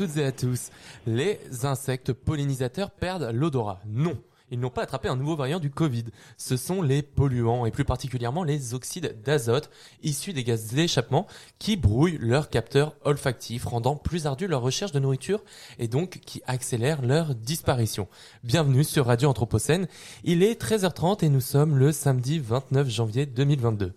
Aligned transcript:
Toutes 0.00 0.16
et 0.16 0.24
à 0.24 0.32
tous. 0.32 0.70
Les 1.06 1.38
insectes 1.64 2.14
pollinisateurs 2.14 2.90
perdent 2.90 3.30
l'odorat. 3.34 3.82
Non. 3.86 4.16
Ils 4.52 4.58
n'ont 4.58 4.70
pas 4.70 4.82
attrapé 4.82 5.08
un 5.08 5.14
nouveau 5.14 5.36
variant 5.36 5.60
du 5.60 5.70
Covid. 5.70 6.06
Ce 6.36 6.56
sont 6.56 6.82
les 6.82 7.02
polluants 7.02 7.66
et 7.66 7.70
plus 7.70 7.84
particulièrement 7.84 8.42
les 8.42 8.74
oxydes 8.74 9.16
d'azote 9.24 9.70
issus 10.02 10.32
des 10.32 10.42
gaz 10.42 10.72
d'échappement 10.72 11.28
qui 11.60 11.76
brouillent 11.76 12.18
leurs 12.20 12.50
capteurs 12.50 12.96
olfactifs, 13.04 13.64
rendant 13.64 13.94
plus 13.94 14.26
ardue 14.26 14.48
leur 14.48 14.62
recherche 14.62 14.90
de 14.90 14.98
nourriture 14.98 15.44
et 15.78 15.86
donc 15.86 16.18
qui 16.26 16.42
accélèrent 16.48 17.02
leur 17.02 17.36
disparition. 17.36 18.08
Bienvenue 18.42 18.82
sur 18.82 19.06
Radio 19.06 19.28
Anthropocène. 19.28 19.86
Il 20.24 20.42
est 20.42 20.60
13h30 20.60 21.24
et 21.24 21.28
nous 21.28 21.40
sommes 21.40 21.76
le 21.76 21.92
samedi 21.92 22.40
29 22.40 22.90
janvier 22.90 23.26
2022. 23.26 23.92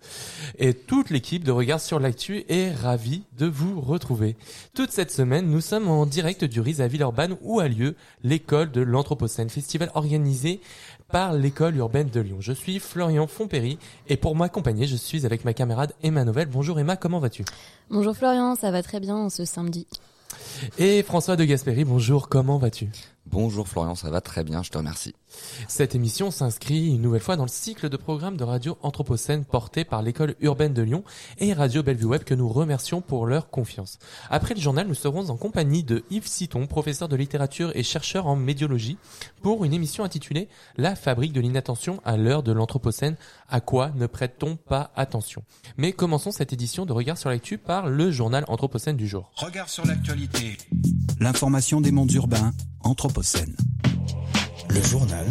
Et 0.58 0.74
toute 0.74 1.10
l'équipe 1.10 1.42
de 1.42 1.50
Regard 1.50 1.80
sur 1.80 1.98
l'actu 1.98 2.44
est 2.48 2.72
ravie 2.72 3.24
de 3.38 3.46
vous 3.46 3.80
retrouver. 3.80 4.36
Toute 4.72 4.92
cette 4.92 5.10
semaine, 5.10 5.50
nous 5.50 5.60
sommes 5.60 5.88
en 5.88 6.06
direct 6.06 6.44
du 6.44 6.60
RIS 6.60 6.80
à 6.80 6.86
Villeurbanne 6.86 7.36
où 7.42 7.58
a 7.58 7.66
lieu 7.66 7.96
l'école 8.22 8.70
de 8.70 8.82
l'Anthropocène, 8.82 9.50
festival 9.50 9.90
organisé 9.94 10.43
par 11.10 11.32
l'école 11.32 11.76
urbaine 11.76 12.08
de 12.08 12.20
Lyon. 12.20 12.38
Je 12.40 12.52
suis 12.52 12.78
Florian 12.78 13.26
Fontpéry 13.26 13.78
et 14.08 14.16
pour 14.16 14.34
m'accompagner, 14.36 14.86
je 14.86 14.96
suis 14.96 15.26
avec 15.26 15.44
ma 15.44 15.52
camarade 15.52 15.92
Emma 16.02 16.24
Novel. 16.24 16.48
Bonjour 16.48 16.78
Emma, 16.78 16.96
comment 16.96 17.18
vas-tu? 17.18 17.44
Bonjour 17.90 18.16
Florian, 18.16 18.54
ça 18.56 18.70
va 18.70 18.82
très 18.82 19.00
bien 19.00 19.30
ce 19.30 19.44
samedi. 19.44 19.86
Et 20.78 21.02
François 21.02 21.36
de 21.36 21.44
Gasperi, 21.44 21.84
bonjour, 21.84 22.28
comment 22.28 22.58
vas-tu? 22.58 22.88
Bonjour 23.26 23.66
Florian, 23.66 23.94
ça 23.94 24.10
va 24.10 24.20
très 24.20 24.44
bien, 24.44 24.62
je 24.62 24.70
te 24.70 24.76
remercie. 24.76 25.14
Cette 25.66 25.94
émission 25.94 26.30
s'inscrit 26.30 26.88
une 26.88 27.00
nouvelle 27.00 27.22
fois 27.22 27.36
dans 27.36 27.44
le 27.44 27.48
cycle 27.48 27.88
de 27.88 27.96
programmes 27.96 28.36
de 28.36 28.44
radio 28.44 28.76
Anthropocène 28.82 29.46
porté 29.46 29.84
par 29.84 30.02
l'école 30.02 30.34
urbaine 30.40 30.74
de 30.74 30.82
Lyon 30.82 31.04
et 31.38 31.54
Radio 31.54 31.82
Bellevue 31.82 32.04
Web 32.04 32.24
que 32.24 32.34
nous 32.34 32.48
remercions 32.48 33.00
pour 33.00 33.26
leur 33.26 33.48
confiance. 33.48 33.98
Après 34.30 34.54
le 34.54 34.60
journal, 34.60 34.86
nous 34.86 34.94
serons 34.94 35.30
en 35.30 35.36
compagnie 35.36 35.82
de 35.82 36.04
Yves 36.10 36.28
Citon, 36.28 36.66
professeur 36.66 37.08
de 37.08 37.16
littérature 37.16 37.72
et 37.74 37.82
chercheur 37.82 38.26
en 38.26 38.36
médiologie, 38.36 38.98
pour 39.42 39.64
une 39.64 39.72
émission 39.72 40.04
intitulée 40.04 40.48
La 40.76 40.94
fabrique 40.94 41.32
de 41.32 41.40
l'inattention 41.40 42.00
à 42.04 42.18
l'heure 42.18 42.42
de 42.42 42.52
l'Anthropocène. 42.52 43.16
À 43.48 43.60
quoi 43.60 43.90
ne 43.96 44.06
prête-t-on 44.06 44.56
pas 44.56 44.92
attention? 44.96 45.42
Mais 45.78 45.92
commençons 45.92 46.30
cette 46.30 46.52
édition 46.52 46.84
de 46.84 46.92
Regard 46.92 47.18
sur 47.18 47.30
l'actu 47.30 47.56
par 47.56 47.88
le 47.88 48.10
journal 48.10 48.44
Anthropocène 48.48 48.96
du 48.96 49.08
jour. 49.08 49.32
Regard 49.36 49.70
sur 49.70 49.86
l'actualité. 49.86 50.58
L'information 51.20 51.80
des 51.80 51.90
mondes 51.90 52.12
urbains, 52.12 52.52
Anthropocène. 52.80 53.13
Le 53.16 54.82
journal. 54.82 55.24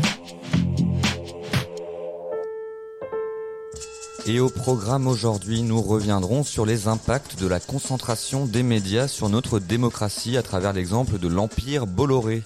Et 4.25 4.39
au 4.39 4.49
programme 4.49 5.05
aujourd'hui, 5.05 5.63
nous 5.63 5.81
reviendrons 5.81 6.43
sur 6.43 6.65
les 6.65 6.87
impacts 6.87 7.37
de 7.37 7.45
la 7.45 7.59
concentration 7.59 8.45
des 8.45 8.63
médias 8.63 9.09
sur 9.09 9.27
notre 9.27 9.59
démocratie 9.59 10.37
à 10.37 10.43
travers 10.43 10.71
l'exemple 10.71 11.19
de 11.19 11.27
l'Empire 11.27 11.85
Bolloré. 11.85 12.41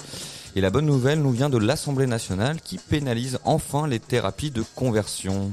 Et 0.55 0.61
la 0.61 0.71
bonne 0.71 0.87
nouvelle 0.87 1.21
nous 1.21 1.31
vient 1.31 1.51
de 1.51 1.59
l'Assemblée 1.59 2.07
nationale 2.07 2.59
qui 2.59 2.79
pénalise 2.79 3.37
enfin 3.43 3.87
les 3.87 3.99
thérapies 3.99 4.49
de 4.49 4.63
conversion. 4.75 5.51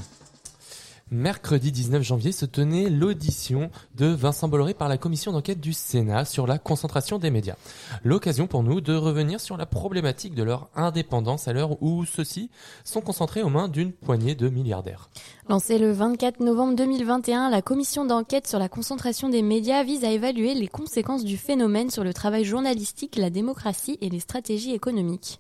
Mercredi 1.15 1.71
19 1.71 2.03
janvier 2.03 2.33
se 2.33 2.45
tenait 2.45 2.91
l'audition 2.91 3.71
de 3.95 4.07
Vincent 4.07 4.49
Bolloré 4.49 4.75
par 4.75 4.89
la 4.89 4.99
commission 4.99 5.31
d'enquête 5.31 5.61
du 5.61 5.73
Sénat 5.73 6.25
sur 6.25 6.45
la 6.49 6.59
concentration 6.59 7.21
des 7.21 7.31
médias. 7.31 7.55
L'occasion 8.03 8.49
pour 8.49 8.65
nous 8.65 8.81
de 8.81 8.97
revenir 8.97 9.41
sur 9.41 9.57
la 9.57 9.65
problématique 9.65 10.35
de 10.35 10.43
leur 10.43 10.71
indépendance 10.75 11.47
à 11.47 11.53
l'heure 11.53 11.81
où 11.81 12.05
ceux-ci 12.05 12.51
sont 12.83 13.01
concentrés 13.01 13.45
aux 13.45 13.49
mains 13.49 13.69
d'une 13.69 13.93
poignée 13.93 14.35
de 14.35 14.49
milliardaires. 14.49 15.09
Lancée 15.49 15.79
le 15.79 15.93
24 15.93 16.41
novembre 16.41 16.75
2021, 16.75 17.49
la 17.49 17.63
commission 17.63 18.05
d'enquête 18.05 18.49
sur 18.49 18.59
la 18.59 18.69
concentration 18.69 19.29
des 19.29 19.43
médias 19.43 19.85
vise 19.85 20.05
à 20.05 20.11
évaluer 20.11 20.55
les 20.55 20.67
conséquences 20.67 21.25
du 21.25 21.37
phénomène 21.37 21.91
sur 21.91 22.03
le 22.03 22.13
travail 22.13 22.45
journalistique, 22.45 23.15
la 23.15 23.31
démocratie 23.31 23.99
et 24.01 24.11
les 24.11 24.19
stratégies 24.19 24.75
économiques. 24.75 25.39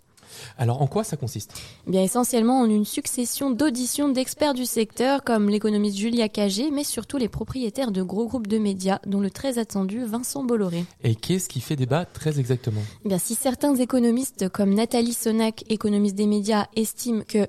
Alors 0.59 0.83
en 0.83 0.87
quoi 0.87 1.05
ça 1.05 1.17
consiste? 1.17 1.53
Eh 1.87 1.91
Bien 1.91 2.03
essentiellement 2.03 2.61
en 2.61 2.67
une 2.67 2.85
succession 2.85 3.51
d'auditions 3.51 4.09
d'experts 4.09 4.55
du 4.55 4.67
secteur 4.67 5.25
comme 5.25 5.49
l'économiste 5.49 5.97
Julia 5.97 6.29
Cagé, 6.29 6.71
mais 6.71 6.85
surtout 6.85 7.17
les 7.17 7.29
propriétaires 7.29 7.91
de 7.91 8.03
gros 8.03 8.27
groupes 8.27 8.47
de 8.47 8.59
médias, 8.59 8.99
dont 9.07 9.21
le 9.21 9.31
très 9.31 9.59
attendu 9.59 10.05
Vincent 10.05 10.45
Bolloré. 10.45 10.85
Et 11.03 11.15
qu'est-ce 11.15 11.49
qui 11.49 11.61
fait 11.61 11.77
débat 11.77 12.05
très 12.05 12.39
exactement? 12.39 12.83
Eh 13.05 13.09
Bien 13.09 13.19
si 13.19 13.35
certains 13.35 13.75
économistes 13.77 14.49
comme 14.49 14.75
Nathalie 14.75 15.13
Sonac, 15.13 15.65
économiste 15.69 16.15
des 16.15 16.27
médias, 16.27 16.67
estiment 16.77 17.23
que 17.27 17.47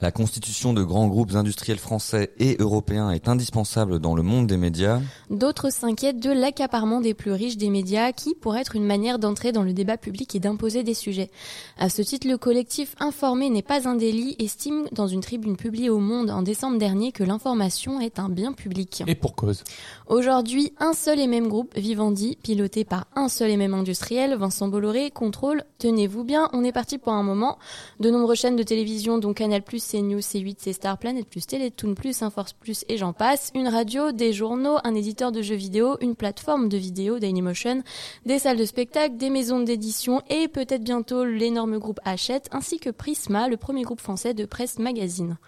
La 0.00 0.12
constitution 0.12 0.74
de 0.74 0.84
grands 0.84 1.08
groupes 1.08 1.34
industriels 1.34 1.78
français 1.78 2.30
et 2.38 2.56
européens 2.60 3.10
est 3.10 3.26
indispensable 3.26 3.98
dans 3.98 4.14
le 4.14 4.22
monde 4.22 4.46
des 4.46 4.56
médias. 4.56 5.00
D'autres 5.28 5.70
s'inquiètent 5.72 6.20
de 6.20 6.30
l'accaparement 6.30 7.00
des 7.00 7.14
plus 7.14 7.32
riches 7.32 7.56
des 7.56 7.68
médias 7.68 8.12
qui 8.12 8.36
pourrait 8.36 8.60
être 8.60 8.76
une 8.76 8.86
manière 8.86 9.18
d'entrer 9.18 9.50
dans 9.50 9.64
le 9.64 9.72
débat 9.72 9.96
public 9.96 10.36
et 10.36 10.38
d'imposer 10.38 10.84
des 10.84 10.94
sujets. 10.94 11.30
À 11.78 11.88
ce 11.88 12.02
titre, 12.02 12.28
le 12.28 12.38
collectif 12.38 12.94
Informé 13.00 13.50
n'est 13.50 13.62
pas 13.62 13.88
un 13.88 13.96
délit 13.96 14.36
estime 14.38 14.86
dans 14.92 15.08
une 15.08 15.20
tribune 15.20 15.56
publiée 15.56 15.90
au 15.90 15.98
Monde 15.98 16.30
en 16.30 16.42
décembre 16.42 16.78
dernier 16.78 17.10
que 17.10 17.24
l'information 17.24 18.00
est 18.00 18.20
un 18.20 18.28
bien 18.28 18.52
public. 18.52 19.02
Et 19.08 19.16
pour 19.16 19.34
cause 19.34 19.64
Aujourd'hui, 20.06 20.74
un 20.78 20.92
seul 20.92 21.18
et 21.18 21.26
même 21.26 21.48
groupe, 21.48 21.76
Vivendi, 21.76 22.38
piloté 22.40 22.84
par 22.84 23.08
un 23.16 23.28
seul 23.28 23.50
et 23.50 23.56
même 23.56 23.74
industriel, 23.74 24.36
Vincent 24.36 24.68
Bolloré, 24.68 25.10
contrôle, 25.10 25.64
tenez-vous 25.78 26.22
bien, 26.22 26.48
on 26.52 26.62
est 26.62 26.72
parti 26.72 26.98
pour 26.98 27.14
un 27.14 27.24
moment, 27.24 27.58
de 27.98 28.10
nombreuses 28.10 28.38
chaînes 28.38 28.56
de 28.56 28.62
télévision 28.62 29.18
dont 29.18 29.34
Canal+, 29.34 29.62
CNews, 29.90 30.20
C8, 30.20 30.56
C-Star, 30.58 30.98
Planet+, 30.98 31.26
Télétoon+, 31.46 31.94
Inforce+, 32.20 32.54
et 32.88 32.96
j'en 32.96 33.12
passe, 33.12 33.50
une 33.54 33.68
radio, 33.68 34.12
des 34.12 34.32
journaux, 34.32 34.78
un 34.84 34.94
éditeur 34.94 35.32
de 35.32 35.40
jeux 35.40 35.54
vidéo, 35.54 35.96
une 36.00 36.14
plateforme 36.14 36.68
de 36.68 36.76
vidéo, 36.76 37.18
Dailymotion, 37.18 37.82
des 38.26 38.38
salles 38.38 38.58
de 38.58 38.64
spectacle, 38.64 39.16
des 39.16 39.30
maisons 39.30 39.60
d'édition 39.60 40.22
et 40.28 40.48
peut-être 40.48 40.82
bientôt 40.82 41.24
l'énorme 41.24 41.78
groupe 41.78 42.00
Hachette, 42.04 42.48
ainsi 42.52 42.78
que 42.78 42.90
Prisma, 42.90 43.48
le 43.48 43.56
premier 43.56 43.82
groupe 43.82 44.00
français 44.00 44.34
de 44.34 44.44
presse 44.44 44.78
magazine. 44.78 45.38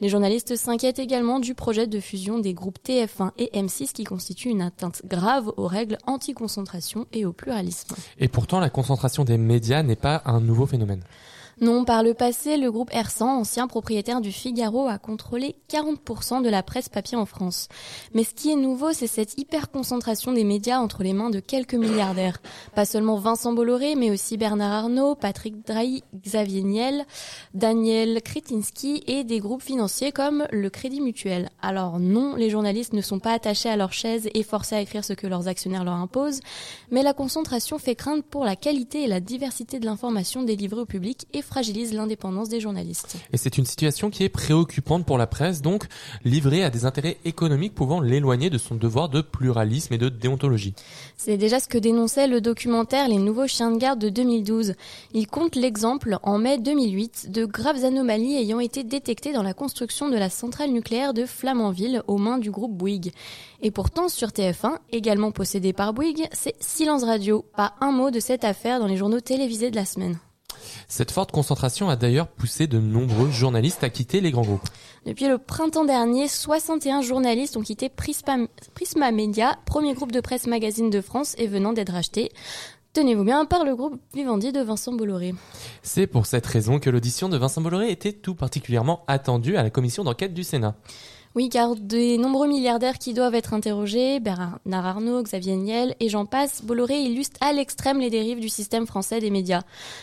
Les 0.00 0.08
journalistes 0.08 0.56
s'inquiètent 0.56 0.98
également 0.98 1.40
du 1.40 1.54
projet 1.54 1.86
de 1.86 2.00
fusion 2.00 2.38
des 2.38 2.54
groupes 2.54 2.78
TF1 2.84 3.30
et 3.38 3.50
M6 3.54 3.92
qui 3.92 4.04
constitue 4.04 4.48
une 4.48 4.62
atteinte 4.62 5.02
grave 5.06 5.52
aux 5.56 5.66
règles 5.66 5.98
anti-concentration 6.06 7.06
et 7.12 7.24
au 7.24 7.32
pluralisme. 7.32 7.94
Et 8.18 8.28
pourtant, 8.28 8.60
la 8.60 8.70
concentration 8.70 9.24
des 9.24 9.38
médias 9.38 9.82
n'est 9.82 9.96
pas 9.96 10.22
un 10.24 10.40
nouveau 10.40 10.66
phénomène. 10.66 11.02
Non, 11.60 11.84
par 11.84 12.02
le 12.02 12.14
passé, 12.14 12.56
le 12.56 12.72
groupe 12.72 12.88
Ersan, 12.90 13.40
ancien 13.40 13.66
propriétaire 13.66 14.22
du 14.22 14.32
Figaro, 14.32 14.88
a 14.88 14.96
contrôlé 14.96 15.56
40% 15.70 16.42
de 16.42 16.48
la 16.48 16.62
presse 16.62 16.88
papier 16.88 17.18
en 17.18 17.26
France. 17.26 17.68
Mais 18.14 18.24
ce 18.24 18.32
qui 18.32 18.50
est 18.50 18.56
nouveau, 18.56 18.94
c'est 18.94 19.06
cette 19.06 19.38
hyper-concentration 19.38 20.32
des 20.32 20.44
médias 20.44 20.78
entre 20.78 21.02
les 21.02 21.12
mains 21.12 21.28
de 21.28 21.38
quelques 21.38 21.74
milliardaires. 21.74 22.38
Pas 22.74 22.86
seulement 22.86 23.16
Vincent 23.16 23.52
Bolloré, 23.52 23.94
mais 23.94 24.10
aussi 24.10 24.38
Bernard 24.38 24.72
Arnault, 24.72 25.14
Patrick 25.16 25.66
Drahi, 25.66 26.02
Xavier 26.14 26.62
Niel, 26.62 27.04
Daniel 27.52 28.22
Kretinsky 28.22 29.04
et 29.06 29.22
des 29.24 29.40
groupes 29.40 29.62
financiers 29.62 30.12
comme 30.12 30.46
le 30.50 30.70
Crédit 30.70 31.02
Mutuel. 31.02 31.50
Alors 31.60 32.00
non, 32.00 32.36
les 32.36 32.48
journalistes 32.48 32.94
ne 32.94 33.02
sont 33.02 33.18
pas 33.18 33.32
attachés 33.32 33.68
à 33.68 33.76
leur 33.76 33.92
chaise 33.92 34.30
et 34.32 34.44
forcés 34.44 34.76
à 34.76 34.80
écrire 34.80 35.04
ce 35.04 35.12
que 35.12 35.26
leurs 35.26 35.46
actionnaires 35.46 35.84
leur 35.84 35.92
imposent, 35.92 36.40
mais 36.90 37.02
la 37.02 37.12
concentration 37.12 37.78
fait 37.78 37.96
craindre 37.96 38.22
pour 38.22 38.46
la 38.46 38.56
qualité 38.56 39.02
et 39.02 39.08
la 39.08 39.20
diversité 39.20 39.78
de 39.78 39.84
l'information 39.84 40.42
délivrée 40.42 40.80
au 40.80 40.86
public 40.86 41.26
fragilise 41.50 41.92
l'indépendance 41.92 42.48
des 42.48 42.60
journalistes. 42.60 43.16
Et 43.32 43.36
c'est 43.36 43.58
une 43.58 43.66
situation 43.66 44.08
qui 44.08 44.22
est 44.22 44.28
préoccupante 44.28 45.04
pour 45.04 45.18
la 45.18 45.26
presse, 45.26 45.62
donc 45.62 45.86
livrée 46.24 46.62
à 46.62 46.70
des 46.70 46.84
intérêts 46.84 47.16
économiques 47.24 47.74
pouvant 47.74 48.00
l'éloigner 48.00 48.50
de 48.50 48.58
son 48.58 48.76
devoir 48.76 49.08
de 49.08 49.20
pluralisme 49.20 49.92
et 49.92 49.98
de 49.98 50.08
déontologie. 50.08 50.74
C'est 51.16 51.36
déjà 51.36 51.58
ce 51.58 51.66
que 51.66 51.76
dénonçait 51.76 52.28
le 52.28 52.40
documentaire 52.40 53.08
Les 53.08 53.18
Nouveaux 53.18 53.48
Chiens 53.48 53.72
de 53.72 53.78
Garde 53.78 53.98
de 53.98 54.10
2012. 54.10 54.74
Il 55.12 55.26
compte 55.26 55.56
l'exemple, 55.56 56.18
en 56.22 56.38
mai 56.38 56.58
2008, 56.58 57.32
de 57.32 57.44
graves 57.44 57.84
anomalies 57.84 58.36
ayant 58.36 58.60
été 58.60 58.84
détectées 58.84 59.32
dans 59.32 59.42
la 59.42 59.52
construction 59.52 60.08
de 60.08 60.16
la 60.16 60.30
centrale 60.30 60.70
nucléaire 60.70 61.14
de 61.14 61.26
Flamanville 61.26 62.04
aux 62.06 62.18
mains 62.18 62.38
du 62.38 62.52
groupe 62.52 62.76
Bouygues. 62.76 63.12
Et 63.60 63.72
pourtant, 63.72 64.08
sur 64.08 64.28
TF1, 64.28 64.78
également 64.92 65.32
possédé 65.32 65.72
par 65.72 65.92
Bouygues, 65.92 66.28
c'est 66.32 66.54
silence 66.60 67.02
radio. 67.02 67.44
Pas 67.56 67.74
un 67.80 67.90
mot 67.90 68.12
de 68.12 68.20
cette 68.20 68.44
affaire 68.44 68.78
dans 68.78 68.86
les 68.86 68.96
journaux 68.96 69.20
télévisés 69.20 69.70
de 69.72 69.76
la 69.76 69.84
semaine. 69.84 70.18
Cette 70.88 71.10
forte 71.10 71.32
concentration 71.32 71.88
a 71.88 71.96
d'ailleurs 71.96 72.28
poussé 72.28 72.66
de 72.66 72.78
nombreux 72.78 73.30
journalistes 73.30 73.84
à 73.84 73.90
quitter 73.90 74.20
les 74.20 74.30
grands 74.30 74.42
groupes. 74.42 74.68
Depuis 75.06 75.28
le 75.28 75.38
printemps 75.38 75.84
dernier, 75.84 76.28
61 76.28 77.02
journalistes 77.02 77.56
ont 77.56 77.62
quitté 77.62 77.88
Prisma, 77.88 78.36
Prisma 78.74 79.10
Media, 79.12 79.58
premier 79.66 79.94
groupe 79.94 80.12
de 80.12 80.20
presse 80.20 80.46
magazine 80.46 80.90
de 80.90 81.00
France 81.00 81.34
et 81.38 81.46
venant 81.46 81.72
d'être 81.72 81.94
acheté. 81.94 82.30
Tenez-vous 82.92 83.22
bien 83.22 83.44
par 83.44 83.64
le 83.64 83.76
groupe 83.76 84.00
Vivendi 84.14 84.50
de 84.50 84.60
Vincent 84.60 84.92
Bolloré. 84.92 85.32
C'est 85.82 86.08
pour 86.08 86.26
cette 86.26 86.46
raison 86.46 86.80
que 86.80 86.90
l'audition 86.90 87.28
de 87.28 87.36
Vincent 87.36 87.60
Bolloré 87.60 87.90
était 87.92 88.12
tout 88.12 88.34
particulièrement 88.34 89.04
attendue 89.06 89.56
à 89.56 89.62
la 89.62 89.70
commission 89.70 90.02
d'enquête 90.02 90.34
du 90.34 90.42
Sénat. 90.42 90.74
Oui, 91.36 91.48
car 91.48 91.76
des 91.76 92.18
nombreux 92.18 92.48
milliardaires 92.48 92.98
qui 92.98 93.14
doivent 93.14 93.36
être 93.36 93.54
interrogés, 93.54 94.18
Bernard 94.18 94.58
Arnault, 94.66 95.22
Xavier 95.22 95.54
Niel 95.54 95.94
et 96.00 96.08
j'en 96.08 96.26
passe, 96.26 96.64
Bolloré 96.64 97.02
illustre 97.02 97.36
à 97.40 97.52
l'extrême 97.52 98.00
les 98.00 98.10
dérives 98.10 98.40
du 98.40 98.48
système 98.48 98.84
français 98.84 99.20
des 99.20 99.30
médias. 99.30 99.62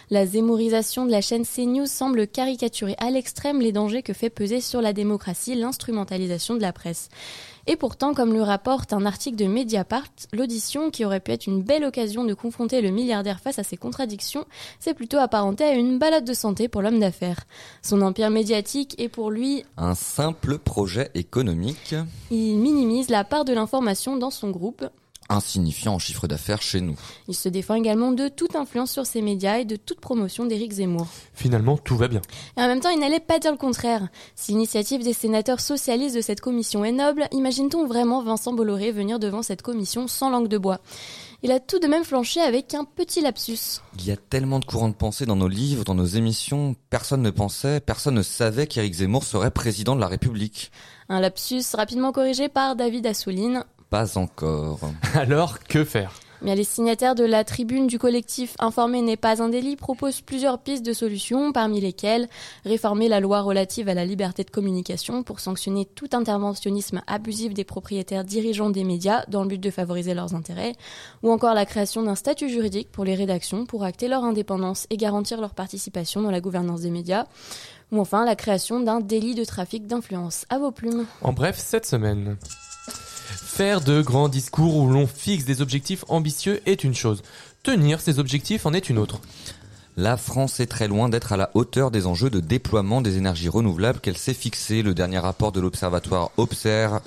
La 0.09 0.25
zémorisation 0.25 1.05
de 1.05 1.11
la 1.11 1.19
chaîne 1.19 1.45
CNews 1.45 1.85
semble 1.85 2.27
caricaturer 2.27 2.95
à 2.97 3.11
l'extrême 3.11 3.59
les 3.59 3.73
dangers 3.73 4.03
que 4.03 4.13
fait 4.13 4.29
peser 4.29 4.61
sur 4.61 4.81
la 4.81 4.93
démocratie 4.93 5.55
l'instrumentalisation 5.55 6.55
de 6.55 6.61
la 6.61 6.71
presse. 6.71 7.09
Et 7.69 7.75
pourtant, 7.75 8.13
comme 8.13 8.31
le 8.31 8.41
rapporte 8.41 8.93
un 8.93 9.05
article 9.05 9.35
de 9.35 9.45
Mediapart, 9.45 10.07
l'audition, 10.31 10.89
qui 10.89 11.03
aurait 11.03 11.19
pu 11.19 11.31
être 11.31 11.47
une 11.47 11.61
belle 11.61 11.83
occasion 11.83 12.23
de 12.23 12.33
confronter 12.33 12.79
le 12.79 12.91
milliardaire 12.91 13.41
face 13.41 13.59
à 13.59 13.63
ses 13.63 13.75
contradictions, 13.75 14.45
s'est 14.79 14.93
plutôt 14.93 15.17
apparentée 15.17 15.65
à 15.65 15.73
une 15.73 15.99
balade 15.99 16.23
de 16.23 16.33
santé 16.33 16.69
pour 16.69 16.81
l'homme 16.81 17.01
d'affaires. 17.01 17.41
Son 17.81 18.01
empire 18.01 18.29
médiatique 18.29 18.95
est 18.99 19.09
pour 19.09 19.31
lui 19.31 19.65
un 19.75 19.95
simple 19.95 20.59
projet 20.59 21.11
économique. 21.13 21.93
Il 22.31 22.57
minimise 22.57 23.09
la 23.09 23.25
part 23.25 23.43
de 23.43 23.51
l'information 23.51 24.15
dans 24.15 24.31
son 24.31 24.49
groupe, 24.49 24.85
insignifiant 25.29 25.93
en 25.95 25.99
chiffre 25.99 26.27
d'affaires 26.27 26.61
chez 26.61 26.81
nous. 26.81 26.97
Il 27.27 27.35
se 27.35 27.49
défend 27.49 27.75
également 27.75 28.11
de 28.11 28.27
toute 28.27 28.55
influence 28.55 28.91
sur 28.91 29.05
ses 29.05 29.21
médias 29.21 29.59
et 29.59 29.65
de 29.65 29.75
toute 29.75 29.99
promotion 29.99 30.45
d'Éric 30.45 30.73
Zemmour. 30.73 31.07
Finalement, 31.33 31.77
tout 31.77 31.97
va 31.97 32.07
bien. 32.07 32.21
Et 32.57 32.61
en 32.61 32.67
même 32.67 32.79
temps, 32.79 32.89
il 32.89 32.99
n'allait 32.99 33.19
pas 33.19 33.39
dire 33.39 33.51
le 33.51 33.57
contraire. 33.57 34.07
Si 34.35 34.51
l'initiative 34.51 35.03
des 35.03 35.13
sénateurs 35.13 35.59
socialistes 35.59 36.15
de 36.15 36.21
cette 36.21 36.41
commission 36.41 36.85
est 36.85 36.91
noble, 36.91 37.27
imagine-t-on 37.31 37.87
vraiment 37.87 38.23
Vincent 38.23 38.53
Bolloré 38.53 38.91
venir 38.91 39.19
devant 39.19 39.41
cette 39.41 39.61
commission 39.61 40.07
sans 40.07 40.29
langue 40.29 40.47
de 40.47 40.57
bois? 40.57 40.79
Il 41.43 41.51
a 41.51 41.59
tout 41.59 41.77
de 41.77 41.85
même 41.85 42.03
flanché 42.03 42.41
avec 42.41 42.73
un 42.73 42.83
petit 42.83 43.21
lapsus. 43.21 43.81
Il 43.99 44.07
y 44.07 44.11
a 44.11 44.17
tellement 44.17 44.59
de 44.59 44.65
courants 44.65 44.89
de 44.89 44.95
pensée 44.95 45.27
dans 45.27 45.35
nos 45.35 45.47
livres, 45.47 45.83
dans 45.83 45.93
nos 45.93 46.05
émissions, 46.05 46.75
personne 46.89 47.21
ne 47.21 47.29
pensait, 47.29 47.79
personne 47.79 48.15
ne 48.15 48.23
savait 48.23 48.65
qu'Éric 48.65 48.95
Zemmour 48.95 49.23
serait 49.23 49.51
président 49.51 49.95
de 49.95 50.01
la 50.01 50.07
République. 50.07 50.71
Un 51.09 51.19
lapsus 51.19 51.61
rapidement 51.75 52.11
corrigé 52.11 52.49
par 52.49 52.75
David 52.75 53.05
Assouline, 53.05 53.63
pas 53.89 54.17
encore. 54.17 54.79
Alors, 55.13 55.59
que 55.59 55.83
faire? 55.83 56.11
Bien, 56.43 56.53
les 56.53 56.63
signataires 56.63 57.15
de 57.15 57.23
la 57.23 57.43
tribune 57.43 57.87
du 57.87 57.97
collectif 57.97 58.53
Informer 58.59 59.01
n'est 59.01 59.17
pas 59.17 59.41
un 59.41 59.49
délit 59.49 59.75
proposent 59.75 60.21
plusieurs 60.21 60.59
pistes 60.59 60.85
de 60.85 60.93
solutions, 60.93 61.51
parmi 61.51 61.81
lesquelles 61.81 62.27
réformer 62.63 63.07
la 63.07 63.19
loi 63.19 63.41
relative 63.41 63.89
à 63.89 63.95
la 63.95 64.05
liberté 64.05 64.43
de 64.43 64.51
communication 64.51 65.23
pour 65.23 65.39
sanctionner 65.39 65.85
tout 65.85 66.09
interventionnisme 66.13 67.01
abusif 67.07 67.55
des 67.55 67.63
propriétaires 67.63 68.23
dirigeants 68.23 68.69
des 68.69 68.83
médias 68.83 69.23
dans 69.29 69.41
le 69.41 69.47
but 69.47 69.57
de 69.57 69.71
favoriser 69.71 70.13
leurs 70.13 70.35
intérêts, 70.35 70.73
ou 71.23 71.31
encore 71.31 71.55
la 71.55 71.65
création 71.65 72.03
d'un 72.03 72.15
statut 72.15 72.49
juridique 72.49 72.91
pour 72.91 73.03
les 73.03 73.15
rédactions 73.15 73.65
pour 73.65 73.83
acter 73.83 74.07
leur 74.07 74.23
indépendance 74.23 74.85
et 74.91 74.97
garantir 74.97 75.41
leur 75.41 75.55
participation 75.55 76.21
dans 76.21 76.31
la 76.31 76.39
gouvernance 76.39 76.81
des 76.81 76.91
médias, 76.91 77.25
ou 77.91 77.99
enfin 77.99 78.25
la 78.25 78.35
création 78.35 78.79
d'un 78.79 78.99
délit 78.99 79.33
de 79.33 79.43
trafic 79.43 79.87
d'influence. 79.87 80.45
À 80.49 80.59
vos 80.59 80.71
plumes. 80.71 81.07
En 81.23 81.33
bref, 81.33 81.57
cette 81.57 81.87
semaine. 81.87 82.37
Faire 83.27 83.81
de 83.81 84.01
grands 84.01 84.29
discours 84.29 84.77
où 84.77 84.89
l'on 84.89 85.07
fixe 85.07 85.45
des 85.45 85.61
objectifs 85.61 86.05
ambitieux 86.07 86.61
est 86.65 86.83
une 86.83 86.95
chose. 86.95 87.21
Tenir 87.61 87.99
ces 87.99 88.19
objectifs 88.19 88.65
en 88.65 88.73
est 88.73 88.89
une 88.89 88.97
autre. 88.97 89.19
La 89.97 90.15
France 90.15 90.59
est 90.59 90.67
très 90.67 90.87
loin 90.87 91.09
d'être 91.09 91.33
à 91.33 91.37
la 91.37 91.49
hauteur 91.55 91.91
des 91.91 92.05
enjeux 92.05 92.29
de 92.29 92.39
déploiement 92.39 93.01
des 93.01 93.17
énergies 93.17 93.49
renouvelables 93.49 93.99
qu'elle 93.99 94.17
s'est 94.17 94.33
fixé. 94.33 94.83
Le 94.83 94.93
dernier 94.93 95.19
rapport 95.19 95.51
de 95.51 95.59
l'Observatoire 95.59 96.29
Observe 96.37 97.01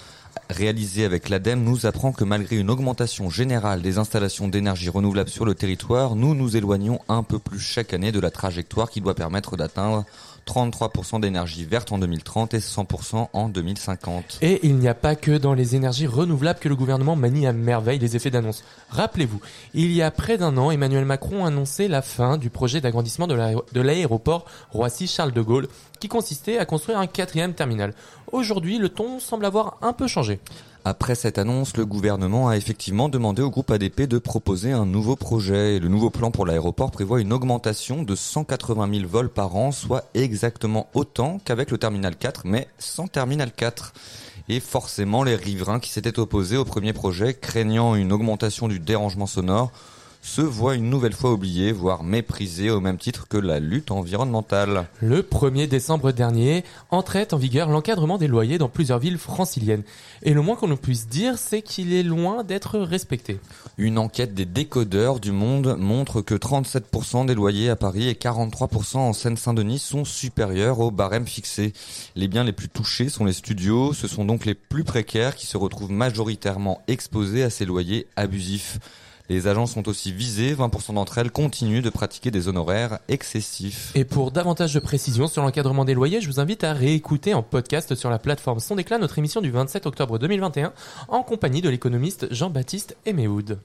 réalisé 0.51 1.05
avec 1.05 1.29
l'ADEME 1.29 1.63
nous 1.63 1.87
apprend 1.87 2.13
que 2.13 2.25
malgré 2.25 2.57
une 2.57 2.71
augmentation 2.71 3.31
générale 3.31 3.83
des 3.83 3.99
installations 3.99 4.49
d'énergie 4.49 4.89
renouvelable 4.89 5.31
sur 5.31 5.45
le 5.45 5.55
territoire, 5.55 6.17
nous 6.17 6.35
nous 6.35 6.57
éloignons 6.57 6.99
un 7.09 7.23
peu 7.23 7.39
plus 7.39 7.61
chaque 7.61 7.95
année 7.95 8.13
de 8.13 8.21
la 8.21 8.31
trajectoire 8.31 8.91
qui 8.91 9.01
doit 9.01 9.15
permettre 9.15 9.57
d'atteindre 9.57 10.05
33% 10.47 11.21
d'énergie 11.21 11.65
verte 11.65 11.93
en 11.93 11.99
2030 11.99 12.55
et 12.55 12.59
100% 12.59 13.29
en 13.33 13.49
2050. 13.49 14.39
Et 14.43 14.61
il 14.67 14.77
n'y 14.77 14.89
a 14.89 14.95
pas 14.95 15.15
que 15.15 15.39
dans 15.39 15.55
les 15.55 15.77
énergies 15.77 16.07
renouvelables 16.07 16.59
que 16.59 16.69
le 16.69 16.77
gouvernement 16.77 17.15
manie 17.15 17.47
à 17.47 17.53
merveille 17.53 17.99
les 17.99 18.17
effets 18.17 18.31
d'annonce. 18.31 18.65
Rappelez-vous, 18.91 19.41
il 19.75 19.93
y 19.93 20.03
a 20.03 20.11
près 20.11 20.39
d'un 20.39 20.57
an, 20.57 20.71
Emmanuel 20.71 21.05
Macron 21.05 21.45
a 21.45 21.49
annoncé 21.49 21.87
la 21.87 22.03
fin 22.03 22.37
du 22.37 22.51
projet 22.51 22.81
d'agrandissement 22.81 23.29
de 23.29 23.81
l'aéroport 23.81 24.47
Roissy-Charles 24.71 25.33
de 25.33 25.43
Gaulle, 25.43 25.69
qui 26.01 26.09
consistait 26.09 26.59
à 26.59 26.65
construire 26.65 26.99
un 26.99 27.07
quatrième 27.07 27.55
terminal. 27.55 27.95
Aujourd'hui, 28.33 28.79
le 28.79 28.89
ton 28.89 29.21
semble 29.21 29.45
avoir 29.45 29.77
un 29.83 29.93
peu 29.93 30.07
changé. 30.07 30.40
Après 30.85 31.15
cette 31.15 31.37
annonce, 31.37 31.77
le 31.77 31.85
gouvernement 31.85 32.49
a 32.49 32.57
effectivement 32.57 33.11
demandé 33.11 33.43
au 33.43 33.51
groupe 33.51 33.71
ADP 33.71 34.03
de 34.03 34.17
proposer 34.17 34.73
un 34.73 34.87
nouveau 34.87 35.15
projet. 35.15 35.79
Le 35.79 35.89
nouveau 35.89 36.09
plan 36.09 36.31
pour 36.31 36.47
l'aéroport 36.47 36.91
prévoit 36.91 37.21
une 37.21 37.35
augmentation 37.35 38.03
de 38.03 38.15
180 38.15 38.89
000 38.91 39.07
vols 39.07 39.29
par 39.29 39.57
an, 39.57 39.73
soit 39.73 40.05
exactement 40.15 40.89
autant 40.95 41.39
qu'avec 41.45 41.71
le 41.71 41.77
terminal 41.77 42.17
4, 42.17 42.47
mais 42.47 42.67
sans 42.79 43.09
terminal 43.09 43.53
4. 43.53 43.93
Et 44.49 44.59
forcément, 44.59 45.23
les 45.23 45.37
riverains 45.37 45.81
qui 45.81 45.91
s'étaient 45.91 46.19
opposés 46.19 46.57
au 46.57 46.65
premier 46.65 46.95
projet, 46.95 47.35
craignant 47.35 47.95
une 47.95 48.11
augmentation 48.11 48.67
du 48.67 48.81
dérangement 48.81 49.27
sonore, 49.27 49.73
se 50.23 50.43
voit 50.43 50.75
une 50.75 50.91
nouvelle 50.91 51.15
fois 51.15 51.33
oublié, 51.33 51.73
voire 51.73 52.03
méprisé 52.03 52.71
au 52.71 52.81
même 52.81 52.99
titre 52.99 53.27
que 53.29 53.39
la 53.39 53.59
lutte 53.59 53.91
environnementale. 53.91 54.87
Le 55.01 55.23
1er 55.23 55.67
décembre 55.67 56.13
dernier 56.13 56.65
entrait 56.91 57.33
en 57.33 57.37
vigueur 57.37 57.69
l'encadrement 57.69 58.19
des 58.19 58.29
loyers 58.29 58.59
dans 58.59 58.69
plusieurs 58.69 58.99
villes 58.99 59.19
franciliennes. 59.19 59.83
Et 60.23 60.35
le 60.35 60.43
moins 60.43 60.57
qu'on 60.57 60.77
puisse 60.77 61.09
dire, 61.09 61.39
c'est 61.39 61.63
qu'il 61.63 61.93
est 61.93 62.03
loin 62.03 62.45
d'être 62.45 62.79
respecté. 62.79 63.41
Une 63.79 63.99
enquête 63.99 64.35
des 64.35 64.45
décodeurs 64.45 65.21
du 65.21 65.33
monde 65.33 65.77
montre 65.79 66.21
que 66.21 66.35
37% 66.35 67.27
des 67.27 67.35
loyers 67.35 67.71
à 67.71 67.77
Paris 67.77 68.09
et 68.09 68.15
43% 68.15 68.99
en 68.99 69.13
Seine-Saint-Denis 69.13 69.79
sont 69.79 70.05
supérieurs 70.05 70.81
au 70.81 70.91
barème 70.91 71.27
fixé. 71.27 71.73
Les 72.15 72.29
biens 72.29 72.45
les 72.45 72.53
plus 72.53 72.69
touchés 72.69 73.09
sont 73.09 73.25
les 73.25 73.33
studios, 73.33 73.95
ce 73.95 74.07
sont 74.07 74.25
donc 74.25 74.45
les 74.45 74.55
plus 74.55 74.85
précaires 74.85 75.35
qui 75.35 75.47
se 75.47 75.57
retrouvent 75.57 75.91
majoritairement 75.91 76.83
exposés 76.89 77.43
à 77.43 77.51
ces 77.51 77.65
loyers 77.65 78.07
abusifs. 78.17 78.79
Les 79.31 79.47
agents 79.47 79.67
sont 79.67 79.89
aussi 79.89 80.11
visés, 80.11 80.57
20% 80.57 80.95
d'entre 80.95 81.19
elles 81.19 81.31
continuent 81.31 81.83
de 81.83 81.91
pratiquer 81.91 82.33
des 82.33 82.49
honoraires 82.49 82.99
excessifs. 83.07 83.93
Et 83.95 84.05
pour 84.05 84.33
davantage 84.33 84.75
de 84.75 84.81
précisions 84.81 85.29
sur 85.29 85.45
l'encadrement 85.45 85.85
des 85.85 85.95
loyers, 85.95 86.21
je 86.21 86.27
vous 86.27 86.41
invite 86.41 86.65
à 86.65 86.73
réécouter 86.73 87.33
en 87.33 87.45
podcast 87.45 87.95
sur 87.95 88.11
la 88.11 88.19
plateforme 88.19 88.59
Son 88.59 88.75
Déclat 88.75 88.99
notre 88.99 89.21
émission 89.21 89.41
du 89.41 89.53
27 89.53 89.87
octobre 89.87 90.19
2021 90.19 90.73
en 91.07 91.23
compagnie 91.23 91.63
de 91.63 91.69
l'économiste 91.69 92.27
Jean-Baptiste 92.35 92.97
Eméhoud. 93.07 93.61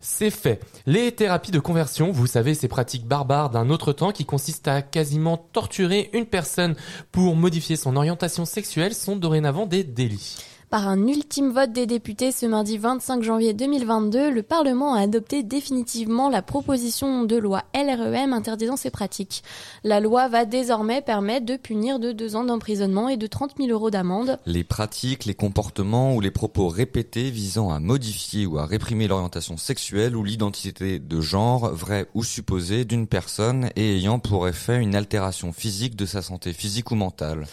C'est 0.00 0.30
fait. 0.30 0.60
Les 0.84 1.12
thérapies 1.12 1.52
de 1.52 1.58
conversion, 1.58 2.12
vous 2.12 2.26
savez, 2.26 2.52
ces 2.52 2.68
pratiques 2.68 3.06
barbares 3.06 3.48
d'un 3.48 3.70
autre 3.70 3.94
temps 3.94 4.12
qui 4.12 4.26
consistent 4.26 4.68
à 4.68 4.82
quasiment 4.82 5.38
torturer 5.38 6.10
une 6.12 6.26
personne 6.26 6.76
pour 7.12 7.34
modifier 7.34 7.76
son 7.76 7.96
orientation 7.96 8.44
sexuelle 8.44 8.94
sont 8.94 9.16
dorénavant 9.16 9.64
des 9.64 9.84
délits. 9.84 10.36
Par 10.70 10.86
un 10.86 11.06
ultime 11.06 11.50
vote 11.50 11.72
des 11.72 11.86
députés 11.86 12.30
ce 12.30 12.44
mardi 12.44 12.76
25 12.76 13.22
janvier 13.22 13.54
2022, 13.54 14.30
le 14.30 14.42
Parlement 14.42 14.92
a 14.92 15.00
adopté 15.00 15.42
définitivement 15.42 16.28
la 16.28 16.42
proposition 16.42 17.24
de 17.24 17.36
loi 17.36 17.64
LREM 17.74 18.34
interdisant 18.34 18.76
ces 18.76 18.90
pratiques. 18.90 19.42
La 19.82 19.98
loi 20.00 20.28
va 20.28 20.44
désormais 20.44 21.00
permettre 21.00 21.46
de 21.46 21.56
punir 21.56 21.98
de 21.98 22.12
deux 22.12 22.36
ans 22.36 22.44
d'emprisonnement 22.44 23.08
et 23.08 23.16
de 23.16 23.26
30 23.26 23.52
000 23.56 23.70
euros 23.70 23.90
d'amende. 23.90 24.38
Les 24.44 24.62
pratiques, 24.62 25.24
les 25.24 25.32
comportements 25.32 26.14
ou 26.14 26.20
les 26.20 26.30
propos 26.30 26.68
répétés 26.68 27.30
visant 27.30 27.70
à 27.70 27.80
modifier 27.80 28.44
ou 28.44 28.58
à 28.58 28.66
réprimer 28.66 29.08
l'orientation 29.08 29.56
sexuelle 29.56 30.16
ou 30.16 30.22
l'identité 30.22 30.98
de 30.98 31.20
genre, 31.22 31.70
vraie 31.72 32.08
ou 32.12 32.22
supposée, 32.24 32.84
d'une 32.84 33.06
personne 33.06 33.70
et 33.74 33.96
ayant 33.96 34.18
pour 34.18 34.46
effet 34.46 34.82
une 34.82 34.94
altération 34.94 35.54
physique 35.54 35.96
de 35.96 36.04
sa 36.04 36.20
santé 36.20 36.52
physique 36.52 36.90
ou 36.90 36.94
mentale. 36.94 37.46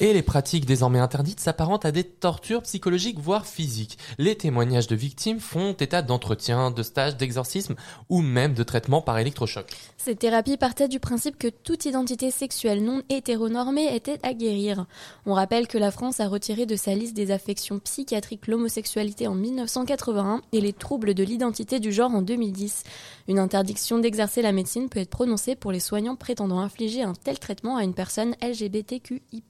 Et 0.00 0.14
les 0.14 0.22
pratiques 0.22 0.64
désormais 0.64 1.00
interdites 1.00 1.40
s'apparentent 1.40 1.84
à 1.84 1.92
des 1.92 2.04
tortures 2.04 2.61
psychologique, 2.62 3.18
voire 3.18 3.46
physique. 3.46 3.98
Les 4.18 4.36
témoignages 4.36 4.86
de 4.86 4.96
victimes 4.96 5.40
font 5.40 5.72
état 5.72 6.02
d'entretien, 6.02 6.70
de 6.70 6.82
stages, 6.82 7.16
d'exorcisme 7.16 7.74
ou 8.08 8.22
même 8.22 8.54
de 8.54 8.62
traitement 8.62 9.02
par 9.02 9.18
électrochoc. 9.18 9.66
Ces 9.98 10.16
thérapies 10.16 10.56
partaient 10.56 10.88
du 10.88 10.98
principe 10.98 11.38
que 11.38 11.48
toute 11.48 11.84
identité 11.84 12.30
sexuelle 12.30 12.82
non 12.82 13.02
hétéronormée 13.08 13.94
était 13.94 14.18
à 14.22 14.34
guérir. 14.34 14.86
On 15.26 15.34
rappelle 15.34 15.68
que 15.68 15.78
la 15.78 15.90
France 15.90 16.18
a 16.20 16.26
retiré 16.26 16.66
de 16.66 16.74
sa 16.76 16.94
liste 16.94 17.14
des 17.14 17.30
affections 17.30 17.78
psychiatriques 17.78 18.46
l'homosexualité 18.46 19.26
en 19.28 19.34
1981 19.34 20.42
et 20.52 20.60
les 20.60 20.72
troubles 20.72 21.14
de 21.14 21.22
l'identité 21.22 21.80
du 21.80 21.92
genre 21.92 22.14
en 22.14 22.22
2010. 22.22 22.84
Une 23.28 23.38
interdiction 23.38 23.98
d'exercer 23.98 24.42
la 24.42 24.52
médecine 24.52 24.88
peut 24.88 25.00
être 25.00 25.10
prononcée 25.10 25.54
pour 25.54 25.72
les 25.72 25.80
soignants 25.80 26.16
prétendant 26.16 26.60
infliger 26.60 27.02
un 27.02 27.14
tel 27.14 27.38
traitement 27.38 27.76
à 27.76 27.84
une 27.84 27.94
personne 27.94 28.34
LGBTQI+. 28.42 29.42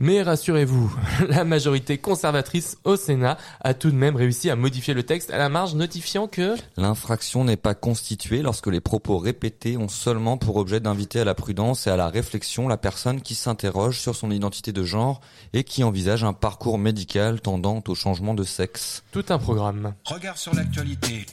Mais 0.00 0.22
rassurez-vous, 0.22 0.92
la 1.28 1.44
majorité 1.44 1.98
conservatrice 2.28 2.76
au 2.84 2.96
Sénat 2.96 3.38
a 3.62 3.72
tout 3.72 3.90
de 3.90 3.96
même 3.96 4.14
réussi 4.14 4.50
à 4.50 4.56
modifier 4.56 4.92
le 4.92 5.02
texte 5.02 5.30
à 5.30 5.38
la 5.38 5.48
marge 5.48 5.74
notifiant 5.74 6.28
que 6.28 6.56
L'infraction 6.76 7.42
n'est 7.42 7.56
pas 7.56 7.74
constituée 7.74 8.42
lorsque 8.42 8.66
les 8.66 8.82
propos 8.82 9.16
répétés 9.16 9.78
ont 9.78 9.88
seulement 9.88 10.36
pour 10.36 10.56
objet 10.56 10.78
d'inviter 10.78 11.20
à 11.20 11.24
la 11.24 11.34
prudence 11.34 11.86
et 11.86 11.90
à 11.90 11.96
la 11.96 12.08
réflexion 12.08 12.68
la 12.68 12.76
personne 12.76 13.22
qui 13.22 13.34
s'interroge 13.34 13.98
sur 13.98 14.14
son 14.14 14.30
identité 14.30 14.72
de 14.72 14.84
genre 14.84 15.22
et 15.54 15.64
qui 15.64 15.82
envisage 15.84 16.22
un 16.22 16.34
parcours 16.34 16.76
médical 16.76 17.40
tendant 17.40 17.82
au 17.88 17.94
changement 17.94 18.34
de 18.34 18.44
sexe. 18.44 19.04
tout 19.10 19.24
un 19.30 19.38
programme. 19.38 19.94
Regard 20.04 20.36
sur 20.36 20.54
l'actualité. 20.54 21.24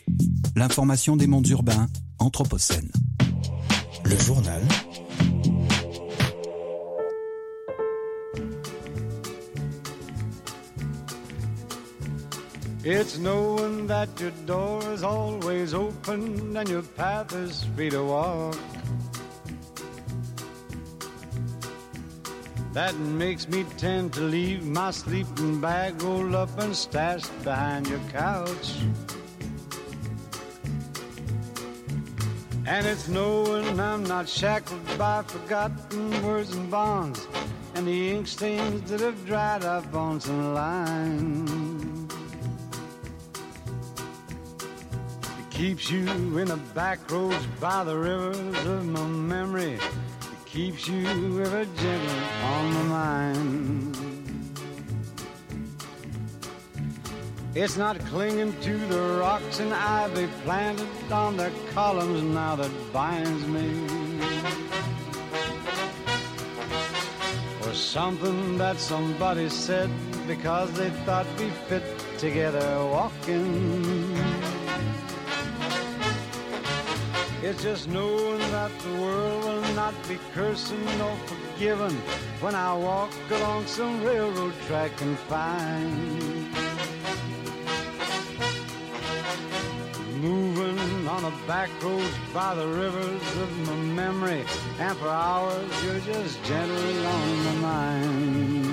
L'information 0.55 1.17
des 1.17 1.27
mondes 1.27 1.47
urbains, 1.49 1.87
Anthropocène. 2.19 2.89
Le 4.05 4.17
journal. 4.17 4.61
It's 12.87 13.17
knowing 13.17 13.87
that 13.87 14.09
your 14.21 14.29
door 14.45 14.79
is 14.93 15.01
always 15.01 15.73
open 15.73 16.55
and 16.55 16.69
your 16.69 16.83
path 16.83 17.33
is 17.33 17.63
free 17.75 17.89
to 17.89 18.03
walk. 18.03 18.55
That 22.73 22.95
makes 22.95 23.47
me 23.47 23.65
tend 23.79 24.13
to 24.13 24.21
leave 24.21 24.67
my 24.67 24.91
sleeping 24.91 25.59
bag 25.59 25.99
rolled 25.99 26.35
up 26.35 26.59
and 26.59 26.75
stashed 26.75 27.31
behind 27.43 27.87
your 27.87 28.01
couch. 28.11 28.75
And 32.67 32.85
it's 32.85 33.07
knowing 33.07 33.79
I'm 33.79 34.03
not 34.03 34.29
shackled 34.29 34.95
by 34.95 35.23
forgotten 35.23 36.21
words 36.21 36.53
and 36.53 36.69
bonds 36.69 37.27
and 37.73 37.87
the 37.87 38.11
ink 38.11 38.27
stains 38.27 38.91
that 38.91 38.99
have 38.99 39.25
dried 39.25 39.63
up 39.63 39.91
on 39.95 40.21
some 40.21 40.53
lines. 40.53 41.74
Keeps 45.55 45.89
you 45.89 46.37
in 46.37 46.49
the 46.49 46.59
back 46.73 47.09
roads 47.09 47.45
by 47.61 47.81
the 47.85 47.97
rivers 47.97 48.65
of 48.65 48.85
my 48.87 49.07
memory. 49.07 49.75
It 49.75 50.45
keeps 50.45 50.85
you 50.85 51.07
ever 51.41 51.63
gentle 51.63 52.23
on 52.43 52.73
my 52.73 52.83
mind. 52.83 53.97
It's 57.55 57.77
not 57.77 57.97
clinging 58.07 58.59
to 58.63 58.77
the 58.77 59.19
rocks 59.21 59.61
and 59.61 59.73
ivy 59.73 60.27
planted 60.43 61.09
on 61.09 61.37
the 61.37 61.49
columns 61.73 62.21
now 62.21 62.57
that 62.57 62.71
binds 62.91 63.47
me. 63.47 63.69
Or 67.65 67.73
something 67.73 68.57
that 68.57 68.77
somebody 68.77 69.47
said 69.47 69.89
because 70.27 70.73
they 70.73 70.89
thought 71.05 71.27
we 71.39 71.49
fit 71.69 71.83
together 72.17 72.67
walking. 72.91 74.34
It's 77.47 77.61
just 77.61 77.87
knowing 77.87 78.39
that 78.39 78.71
the 78.79 78.93
world 78.99 79.43
will 79.43 79.73
not 79.75 79.93
be 80.07 80.17
cursing 80.33 80.83
nor 80.97 81.15
forgiving 81.27 81.95
when 82.41 82.55
I 82.55 82.73
walk 82.73 83.11
along 83.29 83.67
some 83.67 84.03
railroad 84.03 84.55
track 84.65 84.99
and 85.01 85.15
find. 85.29 86.51
Moving 90.23 91.07
on 91.07 91.21
the 91.21 91.33
back 91.45 91.69
roads 91.83 92.17
by 92.33 92.55
the 92.55 92.67
rivers 92.67 93.21
of 93.37 93.67
my 93.67 93.75
memory, 93.75 94.43
and 94.79 94.97
for 94.97 95.09
hours 95.09 95.83
you're 95.83 95.99
just 95.99 96.43
gently 96.45 97.05
on 97.05 97.43
my 97.45 97.53
mind. 97.61 98.64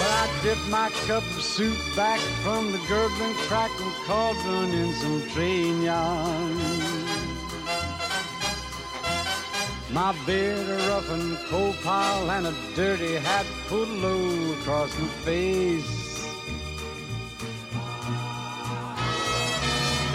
But 0.00 0.12
I 0.12 0.40
dip 0.42 0.58
my 0.70 0.88
cup 1.06 1.22
of 1.24 1.42
soup 1.42 1.76
back 1.94 2.20
from 2.42 2.72
the 2.72 2.78
gurgling, 2.88 3.34
crackling 3.48 3.92
cauldron 4.06 4.72
in 4.72 4.94
some 4.94 5.28
train 5.28 5.82
yarn. 5.82 6.56
My 9.92 10.14
beard 10.24 10.66
a 10.70 10.76
rough 10.88 11.10
and 11.10 11.36
coal 11.50 11.74
pile 11.82 12.30
and 12.30 12.46
a 12.46 12.54
dirty 12.74 13.16
hat 13.16 13.44
pulled 13.68 13.90
low 13.90 14.52
across 14.54 14.98
my 14.98 15.08
face. 15.26 16.24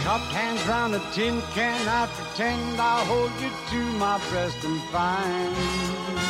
Cupped 0.04 0.32
hands 0.32 0.65
round 0.68 0.96
a 0.96 1.01
tin 1.13 1.44
can, 1.54 1.88
I 1.88 2.08
pretend 2.08 2.82
I'll 2.82 3.06
hold 3.06 3.34
you 3.39 3.51
to 3.70 3.82
my 4.00 4.18
breast 4.30 4.63
and 4.63 4.82
find 4.89 6.25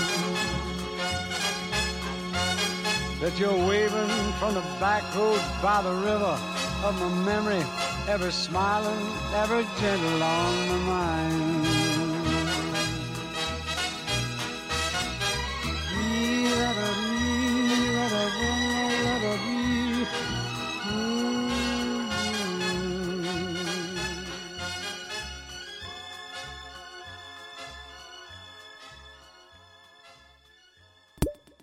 that 3.26 3.40
you're 3.40 3.68
waving 3.68 4.08
from 4.34 4.54
the 4.54 4.62
back 4.80 5.04
road 5.16 5.42
by 5.60 5.82
the 5.82 5.90
river 5.90 6.38
of 6.84 6.94
my 7.00 7.10
memory, 7.26 7.64
ever 8.08 8.30
smiling, 8.30 9.08
ever 9.34 9.66
gentle 9.80 10.22
on 10.22 10.70
my 10.70 10.78
mind. 10.78 11.66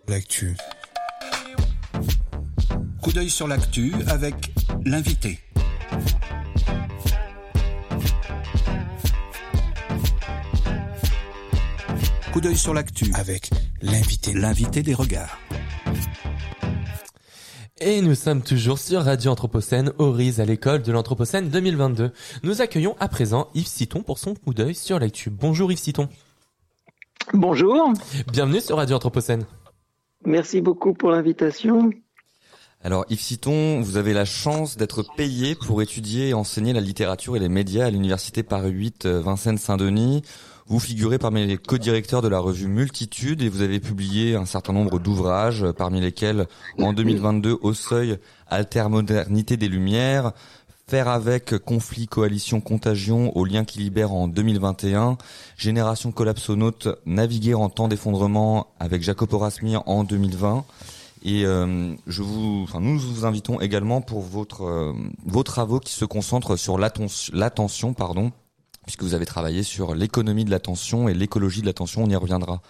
L'actu. 0.08 0.56
Coup 3.02 3.12
d'œil 3.12 3.30
sur 3.30 3.48
l'actu 3.48 3.92
avec 4.08 4.52
l'invité. 4.84 5.38
Coup 12.32 12.40
d'œil 12.40 12.56
sur 12.56 12.72
l'actu 12.72 13.10
Avec 13.14 13.50
l'invité. 13.82 14.32
l'invité 14.32 14.82
des 14.82 14.94
regards. 14.94 15.38
Et 17.80 18.00
nous 18.00 18.14
sommes 18.14 18.42
toujours 18.42 18.78
sur 18.78 19.02
Radio 19.02 19.32
Anthropocène, 19.32 19.92
Horise 19.98 20.40
à 20.40 20.44
l'école 20.44 20.82
de 20.82 20.92
l'Anthropocène 20.92 21.48
2022. 21.48 22.12
Nous 22.44 22.62
accueillons 22.62 22.96
à 23.00 23.08
présent 23.08 23.48
Yves 23.54 23.66
Citon 23.66 24.02
pour 24.02 24.18
son 24.18 24.34
coup 24.34 24.54
d'œil 24.54 24.74
sur 24.74 24.98
l'actu. 24.98 25.30
Bonjour 25.30 25.72
Yves 25.72 25.78
Citon. 25.80 26.08
Bonjour, 27.34 27.92
Bienvenue 28.32 28.60
sur 28.60 28.76
Radio 28.76 28.96
Anthropocène. 28.96 29.44
merci 30.24 30.60
beaucoup 30.60 30.94
pour 30.94 31.10
l'invitation. 31.10 31.90
Alors 32.84 33.04
Yves 33.08 33.20
Citon, 33.20 33.80
vous 33.80 33.96
avez 33.96 34.12
la 34.12 34.24
chance 34.24 34.76
d'être 34.76 35.04
payé 35.16 35.54
pour 35.54 35.82
étudier 35.82 36.30
et 36.30 36.34
enseigner 36.34 36.72
la 36.72 36.80
littérature 36.80 37.36
et 37.36 37.38
les 37.38 37.48
médias 37.48 37.86
à 37.86 37.90
l'université 37.90 38.42
Paris 38.42 38.72
8 38.72 39.06
euh, 39.06 39.20
Vincennes-Saint-Denis. 39.20 40.22
Vous 40.66 40.80
figurez 40.80 41.18
parmi 41.18 41.46
les 41.46 41.58
co-directeurs 41.58 42.22
de 42.22 42.28
la 42.28 42.40
revue 42.40 42.66
Multitude 42.66 43.40
et 43.40 43.48
vous 43.48 43.62
avez 43.62 43.78
publié 43.78 44.34
un 44.34 44.46
certain 44.46 44.72
nombre 44.72 44.98
d'ouvrages, 44.98 45.62
euh, 45.62 45.72
parmi 45.72 46.00
lesquels 46.00 46.48
en 46.76 46.92
2022 46.92 47.56
Au 47.62 47.72
Seuil, 47.72 48.18
Altermodernité 48.48 49.56
des 49.56 49.68
Lumières, 49.68 50.32
Faire 50.88 51.06
avec, 51.06 51.56
Conflit, 51.58 52.08
Coalition, 52.08 52.60
Contagion, 52.60 53.36
Au 53.36 53.44
lien 53.44 53.64
qui 53.64 53.78
libère 53.78 54.12
en 54.12 54.26
2021, 54.26 55.18
Génération 55.56 56.10
collapsonaute, 56.10 56.88
Naviguer 57.06 57.54
en 57.54 57.68
temps 57.68 57.86
d'effondrement 57.86 58.74
avec 58.80 59.02
Jacopo 59.02 59.38
Rasmi 59.38 59.76
en 59.76 60.02
2020. 60.02 60.64
Et 61.24 61.44
euh, 61.46 61.94
je 62.06 62.22
vous, 62.22 62.62
enfin, 62.64 62.80
nous 62.80 62.98
vous 62.98 63.24
invitons 63.24 63.60
également 63.60 64.00
pour 64.00 64.22
votre, 64.22 64.64
euh, 64.64 64.92
vos 65.24 65.42
travaux 65.44 65.78
qui 65.78 65.92
se 65.92 66.04
concentrent 66.04 66.56
sur 66.56 66.78
l'atten- 66.78 67.30
l'attention, 67.32 67.94
pardon, 67.94 68.32
puisque 68.84 69.02
vous 69.04 69.14
avez 69.14 69.26
travaillé 69.26 69.62
sur 69.62 69.94
l'économie 69.94 70.44
de 70.44 70.50
l'attention 70.50 71.08
et 71.08 71.14
l'écologie 71.14 71.60
de 71.60 71.66
l'attention, 71.66 72.02
on 72.04 72.10
y 72.10 72.16
reviendra. 72.16 72.60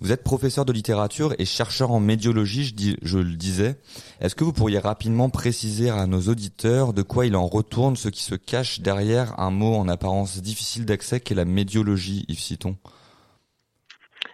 Vous 0.00 0.12
êtes 0.12 0.22
professeur 0.22 0.64
de 0.64 0.72
littérature 0.72 1.34
et 1.38 1.44
chercheur 1.44 1.90
en 1.90 1.98
médiologie, 1.98 2.64
je, 2.64 2.74
dis, 2.74 2.96
je 3.02 3.18
le 3.18 3.34
disais. 3.34 3.80
Est-ce 4.20 4.36
que 4.36 4.44
vous 4.44 4.52
pourriez 4.52 4.78
rapidement 4.78 5.28
préciser 5.28 5.90
à 5.90 6.06
nos 6.06 6.20
auditeurs 6.28 6.92
de 6.92 7.02
quoi 7.02 7.26
il 7.26 7.34
en 7.34 7.46
retourne, 7.48 7.96
ce 7.96 8.08
qui 8.08 8.22
se 8.22 8.36
cache 8.36 8.80
derrière 8.80 9.40
un 9.40 9.50
mot 9.50 9.74
en 9.74 9.88
apparence 9.88 10.38
difficile 10.40 10.84
d'accès 10.84 11.18
qu'est 11.18 11.34
la 11.34 11.44
médiologie, 11.46 12.26
Yves 12.28 12.38
Citon? 12.38 12.76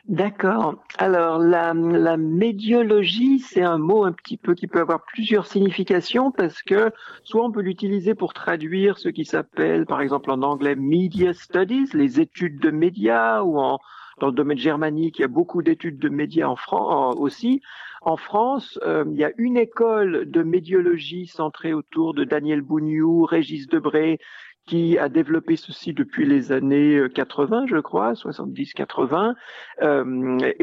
D'accord. 0.06 0.84
Alors 0.98 1.38
la, 1.38 1.72
médiologie, 1.72 3.38
c'est 3.38 3.62
un 3.62 3.78
mot 3.78 4.04
un 4.04 4.12
petit 4.12 4.36
peu 4.36 4.54
qui 4.54 4.66
peut 4.66 4.80
avoir 4.80 5.02
plusieurs 5.06 5.46
significations 5.46 6.30
parce 6.30 6.62
que 6.62 6.90
soit 7.22 7.42
on 7.42 7.50
peut 7.50 7.62
l'utiliser 7.62 8.14
pour 8.14 8.34
traduire 8.34 8.98
ce 8.98 9.08
qui 9.08 9.24
s'appelle, 9.24 9.86
par 9.86 10.02
exemple 10.02 10.30
en 10.30 10.42
anglais, 10.42 10.74
media 10.76 11.32
studies, 11.32 11.88
les 11.94 12.20
études 12.20 12.60
de 12.60 12.70
médias, 12.70 13.42
ou 13.42 13.58
en 13.58 13.78
dans 14.20 14.28
le 14.28 14.32
domaine 14.32 14.58
germanique, 14.58 15.18
il 15.18 15.22
y 15.22 15.24
a 15.24 15.28
beaucoup 15.28 15.62
d'études 15.62 15.98
de 15.98 16.08
médias 16.08 16.46
en 16.46 16.56
France 16.56 17.16
aussi. 17.18 17.62
En 18.00 18.16
France, 18.16 18.78
euh, 18.84 19.04
il 19.10 19.16
y 19.16 19.24
a 19.24 19.32
une 19.38 19.56
école 19.56 20.30
de 20.30 20.42
médiologie 20.42 21.26
centrée 21.26 21.72
autour 21.72 22.14
de 22.14 22.24
Daniel 22.24 22.60
Bougnou, 22.60 23.24
Régis 23.24 23.66
Debré, 23.66 24.20
qui 24.66 24.98
a 24.98 25.08
développé 25.08 25.56
ceci 25.56 25.92
depuis 25.92 26.26
les 26.26 26.52
années 26.52 27.02
80, 27.14 27.66
je 27.66 27.76
crois, 27.78 28.12
70-80, 28.12 29.34
euh, 29.82 30.04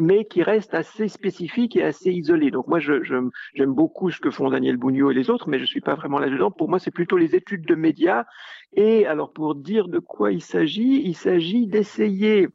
mais 0.02 0.26
qui 0.26 0.44
reste 0.44 0.74
assez 0.74 1.08
spécifique 1.08 1.76
et 1.76 1.84
assez 1.84 2.12
isolé. 2.12 2.52
Donc 2.52 2.68
moi, 2.68 2.80
je, 2.80 3.04
je, 3.04 3.16
j'aime 3.54 3.74
beaucoup 3.74 4.10
ce 4.10 4.20
que 4.20 4.32
font 4.32 4.50
Daniel 4.50 4.78
Bougnou 4.78 5.12
et 5.12 5.14
les 5.14 5.30
autres, 5.30 5.50
mais 5.50 5.60
je 5.60 5.66
suis 5.66 5.82
pas 5.82 5.96
vraiment 5.96 6.20
là-dedans. 6.20 6.52
Pour 6.52 6.70
moi, 6.70 6.80
c'est 6.80 6.92
plutôt 6.92 7.18
les 7.18 7.36
études 7.36 7.66
de 7.66 7.76
médias. 7.76 8.26
Et 8.74 9.06
alors, 9.06 9.34
pour 9.34 9.56
dire 9.56 9.88
de 9.88 10.00
quoi 10.00 10.32
il 10.32 10.42
s'agit, 10.42 11.02
il 11.06 11.16
s'agit 11.16 11.68
d'essayer 11.68 12.48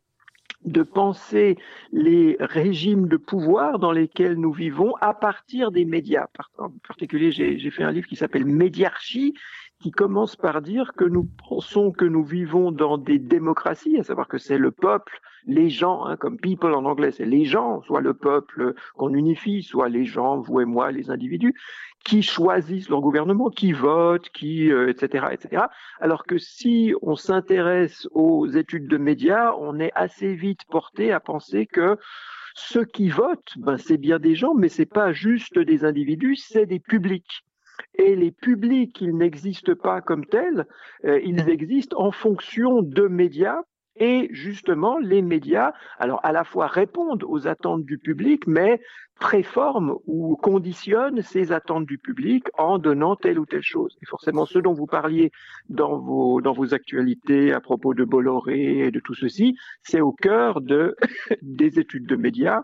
de 0.66 0.82
penser 0.82 1.56
les 1.92 2.36
régimes 2.40 3.08
de 3.08 3.16
pouvoir 3.16 3.78
dans 3.78 3.92
lesquels 3.92 4.34
nous 4.34 4.52
vivons 4.52 4.94
à 5.00 5.14
partir 5.14 5.70
des 5.70 5.84
médias. 5.84 6.26
En 6.58 6.70
particulier, 6.86 7.30
j'ai 7.30 7.70
fait 7.70 7.84
un 7.84 7.92
livre 7.92 8.08
qui 8.08 8.16
s'appelle 8.16 8.44
Médiarchie, 8.44 9.34
qui 9.80 9.90
commence 9.90 10.36
par 10.36 10.62
dire 10.62 10.92
que 10.94 11.04
nous 11.04 11.28
pensons 11.48 11.92
que 11.92 12.04
nous 12.04 12.24
vivons 12.24 12.72
dans 12.72 12.98
des 12.98 13.18
démocraties, 13.18 13.98
à 13.98 14.02
savoir 14.02 14.28
que 14.28 14.38
c'est 14.38 14.58
le 14.58 14.70
peuple, 14.70 15.20
les 15.46 15.68
gens, 15.70 16.04
hein, 16.06 16.16
comme 16.16 16.38
people 16.38 16.74
en 16.74 16.84
anglais, 16.84 17.12
c'est 17.12 17.26
les 17.26 17.44
gens, 17.44 17.82
soit 17.82 18.00
le 18.00 18.14
peuple 18.14 18.74
qu'on 18.96 19.14
unifie, 19.14 19.62
soit 19.62 19.88
les 19.88 20.04
gens, 20.04 20.40
vous 20.40 20.60
et 20.60 20.64
moi, 20.64 20.90
les 20.90 21.10
individus, 21.10 21.54
qui 22.04 22.22
choisissent 22.22 22.88
leur 22.88 23.00
gouvernement, 23.00 23.50
qui 23.50 23.72
votent, 23.72 24.28
qui, 24.30 24.68
etc., 24.68 25.24
euh, 25.26 25.30
etc. 25.30 25.64
Alors 26.00 26.24
que 26.24 26.38
si 26.38 26.94
on 27.02 27.16
s'intéresse 27.16 28.08
aux 28.12 28.46
études 28.46 28.88
de 28.88 28.96
médias, 28.96 29.52
on 29.58 29.78
est 29.78 29.92
assez 29.94 30.34
vite 30.34 30.64
porté 30.70 31.12
à 31.12 31.20
penser 31.20 31.66
que 31.66 31.96
ceux 32.54 32.84
qui 32.84 33.08
votent, 33.08 33.52
ben 33.58 33.76
c'est 33.76 33.98
bien 33.98 34.18
des 34.18 34.34
gens, 34.34 34.54
mais 34.54 34.68
c'est 34.68 34.86
pas 34.86 35.12
juste 35.12 35.58
des 35.58 35.84
individus, 35.84 36.36
c'est 36.36 36.66
des 36.66 36.80
publics. 36.80 37.44
Et 37.94 38.16
les 38.16 38.30
publics, 38.30 39.00
ils 39.00 39.16
n'existent 39.16 39.74
pas 39.74 40.00
comme 40.00 40.26
tels, 40.26 40.66
euh, 41.04 41.20
ils 41.24 41.48
existent 41.48 41.98
en 42.00 42.10
fonction 42.10 42.82
de 42.82 43.08
médias. 43.08 43.60
Et 43.98 44.28
justement, 44.30 44.98
les 44.98 45.22
médias, 45.22 45.72
alors 45.98 46.20
à 46.22 46.30
la 46.30 46.44
fois 46.44 46.66
répondent 46.66 47.24
aux 47.24 47.48
attentes 47.48 47.84
du 47.86 47.96
public, 47.96 48.46
mais 48.46 48.78
préforment 49.18 49.94
ou 50.06 50.36
conditionnent 50.36 51.22
ces 51.22 51.50
attentes 51.50 51.86
du 51.86 51.96
public 51.96 52.44
en 52.58 52.76
donnant 52.76 53.16
telle 53.16 53.38
ou 53.38 53.46
telle 53.46 53.62
chose. 53.62 53.96
Et 54.02 54.06
forcément, 54.06 54.44
ce 54.44 54.58
dont 54.58 54.74
vous 54.74 54.86
parliez 54.86 55.30
dans 55.70 55.98
vos, 55.98 56.42
dans 56.42 56.52
vos 56.52 56.74
actualités 56.74 57.54
à 57.54 57.60
propos 57.60 57.94
de 57.94 58.04
Bolloré 58.04 58.80
et 58.80 58.90
de 58.90 59.00
tout 59.00 59.14
ceci, 59.14 59.56
c'est 59.82 60.02
au 60.02 60.12
cœur 60.12 60.60
de, 60.60 60.94
des 61.40 61.78
études 61.78 62.06
de 62.06 62.16
médias 62.16 62.62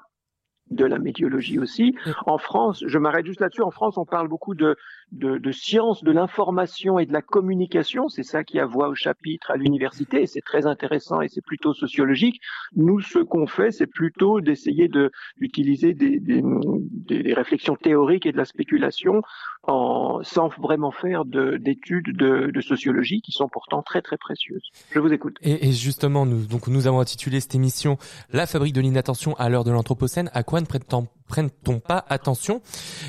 de 0.71 0.85
la 0.85 0.99
médiologie 0.99 1.59
aussi. 1.59 1.95
En 2.27 2.39
France, 2.39 2.83
je 2.87 2.99
m'arrête 2.99 3.27
juste 3.27 3.41
là-dessus, 3.41 3.63
en 3.63 3.71
France, 3.71 3.99
on 3.99 4.07
parle 4.07 4.29
beaucoup 4.29 4.55
de, 4.55 4.77
de, 5.13 5.39
de 5.39 5.53
sciences 5.53 6.03
de 6.03 6.11
l'information 6.11 6.99
et 6.99 7.07
de 7.07 7.13
la 7.13 7.23
communication. 7.23 8.09
C'est 8.09 8.23
ça 8.23 8.45
qui 8.45 8.59
a 8.59 8.67
voix 8.67 8.89
au 8.89 8.95
chapitre 8.95 9.51
à 9.51 9.57
l'université 9.57 10.23
et 10.23 10.27
c'est 10.27 10.41
très 10.41 10.67
intéressant 10.67 11.21
et 11.21 11.29
c'est 11.29 11.45
plutôt 11.45 11.75
sociologique. 11.75 12.41
Nous, 12.75 13.01
ce 13.01 13.19
qu'on 13.19 13.47
fait, 13.47 13.71
c'est 13.71 13.87
plutôt 13.87 14.41
d'essayer 14.41 14.89
de, 14.89 15.11
d'utiliser 15.39 15.95
des, 15.95 16.19
des, 16.19 16.43
des, 16.43 17.35
réflexions 17.35 17.77
théoriques 17.77 18.27
et 18.27 18.33
de 18.33 18.37
la 18.37 18.45
spéculation 18.45 19.23
en, 19.65 20.21
sans 20.25 20.49
vraiment 20.61 20.91
faire 20.91 21.25
d'études 21.25 22.17
de, 22.17 22.51
de, 22.53 22.61
sociologie 22.61 23.21
qui 23.21 23.33
sont 23.33 23.49
pourtant 23.49 23.83
très 23.83 24.03
très 24.03 24.17
précieuses. 24.17 24.71
Je 24.91 24.99
vous 24.99 25.13
écoute. 25.13 25.37
Et, 25.43 25.69
et 25.69 25.73
justement, 25.73 26.27
nous, 26.27 26.47
donc, 26.47 26.67
nous 26.67 26.87
avons 26.87 27.01
intitulé 27.01 27.41
cette 27.41 27.55
émission 27.55 27.97
La 28.33 28.47
fabrique 28.47 28.75
de 28.75 28.81
l'inattention 28.81 29.35
à 29.35 29.49
l'heure 29.49 29.65
de 29.65 29.71
l'Anthropocène. 29.71 30.31
À 30.35 30.43
quoi 30.43 30.61
ne 30.61 30.67
prenne-t-on 30.67 31.79
pas 31.81 32.05
attention? 32.09 32.61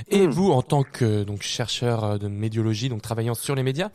Et 0.10 0.28
hmm. 0.28 0.30
vous, 0.30 0.52
en 0.52 0.62
tant 0.62 0.84
que 0.84 1.24
donc 1.24 1.42
chercheur 1.42 2.04
euh, 2.04 2.18
de 2.18 2.28
médiologie, 2.28 2.89
donc 2.89 3.02
travaillant 3.02 3.34
sur 3.34 3.56
les 3.56 3.63
médias, 3.63 3.89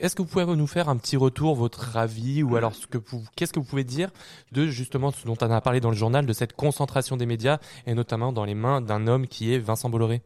est-ce 0.00 0.16
que 0.16 0.22
vous 0.22 0.28
pouvez 0.28 0.46
nous 0.46 0.66
faire 0.66 0.88
un 0.88 0.96
petit 0.96 1.16
retour, 1.16 1.54
votre 1.54 1.96
avis, 1.96 2.42
ou 2.42 2.56
alors 2.56 2.74
ce 2.74 2.86
que 2.88 2.98
vous, 2.98 3.22
qu'est-ce 3.36 3.52
que 3.52 3.60
vous 3.60 3.66
pouvez 3.66 3.84
dire 3.84 4.10
de 4.50 4.66
justement 4.66 5.12
ce 5.12 5.26
dont 5.26 5.36
on 5.40 5.50
a 5.50 5.60
parlé 5.60 5.80
dans 5.80 5.90
le 5.90 5.96
journal, 5.96 6.26
de 6.26 6.32
cette 6.32 6.54
concentration 6.54 7.16
des 7.16 7.26
médias, 7.26 7.58
et 7.86 7.94
notamment 7.94 8.32
dans 8.32 8.44
les 8.44 8.54
mains 8.54 8.80
d'un 8.80 9.06
homme 9.06 9.28
qui 9.28 9.54
est 9.54 9.58
Vincent 9.58 9.90
Bolloré? 9.90 10.22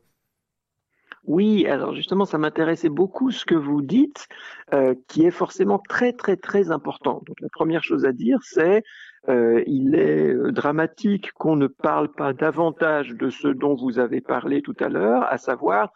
Oui, 1.27 1.67
alors 1.67 1.95
justement, 1.95 2.25
ça 2.25 2.39
m'intéressait 2.39 2.89
beaucoup 2.89 3.31
ce 3.31 3.45
que 3.45 3.55
vous 3.55 3.81
dites, 3.83 4.29
euh, 4.75 4.95
qui 5.09 5.25
est 5.25 5.31
forcément 5.31 5.79
très 5.79 6.13
très 6.13 6.37
très 6.37 6.71
important. 6.71 7.23
Donc 7.27 7.41
la 7.41 7.49
première 7.49 7.83
chose 7.83 8.05
à 8.05 8.13
dire, 8.13 8.39
c'est 8.43 8.83
euh, 9.29 9.63
il 9.67 9.95
est 9.95 10.35
euh, 10.35 10.53
dramatique 10.53 11.33
qu'on 11.33 11.57
ne 11.57 11.67
parle 11.67 12.13
pas 12.13 12.35
davantage 12.35 13.11
de 13.11 13.31
ce 13.31 13.49
dont 13.49 13.75
vous 13.75 13.99
avez 13.99 14.21
parlé 14.21 14.61
tout 14.61 14.77
à 14.81 14.89
l'heure, 14.89 15.25
à 15.33 15.39
savoir 15.39 15.91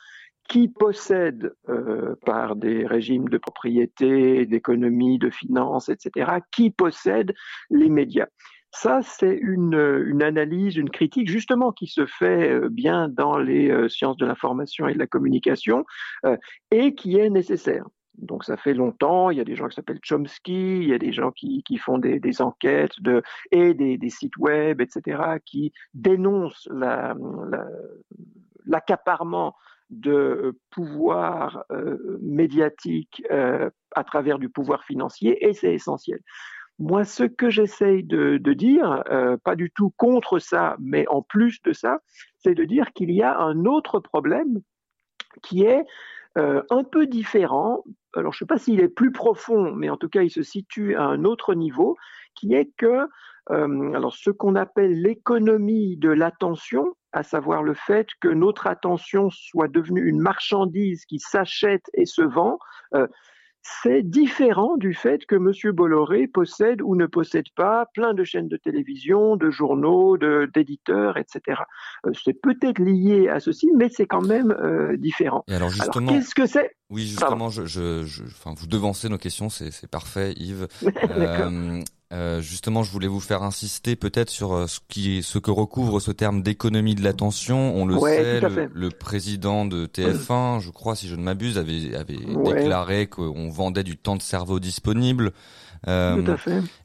qui 0.48 0.68
possède 0.68 1.52
euh, 1.68 2.14
par 2.24 2.56
des 2.56 2.86
régimes 2.86 3.28
de 3.28 3.36
propriété, 3.36 4.46
d'économie, 4.46 5.18
de 5.18 5.28
finances, 5.28 5.90
etc., 5.90 6.38
qui 6.50 6.70
possède 6.70 7.34
les 7.68 7.90
médias. 7.90 8.28
Ça, 8.70 9.00
c'est 9.02 9.34
une, 9.34 10.04
une, 10.06 10.22
analyse, 10.22 10.76
une 10.76 10.90
critique 10.90 11.28
justement 11.28 11.72
qui 11.72 11.86
se 11.86 12.04
fait 12.06 12.50
euh, 12.50 12.68
bien 12.68 13.08
dans 13.08 13.38
les 13.38 13.88
sciences 13.88 14.16
de 14.18 14.26
l'information 14.26 14.86
et 14.88 14.94
de 14.94 14.98
la 14.98 15.06
communication 15.06 15.84
et 16.70 16.94
qui 16.94 17.18
est 17.18 17.30
nécessaire. 17.30 17.84
Donc 18.18 18.44
ça 18.44 18.56
fait 18.56 18.74
longtemps, 18.74 19.30
il 19.30 19.38
y 19.38 19.40
a 19.40 19.44
des 19.44 19.54
gens 19.54 19.68
qui 19.68 19.76
s'appellent 19.76 20.00
Chomsky, 20.02 20.78
il 20.78 20.88
y 20.88 20.92
a 20.92 20.98
des 20.98 21.12
gens 21.12 21.30
qui, 21.30 21.62
font 21.78 21.98
des, 21.98 22.42
enquêtes 22.42 22.94
et 23.52 23.74
des, 23.74 24.10
sites 24.10 24.36
web, 24.36 24.80
etc., 24.80 25.38
qui 25.44 25.72
dénoncent 25.94 26.68
l'accaparement 28.66 29.44
la, 29.46 29.52
de 29.90 30.58
pouvoir 30.70 31.64
euh, 31.70 32.18
médiatique 32.20 33.22
euh, 33.30 33.70
à 33.94 34.04
travers 34.04 34.38
du 34.38 34.48
pouvoir 34.48 34.84
financier, 34.84 35.46
et 35.46 35.52
c'est 35.54 35.72
essentiel. 35.72 36.20
Moi, 36.78 37.04
ce 37.04 37.24
que 37.24 37.50
j'essaye 37.50 38.04
de, 38.04 38.38
de, 38.38 38.52
dire, 38.52 39.02
euh, 39.10 39.36
pas 39.36 39.56
du 39.56 39.70
tout 39.70 39.90
contre 39.96 40.38
ça, 40.38 40.76
mais 40.78 41.06
en 41.08 41.22
plus 41.22 41.60
de 41.62 41.72
ça, 41.72 41.98
c'est 42.38 42.54
de 42.54 42.64
dire 42.64 42.92
qu'il 42.92 43.10
y 43.10 43.22
a 43.22 43.36
un 43.38 43.64
autre 43.64 43.98
problème 43.98 44.60
qui 45.42 45.64
est 45.64 45.84
euh, 46.36 46.62
un 46.70 46.84
peu 46.84 47.06
différent. 47.06 47.84
Alors, 48.14 48.32
je 48.32 48.36
ne 48.36 48.38
sais 48.40 48.46
pas 48.46 48.58
s'il 48.58 48.80
est 48.80 48.88
plus 48.88 49.10
profond, 49.10 49.72
mais 49.72 49.90
en 49.90 49.96
tout 49.96 50.08
cas, 50.08 50.22
il 50.22 50.30
se 50.30 50.42
situe 50.42 50.94
à 50.94 51.02
un 51.02 51.24
autre 51.24 51.54
niveau, 51.54 51.96
qui 52.34 52.54
est 52.54 52.70
que 52.76 53.08
euh, 53.50 53.92
alors 53.94 54.14
ce 54.14 54.30
qu'on 54.30 54.54
appelle 54.56 55.00
l'économie 55.00 55.96
de 55.96 56.10
l'attention, 56.10 56.94
à 57.12 57.22
savoir 57.22 57.62
le 57.62 57.74
fait 57.74 58.08
que 58.20 58.28
notre 58.28 58.66
attention 58.66 59.30
soit 59.30 59.68
devenue 59.68 60.06
une 60.06 60.20
marchandise 60.20 61.06
qui 61.06 61.18
s'achète 61.18 61.86
et 61.94 62.04
se 62.04 62.22
vend, 62.22 62.58
euh, 62.94 63.06
c'est 63.62 64.02
différent 64.02 64.76
du 64.76 64.94
fait 64.94 65.26
que 65.26 65.36
M. 65.36 65.72
Bolloré 65.74 66.26
possède 66.26 66.80
ou 66.82 66.96
ne 66.96 67.06
possède 67.06 67.46
pas 67.54 67.86
plein 67.94 68.14
de 68.14 68.24
chaînes 68.24 68.48
de 68.48 68.56
télévision, 68.56 69.36
de 69.36 69.50
journaux, 69.50 70.16
d'éditeurs, 70.18 71.16
etc. 71.16 71.62
Euh, 72.06 72.12
c'est 72.24 72.40
peut-être 72.40 72.78
lié 72.78 73.28
à 73.28 73.40
ceci, 73.40 73.68
mais 73.76 73.88
c'est 73.90 74.06
quand 74.06 74.26
même 74.26 74.52
euh, 74.52 74.96
différent. 74.96 75.44
Et 75.48 75.54
alors 75.54 75.70
justement, 75.70 76.12
qu'est-ce 76.12 76.34
que 76.34 76.46
c'est? 76.46 76.76
Oui, 76.90 77.06
justement, 77.06 77.50
je, 77.50 77.66
je, 77.66 78.04
je, 78.04 78.22
enfin, 78.24 78.54
vous 78.56 78.66
devancez 78.66 79.08
nos 79.08 79.18
questions, 79.18 79.50
c'est 79.50 79.90
parfait, 79.90 80.32
Yves. 80.36 80.68
euh, 81.10 81.82
euh, 82.10 82.40
justement, 82.40 82.82
je 82.82 82.90
voulais 82.90 83.06
vous 83.06 83.20
faire 83.20 83.42
insister 83.42 83.94
peut-être 83.94 84.30
sur 84.30 84.54
euh, 84.54 84.66
ce 84.66 84.80
qui, 84.88 85.22
ce 85.22 85.38
que 85.38 85.50
recouvre 85.50 86.00
ce 86.00 86.10
terme 86.10 86.42
d'économie 86.42 86.94
de 86.94 87.02
l'attention. 87.04 87.74
On 87.76 87.84
le 87.84 87.98
sait, 88.00 88.40
le, 88.72 88.88
président 88.88 89.66
de 89.66 89.86
TF1, 89.86 90.60
je 90.60 90.70
crois, 90.70 90.96
si 90.96 91.06
je 91.06 91.16
ne 91.16 91.22
m'abuse, 91.22 91.58
avait, 91.58 91.94
avait 91.94 92.16
déclaré 92.16 93.08
qu'on 93.08 93.50
vendait 93.50 93.84
du 93.84 93.98
temps 93.98 94.16
de 94.16 94.22
cerveau 94.22 94.58
disponible. 94.58 95.32
Euh, 95.86 96.36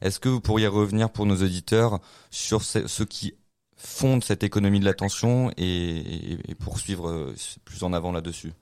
Est-ce 0.02 0.20
que 0.20 0.28
vous 0.28 0.40
pourriez 0.40 0.66
revenir 0.66 1.10
pour 1.10 1.24
nos 1.24 1.36
auditeurs 1.36 2.00
sur 2.30 2.62
ce, 2.62 2.86
ce 2.86 3.02
qui 3.02 3.34
fonde 3.76 4.22
cette 4.22 4.44
économie 4.44 4.80
de 4.80 4.84
l'attention 4.84 5.50
et, 5.56 6.38
et 6.48 6.54
poursuivre 6.54 7.08
euh, 7.08 7.34
plus 7.64 7.82
en 7.82 7.92
avant 7.92 8.12
là-dessus? 8.12 8.52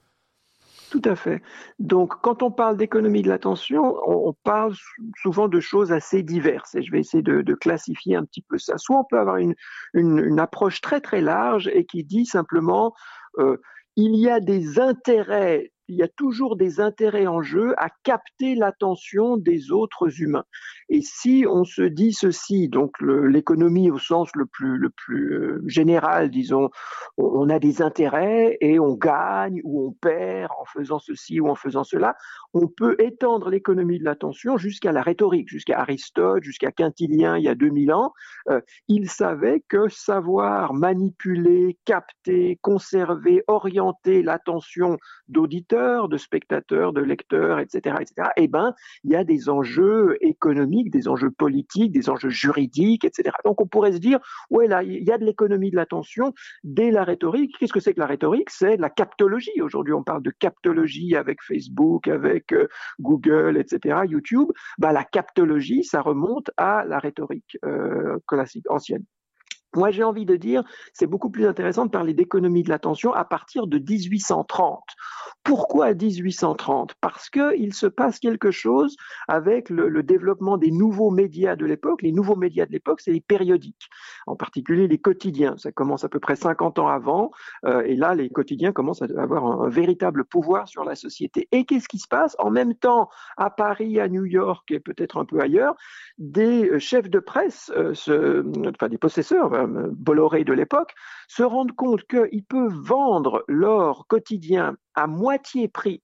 Tout 0.93 1.09
à 1.09 1.15
fait. 1.15 1.41
Donc, 1.79 2.13
quand 2.21 2.43
on 2.43 2.51
parle 2.51 2.77
d'économie 2.77 3.23
de 3.23 3.27
l'attention, 3.27 3.95
on, 4.05 4.31
parle 4.43 4.75
souvent 5.23 5.47
de 5.47 5.59
choses 5.59 5.91
assez 5.91 6.21
diverses. 6.21 6.75
Et 6.75 6.83
je 6.83 6.91
vais 6.91 6.99
essayer 6.99 7.23
de, 7.23 7.53
classifier 7.55 8.15
un 8.15 8.23
petit 8.23 8.43
peu 8.43 8.59
ça. 8.59 8.77
Soit 8.77 8.99
on 8.99 9.03
peut 9.03 9.17
avoir 9.17 9.37
une 9.37 10.39
approche 10.39 10.81
très 10.81 11.01
très 11.01 11.21
large 11.21 11.67
et 11.73 11.85
qui 11.85 12.03
dit 12.03 12.27
simplement 12.27 12.93
euh, 13.39 13.57
il 13.95 14.15
y 14.15 14.29
a 14.29 14.39
des 14.39 14.79
intérêts 14.79 15.72
il 15.87 15.95
y 15.95 16.03
a 16.03 16.07
toujours 16.07 16.55
des 16.55 16.79
intérêts 16.79 17.27
en 17.27 17.41
jeu 17.41 17.73
à 17.77 17.89
capter 18.03 18.55
l'attention 18.55 19.37
des 19.37 19.71
autres 19.71 20.21
humains. 20.21 20.45
Et 20.89 21.01
si 21.01 21.45
on 21.49 21.63
se 21.63 21.81
dit 21.81 22.13
ceci, 22.13 22.69
donc 22.69 22.91
l'économie 23.01 23.89
au 23.89 23.97
sens 23.97 24.29
le 24.35 24.45
plus, 24.45 24.91
euh, 25.11 25.61
général, 25.65 26.29
disons, 26.29 26.69
on 27.17 27.49
a 27.49 27.59
des 27.59 27.81
intérêts 27.81 28.57
et 28.61 28.79
on 28.79 28.93
gagne 28.93 29.61
ou 29.63 29.87
on 29.87 29.91
perd 29.91 30.51
en 30.59 30.65
faisant 30.65 30.99
ceci 30.99 31.39
ou 31.39 31.49
en 31.49 31.55
faisant 31.55 31.83
cela, 31.83 32.15
on 32.53 32.67
peut 32.67 32.95
étendre 32.99 33.49
l'économie 33.49 33.99
de 33.99 34.03
l'attention 34.03 34.57
jusqu'à 34.57 34.91
la 34.91 35.01
rhétorique, 35.01 35.49
jusqu'à 35.49 35.79
Aristote, 35.79 36.43
jusqu'à 36.43 36.71
Quintilien 36.71 37.37
il 37.37 37.43
y 37.43 37.49
a 37.49 37.55
2000 37.55 37.91
ans. 37.93 38.13
Euh, 38.49 38.61
il 38.87 39.09
savait 39.09 39.63
que 39.67 39.89
savoir 39.89 40.73
manipuler, 40.73 41.77
capter, 41.85 42.59
conserver, 42.61 43.43
orienter 43.47 44.21
l'attention 44.21 44.97
d'auditeurs, 45.27 45.72
de 45.73 46.17
spectateurs, 46.17 46.93
de 46.93 47.01
lecteurs, 47.01 47.59
etc., 47.59 47.95
etc., 47.99 48.29
eh 48.37 48.47
ben, 48.47 48.73
il 49.03 49.11
y 49.11 49.15
a 49.15 49.23
des 49.23 49.49
enjeux 49.49 50.17
économiques, 50.21 50.91
des 50.91 51.07
enjeux 51.07 51.31
politiques, 51.31 51.91
des 51.91 52.09
enjeux 52.09 52.29
juridiques, 52.29 53.05
etc. 53.05 53.35
Donc 53.43 53.59
on 53.59 53.65
pourrait 53.65 53.93
se 53.93 53.97
dire, 53.97 54.19
ouais, 54.51 54.67
là, 54.67 54.83
il 54.83 55.03
y 55.03 55.11
a 55.11 55.17
de 55.17 55.25
l'économie 55.25 55.71
de 55.71 55.75
l'attention 55.75 56.33
dès 56.63 56.91
la 56.91 57.03
rhétorique. 57.03 57.55
Qu'est-ce 57.59 57.73
que 57.73 57.79
c'est 57.79 57.93
que 57.93 57.99
la 57.99 58.05
rhétorique? 58.05 58.49
C'est 58.49 58.77
la 58.77 58.89
captologie. 58.89 59.61
Aujourd'hui, 59.61 59.93
on 59.93 60.03
parle 60.03 60.21
de 60.21 60.31
captologie 60.31 61.15
avec 61.15 61.41
Facebook, 61.41 62.07
avec 62.07 62.53
euh, 62.53 62.67
Google, 62.99 63.57
etc., 63.57 64.01
YouTube. 64.07 64.51
Bah, 64.77 64.91
la 64.91 65.03
captologie, 65.03 65.83
ça 65.83 66.01
remonte 66.01 66.51
à 66.57 66.85
la 66.85 66.99
rhétorique 66.99 67.57
euh, 67.65 68.19
classique, 68.27 68.69
ancienne. 68.69 69.03
Moi, 69.75 69.91
j'ai 69.91 70.03
envie 70.03 70.25
de 70.25 70.35
dire, 70.35 70.63
c'est 70.93 71.07
beaucoup 71.07 71.29
plus 71.29 71.47
intéressant 71.47 71.85
de 71.85 71.91
parler 71.91 72.13
d'économie 72.13 72.63
de 72.63 72.69
l'attention 72.69 73.13
à 73.13 73.25
partir 73.25 73.67
de 73.67 73.79
1830. 73.79 74.83
Pourquoi 75.43 75.93
1830 75.93 76.93
Parce 77.01 77.29
qu'il 77.29 77.73
se 77.73 77.87
passe 77.87 78.19
quelque 78.19 78.51
chose 78.51 78.95
avec 79.27 79.69
le, 79.69 80.03
développement 80.03 80.57
des 80.57 80.71
nouveaux 80.71 81.11
médias 81.11 81.55
de 81.55 81.65
l'époque. 81.65 82.01
Les 82.01 82.11
nouveaux 82.11 82.35
médias 82.35 82.65
de 82.65 82.71
l'époque, 82.71 83.01
c'est 83.01 83.11
les 83.11 83.21
périodiques, 83.21 83.89
en 84.27 84.35
particulier 84.35 84.87
les 84.87 84.99
quotidiens. 84.99 85.55
Ça 85.57 85.71
commence 85.71 86.03
à 86.03 86.09
peu 86.09 86.19
près 86.19 86.35
50 86.35 86.79
ans 86.79 86.87
avant, 86.87 87.31
euh, 87.65 87.81
et 87.81 87.95
là, 87.95 88.15
les 88.15 88.29
quotidiens 88.29 88.71
commencent 88.71 89.01
à 89.01 89.07
avoir 89.17 89.45
un, 89.45 89.69
véritable 89.69 90.23
pouvoir 90.23 90.67
sur 90.67 90.83
la 90.83 90.95
société. 90.95 91.47
Et 91.51 91.65
qu'est-ce 91.65 91.89
qui 91.89 91.99
se 91.99 92.07
passe? 92.07 92.35
En 92.39 92.51
même 92.51 92.75
temps, 92.75 93.09
à 93.37 93.49
Paris, 93.49 93.99
à 93.99 94.07
New 94.07 94.25
York 94.25 94.69
et 94.71 94.79
peut-être 94.79 95.17
un 95.17 95.25
peu 95.25 95.39
ailleurs, 95.39 95.75
des 96.17 96.69
euh, 96.69 96.79
chefs 96.79 97.09
de 97.09 97.19
presse, 97.19 97.71
euh, 97.75 98.43
enfin 98.69 98.87
des 98.87 98.97
possesseurs, 98.97 99.62
Bolloré 99.67 100.43
de 100.43 100.53
l'époque, 100.53 100.93
se 101.27 101.43
rendent 101.43 101.75
compte 101.75 102.03
qu'ils 102.05 102.43
peuvent 102.43 102.73
vendre 102.73 103.43
leur 103.47 104.07
quotidien 104.07 104.75
à 104.95 105.07
moitié 105.07 105.67
prix 105.67 106.01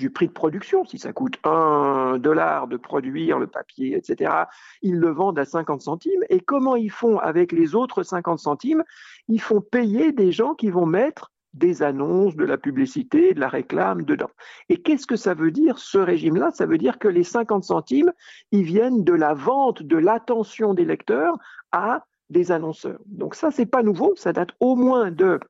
du 0.00 0.10
prix 0.10 0.28
de 0.28 0.32
production, 0.32 0.84
si 0.86 0.98
ça 0.98 1.12
coûte 1.12 1.38
un 1.44 2.16
dollar 2.18 2.66
de 2.68 2.78
produire 2.78 3.38
le 3.38 3.46
papier, 3.46 3.96
etc., 3.96 4.32
ils 4.80 4.96
le 4.96 5.10
vendent 5.10 5.38
à 5.38 5.44
50 5.44 5.82
centimes. 5.82 6.24
Et 6.30 6.40
comment 6.40 6.74
ils 6.74 6.90
font 6.90 7.18
avec 7.18 7.52
les 7.52 7.74
autres 7.74 8.02
50 8.02 8.38
centimes? 8.38 8.82
Ils 9.28 9.42
font 9.42 9.60
payer 9.60 10.12
des 10.12 10.32
gens 10.32 10.54
qui 10.54 10.70
vont 10.70 10.86
mettre 10.86 11.30
des 11.52 11.82
annonces, 11.82 12.34
de 12.36 12.44
la 12.44 12.56
publicité, 12.56 13.34
de 13.34 13.40
la 13.40 13.48
réclame 13.48 14.02
dedans. 14.02 14.30
Et 14.68 14.80
qu'est-ce 14.80 15.06
que 15.06 15.16
ça 15.16 15.34
veut 15.34 15.50
dire, 15.50 15.78
ce 15.78 15.98
régime-là? 15.98 16.50
Ça 16.52 16.64
veut 16.64 16.78
dire 16.78 16.98
que 16.98 17.08
les 17.08 17.24
50 17.24 17.64
centimes, 17.64 18.12
ils 18.52 18.62
viennent 18.62 19.04
de 19.04 19.12
la 19.12 19.34
vente 19.34 19.82
de 19.82 19.96
l'attention 19.98 20.72
des 20.74 20.84
lecteurs 20.84 21.36
à 21.72 22.06
des 22.30 22.52
annonceurs. 22.52 23.00
Donc 23.06 23.34
ça, 23.34 23.50
c'est 23.50 23.66
pas 23.66 23.82
nouveau, 23.82 24.14
ça 24.16 24.32
date 24.32 24.50
au 24.60 24.76
moins 24.76 25.10
de 25.10 25.40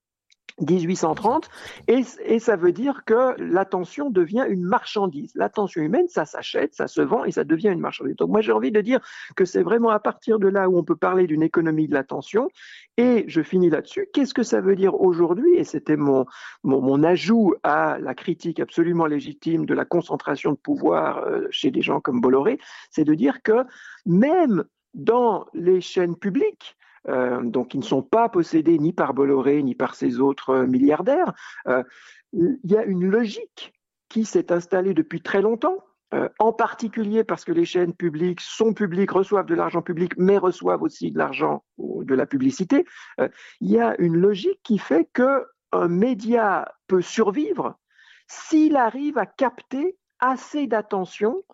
1830, 0.60 1.48
et, 1.88 2.38
ça 2.38 2.56
veut 2.56 2.72
dire 2.72 3.04
que 3.04 3.40
l'attention 3.40 4.10
devient 4.10 4.44
une 4.48 4.62
marchandise. 4.62 5.32
L'attention 5.34 5.82
humaine, 5.82 6.08
ça 6.08 6.24
s'achète, 6.24 6.74
ça 6.74 6.86
se 6.86 7.00
vend 7.00 7.24
et 7.24 7.32
ça 7.32 7.44
devient 7.44 7.68
une 7.68 7.80
marchandise. 7.80 8.16
Donc 8.16 8.30
moi 8.30 8.40
j'ai 8.40 8.52
envie 8.52 8.72
de 8.72 8.80
dire 8.80 9.00
que 9.36 9.44
c'est 9.44 9.62
vraiment 9.62 9.90
à 9.90 10.00
partir 10.00 10.38
de 10.38 10.48
là 10.48 10.68
où 10.68 10.78
on 10.78 10.84
peut 10.84 10.96
parler 10.96 11.26
d'une 11.26 11.42
économie 11.42 11.88
de 11.88 11.94
l'attention. 11.94 12.48
Et 12.96 13.24
je 13.28 13.42
finis 13.42 13.70
là-dessus. 13.70 14.08
Qu'est-ce 14.12 14.34
que 14.34 14.42
ça 14.42 14.60
veut 14.60 14.76
dire 14.76 15.00
aujourd'hui? 15.00 15.54
Et 15.56 15.64
c'était 15.64 15.96
mon, 15.96 16.26
mon, 16.62 16.80
mon, 16.80 17.02
ajout 17.02 17.54
à 17.62 17.98
la 17.98 18.14
critique 18.14 18.60
absolument 18.60 19.06
légitime 19.06 19.66
de 19.66 19.74
la 19.74 19.84
concentration 19.84 20.52
de 20.52 20.56
pouvoir 20.56 21.18
euh, 21.18 21.46
chez 21.50 21.70
des 21.70 21.82
gens 21.82 22.00
comme 22.00 22.20
Bolloré, 22.20 22.58
c'est 22.90 23.04
de 23.04 23.14
dire 23.14 23.42
que 23.42 23.64
même 24.06 24.64
dans 24.94 25.46
les 25.55 25.81
chaînes 25.81 26.16
publiques, 26.16 26.76
euh, 27.09 27.42
donc 27.42 27.68
qui 27.68 27.79
ne 27.79 27.85
sont 27.85 28.03
pas 28.03 28.29
possédées 28.29 28.79
ni 28.79 28.92
par 28.92 29.14
Bolloré 29.14 29.62
ni 29.62 29.74
par 29.74 29.94
ses 29.94 30.20
autres 30.20 30.50
euh, 30.50 30.66
milliardaires, 30.66 31.33
euh, 31.66 31.83
il 32.33 32.59
y 32.64 32.76
a 32.76 32.85
une 32.85 33.09
logique 33.09 33.72
qui 34.09 34.24
s'est 34.24 34.53
installée 34.53 34.94
depuis 34.94 35.20
très 35.20 35.42
longtemps, 35.42 35.79
en 36.40 36.53
particulier 36.53 37.22
parce 37.22 37.44
que 37.44 37.53
les 37.53 37.64
chaînes 37.64 37.94
publiques 37.94 38.40
sont 38.40 38.72
publiques, 38.72 39.12
reçoivent 39.12 39.46
de 39.46 39.55
l'argent 39.55 39.83
public, 39.83 40.12
mais 40.16 40.38
reçoivent 40.38 40.83
aussi 40.83 41.12
de 41.12 41.18
l'argent 41.18 41.64
de 41.79 42.14
la 42.14 42.26
publicité. 42.26 42.85
Il 43.61 43.70
y 43.70 43.79
a 43.79 43.94
une 44.00 44.16
logique 44.16 44.61
qui 44.64 44.79
fait 44.79 45.09
que 45.12 45.44
un 45.70 45.87
média 45.87 46.72
peut 46.88 47.03
survivre 47.03 47.76
s'il 48.26 48.76
arrive 48.76 49.18
à 49.18 49.26
capter 49.26 49.96
assez 50.18 50.66
d'attention 50.66 51.44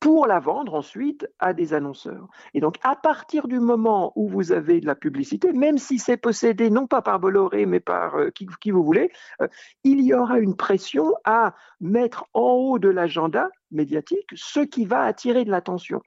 pour 0.00 0.26
la 0.26 0.40
vendre 0.40 0.74
ensuite 0.74 1.26
à 1.38 1.52
des 1.52 1.74
annonceurs. 1.74 2.28
Et 2.54 2.60
donc, 2.60 2.76
à 2.82 2.96
partir 2.96 3.48
du 3.48 3.60
moment 3.60 4.12
où 4.16 4.28
vous 4.28 4.52
avez 4.52 4.80
de 4.80 4.86
la 4.86 4.94
publicité, 4.94 5.52
même 5.52 5.78
si 5.78 5.98
c'est 5.98 6.16
possédé 6.16 6.70
non 6.70 6.86
pas 6.86 7.02
par 7.02 7.20
Bolloré, 7.20 7.66
mais 7.66 7.80
par 7.80 8.16
euh, 8.16 8.30
qui, 8.30 8.46
qui, 8.60 8.70
vous 8.70 8.82
voulez, 8.82 9.10
euh, 9.42 9.48
il 9.84 10.00
y 10.00 10.14
aura 10.14 10.38
une 10.38 10.56
pression 10.56 11.14
à 11.24 11.54
mettre 11.80 12.24
en 12.32 12.52
haut 12.52 12.78
de 12.78 12.88
l'agenda 12.88 13.48
médiatique 13.70 14.26
ce 14.34 14.60
qui 14.60 14.84
va 14.84 15.02
attirer 15.02 15.44
de 15.44 15.50
l'attention. 15.50 16.02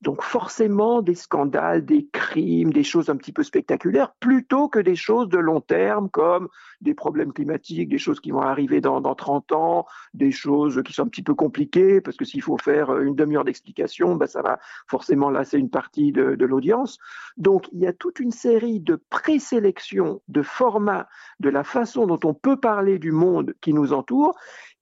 Donc 0.00 0.22
forcément 0.22 1.02
des 1.02 1.16
scandales, 1.16 1.84
des 1.84 2.06
crimes, 2.12 2.72
des 2.72 2.84
choses 2.84 3.10
un 3.10 3.16
petit 3.16 3.32
peu 3.32 3.42
spectaculaires, 3.42 4.14
plutôt 4.20 4.68
que 4.68 4.78
des 4.78 4.94
choses 4.94 5.28
de 5.28 5.38
long 5.38 5.60
terme 5.60 6.08
comme 6.08 6.48
des 6.80 6.94
problèmes 6.94 7.32
climatiques, 7.32 7.88
des 7.88 7.98
choses 7.98 8.20
qui 8.20 8.30
vont 8.30 8.40
arriver 8.40 8.80
dans, 8.80 9.00
dans 9.00 9.16
30 9.16 9.52
ans, 9.52 9.86
des 10.14 10.30
choses 10.30 10.82
qui 10.84 10.92
sont 10.92 11.02
un 11.02 11.08
petit 11.08 11.22
peu 11.22 11.34
compliquées, 11.34 12.00
parce 12.00 12.16
que 12.16 12.24
s'il 12.24 12.42
faut 12.42 12.58
faire 12.58 12.96
une 12.98 13.16
demi-heure 13.16 13.44
d'explication, 13.44 14.14
ben 14.14 14.26
ça 14.26 14.40
va 14.40 14.60
forcément 14.86 15.30
lasser 15.30 15.58
une 15.58 15.70
partie 15.70 16.12
de, 16.12 16.36
de 16.36 16.46
l'audience. 16.46 16.98
Donc 17.36 17.68
il 17.72 17.80
y 17.80 17.86
a 17.86 17.92
toute 17.92 18.20
une 18.20 18.30
série 18.30 18.78
de 18.78 19.02
présélections, 19.10 20.22
de 20.28 20.42
formats, 20.42 21.08
de 21.40 21.48
la 21.48 21.64
façon 21.64 22.06
dont 22.06 22.20
on 22.24 22.34
peut 22.34 22.56
parler 22.56 23.00
du 23.00 23.10
monde 23.10 23.54
qui 23.60 23.74
nous 23.74 23.92
entoure, 23.92 24.36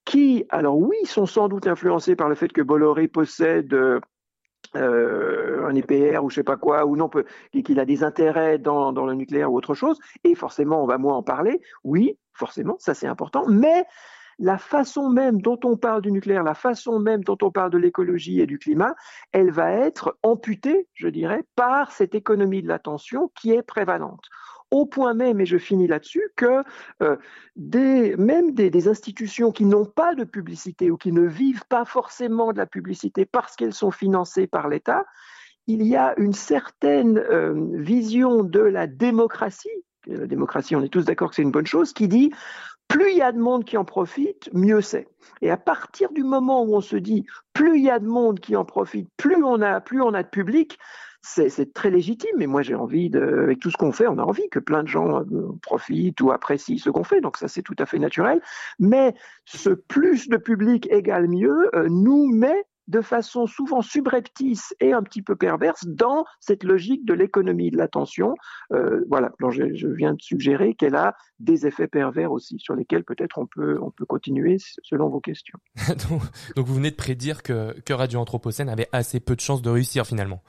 qui, 0.05 0.45
alors 0.51 0.79
oui, 0.79 0.97
sont 1.05 1.27
sans 1.27 1.49
doute 1.49 1.67
influencés 1.67 2.17
par 2.17 2.29
le 2.29 2.35
fait 2.35 2.53
que 2.53 2.63
Bolloré 2.63 3.09
possède 3.09 3.75
euh, 4.77 5.67
un 5.67 5.75
EPR 5.75 6.23
ou 6.23 6.31
je 6.31 6.37
sais 6.37 6.45
pas 6.45 6.57
quoi, 6.57 6.87
ou 6.87 6.97
non, 6.97 7.11
qu'il 7.65 7.81
a 7.81 7.85
des 7.85 8.05
intérêts 8.05 8.59
dans, 8.59 8.93
dans, 8.93 9.07
le 9.07 9.15
nucléaire 9.15 9.53
ou 9.53 9.57
autre 9.57 9.75
chose, 9.75 9.99
et 10.25 10.35
forcément 10.35 10.83
on 10.83 10.87
va 10.87 10.99
moins 10.99 11.17
en 11.17 11.23
parler, 11.23 11.61
oui, 11.85 12.19
forcément, 12.33 12.77
ça 12.79 12.95
c'est 12.95 13.07
important, 13.07 13.45
mais 13.49 13.87
la 14.39 14.59
façon 14.59 15.09
même 15.09 15.41
dont 15.41 15.59
on 15.65 15.77
parle 15.77 16.03
du 16.03 16.13
nucléaire, 16.13 16.43
la 16.43 16.55
façon 16.55 16.99
même 16.99 17.25
dont 17.25 17.39
on 17.43 17.51
parle 17.51 17.71
de 17.71 17.79
l'écologie 17.79 18.41
et 18.41 18.47
du 18.47 18.59
climat, 18.59 18.95
elle 19.33 19.51
va 19.51 19.73
être 19.73 20.19
amputée, 20.23 20.89
je 20.95 21.09
dirais, 21.09 21.45
par 21.55 21.91
cette 21.91 22.15
économie 22.15 22.63
de 22.63 22.69
l'attention 22.69 23.31
qui 23.35 23.53
est 23.53 23.63
prévalente 23.63 24.29
au 24.77 24.85
point 24.87 25.15
même, 25.15 25.41
et 25.41 25.47
je 25.47 25.57
finis 25.57 25.87
là-dessus, 25.87 26.23
que 26.37 26.63
euh, 27.03 27.17
des, 27.57 28.15
même 28.17 28.53
des, 28.53 28.89
institutions 28.89 29.53
qui 29.53 29.65
n'ont 29.65 29.87
pas 29.87 30.15
de 30.15 30.25
publicité 30.25 30.91
ou 30.91 30.99
qui 30.99 31.13
ne 31.13 31.27
vivent 31.27 31.65
pas 31.69 31.85
forcément 31.85 32.53
de 32.53 32.59
la 32.59 32.67
publicité 32.67 33.25
parce 33.25 33.57
qu'elles 33.57 33.73
sont 33.73 33.91
financées 33.91 34.47
par 34.47 34.69
l'État, 34.69 35.05
il 35.67 35.85
y 35.85 35.97
a 35.97 36.15
une 36.19 36.35
certaine 36.35 37.19
euh, 37.19 37.55
vision 37.73 38.45
de 38.45 38.61
la 38.61 38.87
démocratie, 38.87 39.69
la 40.07 40.27
démocratie, 40.27 40.77
on 40.77 40.83
est 40.83 40.89
tous 40.89 41.05
d'accord 41.05 41.31
que 41.31 41.37
c'est 41.37 41.43
une 41.43 41.51
bonne 41.51 41.67
chose, 41.67 41.93
qui 41.93 42.07
dit 42.07 42.31
plus 42.87 43.11
il 43.13 43.17
y 43.17 43.23
a 43.23 43.33
de 43.33 43.39
monde 43.39 43.65
qui 43.65 43.77
en 43.77 43.85
profite, 43.85 44.49
mieux 44.53 44.81
c'est. 44.81 45.09
Et 45.41 45.51
à 45.51 45.57
partir 45.57 46.13
du 46.13 46.23
moment 46.23 46.63
où 46.63 46.77
on 46.77 46.81
se 46.81 46.97
dit 46.97 47.25
plus 47.53 47.79
il 47.79 47.85
y 47.85 47.91
a 47.91 47.99
de 47.99 48.07
monde 48.07 48.39
qui 48.41 48.55
en 48.55 48.65
profite, 48.65 49.09
plus 49.17 49.43
on 49.43 49.61
a, 49.63 49.81
plus 49.81 50.03
on 50.03 50.15
a 50.15 50.23
de 50.23 50.29
public, 50.29 50.79
c'est 51.23 51.73
très 51.73 51.91
légitime, 51.91 52.37
mais 52.37 52.47
moi 52.47 52.63
j'ai 52.63 52.75
envie, 52.75 53.11
de, 53.11 53.21
avec 53.21 53.59
tout 53.59 53.71
ce 53.71 53.77
qu'on 53.77 53.93
fait, 53.93 54.07
on 54.07 54.19
a 54.19 54.23
envie 54.23 54.49
que 54.51 54.59
plein 54.59 54.83
de 54.83 54.89
gens 54.89 55.23
profitent 55.63 56.21
ou 56.21 56.31
apprécient 56.31 56.79
ce 56.79 56.91
qu'on 56.91 57.05
fait, 57.05 57.21
donc 57.21 57.37
ça 57.37 57.49
c'est 57.49 57.63
tout 57.63 57.77
à 57.79 57.87
fait 57.87 57.99
naturel. 57.99 58.41
Mais 58.79 59.15
ce 59.45 59.71
plus 59.71 60.29
de 60.29 60.37
public 60.37 60.89
égale 60.91 61.29
mieux 61.29 61.71
euh, 61.75 61.89
nous 61.89 62.29
met 62.29 62.65
de 62.89 63.01
façon 63.01 63.47
souvent 63.47 63.83
subreptice 63.83 64.75
et 64.81 64.93
un 64.93 65.03
petit 65.03 65.23
peu 65.23 65.37
perverse 65.37 65.87
dans 65.87 66.25
cette 66.41 66.63
logique 66.63 67.05
de 67.05 67.15
l'économie 67.15 67.71
de 67.71 67.77
l'attention. 67.77 68.35
Euh, 68.73 69.05
voilà, 69.09 69.33
donc 69.41 69.53
je, 69.53 69.89
viens 69.89 70.15
de 70.15 70.23
suggérer 70.23 70.75
qu'elle 70.75 70.95
a 70.95 71.17
des 71.41 71.67
effets 71.67 71.89
pervers 71.89 72.31
aussi, 72.33 72.59
sur 72.59 72.75
lesquels 72.75 73.05
peut-être 73.05 73.39
on 73.39 73.47
peut, 73.47 73.79
on 73.83 73.91
peut 73.91 74.07
continuer 74.07 74.59
selon 74.83 75.09
vos 75.09 75.21
questions. 75.21 75.59
donc, 76.09 76.23
donc, 76.55 76.67
vous 76.67 76.75
venez 76.75 76.91
de 76.91 76.97
prédire 76.97 77.43
que, 77.43 77.79
que 77.81 77.93
Radio 77.93 78.21
Anthropocène 78.21 78.69
avait 78.69 78.89
assez 78.93 79.21
peu 79.21 79.35
de 79.35 79.41
chances 79.41 79.63
de 79.63 79.71
réussir 79.71 80.07
finalement 80.07 80.43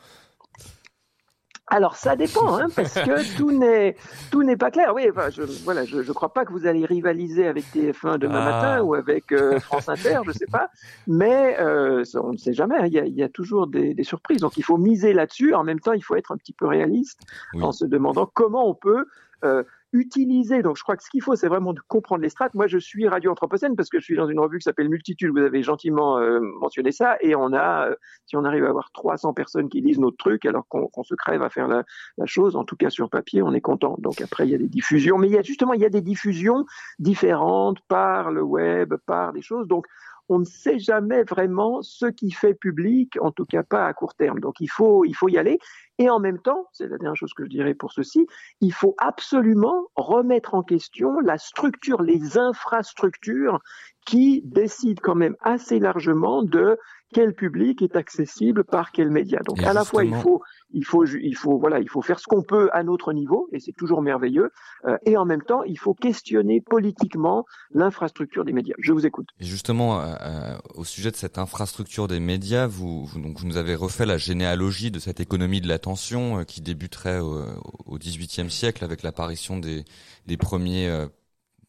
Alors 1.70 1.96
ça 1.98 2.16
dépend, 2.16 2.58
hein, 2.58 2.68
parce 2.76 2.94
que 2.94 3.38
tout 3.38 3.52
n'est 3.52 3.96
tout 4.32 4.44
n'est 4.44 4.56
pas 4.58 4.72
clair. 4.72 4.94
Oui, 4.96 5.06
enfin, 5.10 5.30
je, 5.30 5.44
voilà, 5.66 5.84
je 5.86 6.02
je 6.02 6.12
crois 6.14 6.34
pas 6.34 6.46
que 6.46 6.54
vous 6.54 6.66
allez 6.66 6.86
rivaliser 6.86 7.46
avec 7.48 7.66
TF1 7.74 8.18
demain 8.20 8.40
Ah. 8.42 8.52
matin 8.52 8.82
ou 8.84 8.94
avec 8.94 9.32
euh, 9.34 9.60
France 9.60 9.90
Inter, 9.90 10.20
je 10.26 10.32
sais 10.32 10.46
pas. 10.52 10.70
Mais 11.08 11.58
euh, 11.60 12.04
ça, 12.06 12.22
on 12.24 12.32
ne 12.32 12.38
sait 12.38 12.54
jamais. 12.54 12.76
hein, 12.78 12.86
Il 12.88 12.94
y 12.94 13.00
a, 13.00 13.06
il 13.06 13.16
y 13.16 13.24
a 13.24 13.30
toujours 13.30 13.68
des, 13.68 13.94
des 13.94 14.04
surprises. 14.04 14.40
Donc 14.40 14.56
il 14.58 14.64
faut 14.64 14.78
miser 14.78 15.12
là-dessus. 15.14 15.54
En 15.54 15.64
même 15.64 15.80
temps, 15.82 15.94
il 15.94 16.02
faut 16.02 16.16
être 16.16 16.32
un 16.32 16.38
petit 16.38 16.54
peu 16.54 16.68
réaliste 16.68 17.20
Oui. 17.54 17.64
en 17.64 17.72
se 17.74 17.84
demandant 17.86 18.30
comment 18.34 18.70
on 18.70 18.74
peut 18.74 19.06
euh, 19.44 19.64
utiliser. 19.94 20.62
Donc 20.62 20.78
je 20.78 20.84
crois 20.84 20.96
que 20.96 21.04
ce 21.04 21.10
qu'il 21.10 21.22
faut, 21.22 21.36
c'est 21.36 21.48
vraiment 21.48 21.74
de 21.74 21.80
comprendre 21.88 22.22
les 22.22 22.30
strates. 22.30 22.54
Moi, 22.54 22.68
je 22.68 22.78
suis 22.78 23.08
Radio 23.08 23.32
Anthropocène 23.32 23.76
parce 23.76 23.90
que 23.90 24.00
je 24.00 24.04
suis 24.04 24.16
dans 24.16 24.28
une 24.28 24.40
revue 24.40 24.60
qui 24.60 24.64
s'appelle 24.64 24.90
Multitude. 24.90 25.32
Vous 25.32 25.44
avez 25.44 25.64
gentiment 25.64 26.18
euh, 26.18 26.40
mentionné 26.60 26.92
ça, 26.92 27.18
et 27.22 27.36
on 27.36 27.54
a, 27.54 27.90
euh, 27.90 27.96
si 28.26 28.36
on 28.36 28.44
arrive 28.44 28.66
à 28.66 28.70
avoir 28.70 28.92
300 28.92 29.34
personnes 29.34 29.70
qui 29.70 29.82
lisent 29.82 30.00
notre 30.00 30.18
truc, 30.18 30.46
alors 30.46 30.68
qu'on 30.68 31.04
se 31.04 31.16
crève 31.16 31.42
à 31.42 31.50
faire 31.50 31.68
la, 31.68 31.84
la 32.18 32.26
chose, 32.26 32.56
en 32.56 32.64
tout 32.64 32.76
cas 32.76 32.90
sur 32.90 33.10
papier, 33.10 33.42
on 33.42 33.54
est 33.54 33.62
content. 33.62 33.96
Donc 34.00 34.22
après, 34.22 34.48
il 34.48 34.52
y 34.52 34.56
a 34.56 34.60
des 34.60 34.68
diffusions, 34.68 35.18
mais 35.18 35.28
il 35.28 35.34
y 35.34 35.38
a 35.38 35.42
justement 35.42 35.74
il 35.74 35.82
y 35.82 35.86
a 35.86 35.90
des 35.90 36.02
diffusions 36.02 36.66
différentes 37.00 37.80
par 37.88 38.32
le 38.32 38.42
web, 38.42 38.96
par 39.06 39.34
des 39.34 39.42
choses. 39.42 39.68
Donc 39.68 39.86
on 40.30 40.40
ne 40.40 40.46
sait 40.46 40.80
jamais 40.80 41.24
vraiment 41.24 41.82
ce 41.82 42.06
qui 42.06 42.32
fait 42.32 42.54
public, 42.54 43.18
en 43.22 43.32
tout 43.32 43.46
cas 43.46 43.64
pas 43.64 43.86
à 43.86 43.94
court 43.94 44.14
terme. 44.16 44.40
Donc 44.40 44.56
il 44.60 44.70
faut 44.70 45.06
il 45.06 45.14
faut 45.14 45.30
y 45.30 45.38
aller. 45.38 45.60
Et 46.00 46.10
en 46.10 46.20
même 46.20 46.40
temps, 46.40 46.68
c'est 46.74 46.88
la 46.88 46.98
dernière 46.98 47.16
chose 47.16 47.34
que 47.34 47.44
je 47.44 47.50
dirais 47.50 47.74
pour 47.74 47.92
ceci, 47.92 48.28
il 48.62 48.72
faut 48.72 48.96
absolument 49.00 49.88
remettre 49.96 50.54
en 50.54 50.62
question 50.62 51.20
la 51.22 51.38
structure, 51.38 52.04
les 52.04 52.38
infrastructures 52.38 53.60
qui 54.06 54.42
décident 54.46 55.02
quand 55.04 55.16
même 55.16 55.36
assez 55.42 55.80
largement 55.80 56.44
de 56.44 56.78
quel 57.14 57.34
public 57.34 57.82
est 57.82 57.96
accessible 57.96 58.64
par 58.64 58.92
quel 58.92 59.10
média. 59.10 59.40
Donc 59.46 59.62
Et 59.62 59.66
à 59.66 59.74
la 59.74 59.86
fois 59.86 60.04
il 60.04 60.16
faut 60.16 60.42
il 60.72 60.84
faut 60.86 61.06
il 61.06 61.36
faut 61.36 61.58
voilà 61.58 61.80
il 61.80 61.90
faut 61.90 62.02
faire 62.02 62.20
ce 62.20 62.26
qu'on 62.28 62.44
peut 62.44 62.70
à 62.74 62.84
notre 62.84 63.14
niveau 63.14 63.48
et 63.54 63.60
c'est 63.60 63.72
toujours 63.72 64.02
merveilleux 64.02 64.52
euh, 64.86 64.98
et 65.06 65.16
en 65.18 65.26
même 65.26 65.42
temps 65.42 65.64
il 65.64 65.78
faut 65.80 65.94
questionner 65.94 66.62
politiquement 66.62 67.46
l'infrastructure 67.74 68.44
des 68.46 68.54
médias. 68.54 68.76
Je 68.80 68.92
vous 68.92 69.06
écoute. 69.06 69.28
Et 69.40 69.46
justement, 69.46 70.00
euh, 70.02 70.14
euh, 70.22 70.58
au 70.76 70.84
sujet 70.84 71.12
de 71.12 71.16
cette 71.16 71.38
infrastructure 71.38 72.08
des 72.08 72.20
médias, 72.20 72.68
vous, 72.68 73.06
vous- 73.06 73.20
donc, 73.22 73.40
vous 73.40 73.48
nous 73.48 73.58
avez 73.58 73.76
refait 73.76 74.06
la 74.06 74.18
généalogie 74.18 74.92
de 74.92 75.00
cette 75.00 75.20
économie 75.20 75.62
de 75.62 75.68
l'attention 75.68 76.40
euh, 76.40 76.44
qui 76.44 76.62
débuterait 76.62 77.20
au, 77.20 77.44
au 77.86 77.98
XVIIIe 77.98 78.50
siècle 78.52 78.84
avec 78.84 79.04
l'apparition 79.04 79.58
des, 79.58 79.86
des 80.26 80.38
premiers 80.38 80.88
euh, 80.90 81.08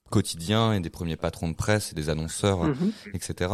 quotidiens 0.09 0.73
et 0.73 0.81
des 0.81 0.91
premiers 0.91 1.17
patrons 1.17 1.49
de 1.49 1.55
presse 1.55 1.93
et 1.93 1.95
des 1.95 2.09
annonceurs, 2.09 2.65
Mhm. 2.65 2.93
etc. 3.15 3.53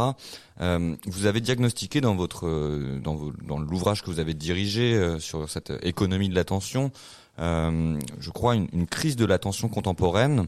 Euh, 0.61 0.95
vous 1.05 1.25
avez 1.25 1.41
diagnostiqué 1.41 2.01
dans 2.01 2.15
votre 2.15 2.47
euh, 2.47 2.99
dans, 3.03 3.15
vos- 3.15 3.33
dans 3.43 3.59
l'ouvrage 3.59 4.01
que 4.01 4.09
vous 4.09 4.19
avez 4.19 4.33
dirigé 4.33 4.93
euh, 4.95 5.19
sur 5.19 5.49
cette 5.49 5.71
économie 5.83 6.29
de 6.29 6.35
l'attention, 6.35 6.91
euh, 7.39 7.99
je 8.19 8.29
crois 8.31 8.55
une, 8.55 8.67
une 8.73 8.87
crise 8.87 9.15
de 9.15 9.25
l'attention 9.25 9.67
contemporaine. 9.69 10.47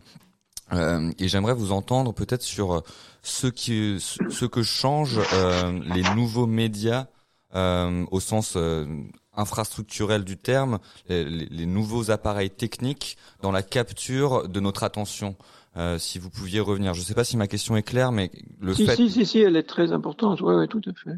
Et 1.17 1.29
j'aimerais 1.29 1.53
vous 1.53 1.71
entendre 1.71 2.13
peut-être 2.13 2.41
sur 2.43 2.83
ce 3.23 3.47
qui 3.47 3.99
ce 4.01 4.43
que 4.45 4.63
changent 4.63 5.21
les 5.95 6.03
nouveaux 6.13 6.45
médias 6.45 7.07
au 7.55 8.19
sens 8.19 8.57
infrastructurel 9.35 10.23
du 10.23 10.35
terme, 10.37 10.79
les 11.07 11.65
nouveaux 11.65 12.11
appareils 12.11 12.49
techniques 12.49 13.17
dans 13.41 13.51
la 13.51 13.63
capture 13.63 14.49
de 14.49 14.59
notre 14.59 14.83
attention. 14.83 15.35
Euh, 15.77 15.99
si 15.99 16.17
vous 16.17 16.29
pouviez 16.29 16.59
revenir, 16.59 16.93
je 16.93 17.01
ne 17.01 17.05
sais 17.05 17.13
pas 17.13 17.23
si 17.23 17.37
ma 17.37 17.47
question 17.47 17.77
est 17.77 17.83
claire, 17.83 18.11
mais 18.11 18.31
le 18.59 18.73
si, 18.73 18.85
fait 18.85 18.95
si, 18.95 19.11
si, 19.11 19.25
si, 19.25 19.39
elle 19.39 19.55
est 19.55 19.67
très 19.67 19.91
importante. 19.91 20.41
Oui, 20.41 20.55
oui, 20.55 20.67
tout 20.67 20.81
à 20.87 20.93
fait. 20.93 21.17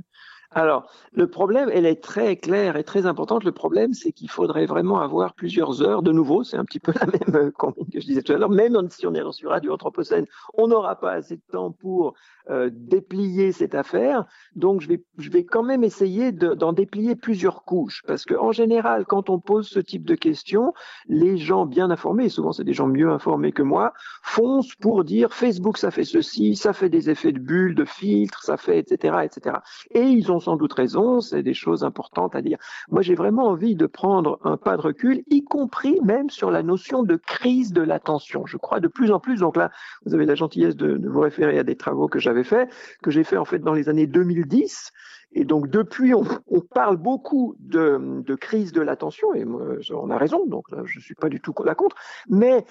Alors, 0.51 0.91
le 1.13 1.27
problème, 1.29 1.69
elle 1.71 1.85
est 1.85 2.01
très 2.01 2.35
claire 2.35 2.75
et 2.75 2.83
très 2.83 3.05
importante. 3.05 3.43
Le 3.43 3.51
problème, 3.51 3.93
c'est 3.93 4.11
qu'il 4.11 4.31
faudrait 4.31 4.65
vraiment 4.65 4.99
avoir 4.99 5.35
plusieurs 5.35 5.83
heures. 5.83 6.01
De 6.01 6.11
nouveau, 6.11 6.43
c'est 6.43 6.57
un 6.57 6.65
petit 6.65 6.79
peu 6.79 6.91
la 6.99 7.05
même 7.05 7.35
euh, 7.35 7.51
combine 7.51 7.85
que 7.85 7.99
je 7.99 8.05
disais 8.07 8.23
tout 8.23 8.33
à 8.33 8.37
l'heure. 8.37 8.49
Même 8.49 8.75
si 8.89 9.05
on 9.05 9.13
est 9.13 9.31
sur 9.31 9.51
Radio 9.51 9.73
Anthropocène, 9.73 10.25
on 10.55 10.67
n'aura 10.67 10.99
pas 10.99 11.11
assez 11.11 11.35
de 11.35 11.41
temps 11.51 11.71
pour 11.71 12.15
euh, 12.49 12.71
déplier 12.73 13.51
cette 13.51 13.75
affaire. 13.75 14.25
Donc, 14.55 14.81
je 14.81 14.87
vais, 14.87 15.03
je 15.19 15.29
vais 15.29 15.45
quand 15.45 15.61
même 15.61 15.83
essayer 15.83 16.31
de- 16.31 16.55
d'en 16.55 16.73
déplier 16.73 17.15
plusieurs 17.15 17.63
couches. 17.63 18.01
Parce 18.07 18.25
que, 18.25 18.33
en 18.33 18.51
général, 18.51 19.05
quand 19.05 19.29
on 19.29 19.39
pose 19.39 19.67
ce 19.67 19.79
type 19.79 20.03
de 20.03 20.15
questions, 20.15 20.73
les 21.07 21.37
gens 21.37 21.67
bien 21.67 21.91
informés, 21.91 22.27
souvent 22.29 22.53
c'est 22.53 22.63
des 22.63 22.73
gens 22.73 22.87
mieux 22.87 23.11
informés 23.11 23.51
que 23.51 23.61
moi, 23.61 23.93
foncent 24.23 24.73
pour 24.75 25.03
dire 25.03 25.31
Facebook, 25.31 25.77
ça 25.77 25.91
fait 25.91 26.03
ceci, 26.03 26.55
ça 26.55 26.73
fait 26.73 26.89
des 26.89 27.11
effets 27.11 27.31
de 27.33 27.39
bulles, 27.39 27.75
de 27.75 27.85
filtres, 27.85 28.41
ça 28.41 28.57
fait, 28.57 28.79
etc., 28.79 29.19
etc. 29.23 29.57
Et 29.91 30.01
ils 30.01 30.31
ont 30.31 30.38
sans 30.39 30.55
doute 30.55 30.73
raison, 30.73 31.21
c'est 31.21 31.43
des 31.43 31.53
choses 31.53 31.83
importantes 31.83 32.35
à 32.35 32.41
dire. 32.41 32.57
Moi, 32.89 33.01
j'ai 33.01 33.15
vraiment 33.15 33.47
envie 33.47 33.75
de 33.75 33.85
prendre 33.85 34.39
un 34.43 34.57
pas 34.57 34.77
de 34.77 34.81
recul, 34.81 35.23
y 35.29 35.43
compris 35.43 35.99
même 36.03 36.29
sur 36.29 36.51
la 36.51 36.63
notion 36.63 37.03
de 37.03 37.15
crise 37.15 37.73
de 37.73 37.81
l'attention. 37.81 38.45
Je 38.45 38.57
crois 38.57 38.79
de 38.79 38.87
plus 38.87 39.11
en 39.11 39.19
plus, 39.19 39.39
donc 39.39 39.55
là, 39.55 39.71
vous 40.05 40.13
avez 40.13 40.25
la 40.25 40.35
gentillesse 40.35 40.75
de, 40.75 40.99
vous 41.07 41.19
référer 41.19 41.59
à 41.59 41.63
des 41.63 41.75
travaux 41.75 42.07
que 42.07 42.19
j'avais 42.19 42.43
faits, 42.43 42.69
que 43.01 43.11
j'ai 43.11 43.23
fait 43.23 43.37
en 43.37 43.45
fait 43.45 43.59
dans 43.59 43.73
les 43.73 43.89
années 43.89 44.07
2010. 44.07 44.91
Et 45.33 45.45
donc 45.45 45.69
depuis, 45.69 46.13
on, 46.13 46.23
parle 46.73 46.97
beaucoup 46.97 47.55
de, 47.59 48.23
crise 48.35 48.71
de 48.71 48.81
l'attention, 48.81 49.33
et 49.33 49.45
on 49.45 50.09
a 50.09 50.17
raison, 50.17 50.45
donc 50.47 50.71
là, 50.71 50.81
je 50.85 50.99
suis 50.99 51.15
pas 51.15 51.29
du 51.29 51.39
tout 51.39 51.53
la 51.63 51.75
contre, 51.75 51.95
mais 52.29 52.65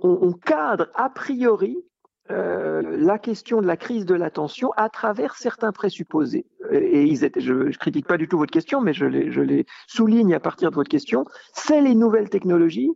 on 0.00 0.32
cadre 0.32 0.88
a 0.94 1.10
priori 1.10 1.84
euh, 2.30 2.82
la 2.98 3.18
question 3.18 3.60
de 3.60 3.66
la 3.66 3.76
crise 3.76 4.04
de 4.04 4.14
l'attention 4.14 4.70
à 4.76 4.88
travers 4.88 5.36
certains 5.36 5.72
présupposés. 5.72 6.46
Et 6.70 7.04
ils 7.04 7.24
étaient, 7.24 7.40
je, 7.40 7.70
je 7.70 7.78
critique 7.78 8.06
pas 8.06 8.18
du 8.18 8.28
tout 8.28 8.38
votre 8.38 8.52
question, 8.52 8.80
mais 8.80 8.92
je 8.92 9.06
les, 9.06 9.30
je 9.30 9.40
les 9.40 9.66
souligne 9.86 10.34
à 10.34 10.40
partir 10.40 10.70
de 10.70 10.76
votre 10.76 10.90
question. 10.90 11.24
C'est 11.54 11.80
les 11.80 11.94
nouvelles 11.94 12.28
technologies, 12.28 12.90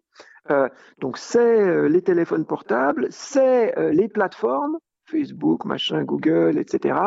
euh, 0.51 0.69
donc 0.99 1.19
c'est 1.19 1.61
euh, 1.61 1.89
les 1.89 2.03
téléphones 2.03 2.45
portables, 2.45 3.07
c'est 3.11 3.79
euh, 3.79 3.93
les 3.93 4.09
plateformes, 4.09 4.79
Facebook, 5.05 5.65
machin, 5.65 6.03
Google, 6.05 6.59
etc. 6.59 6.99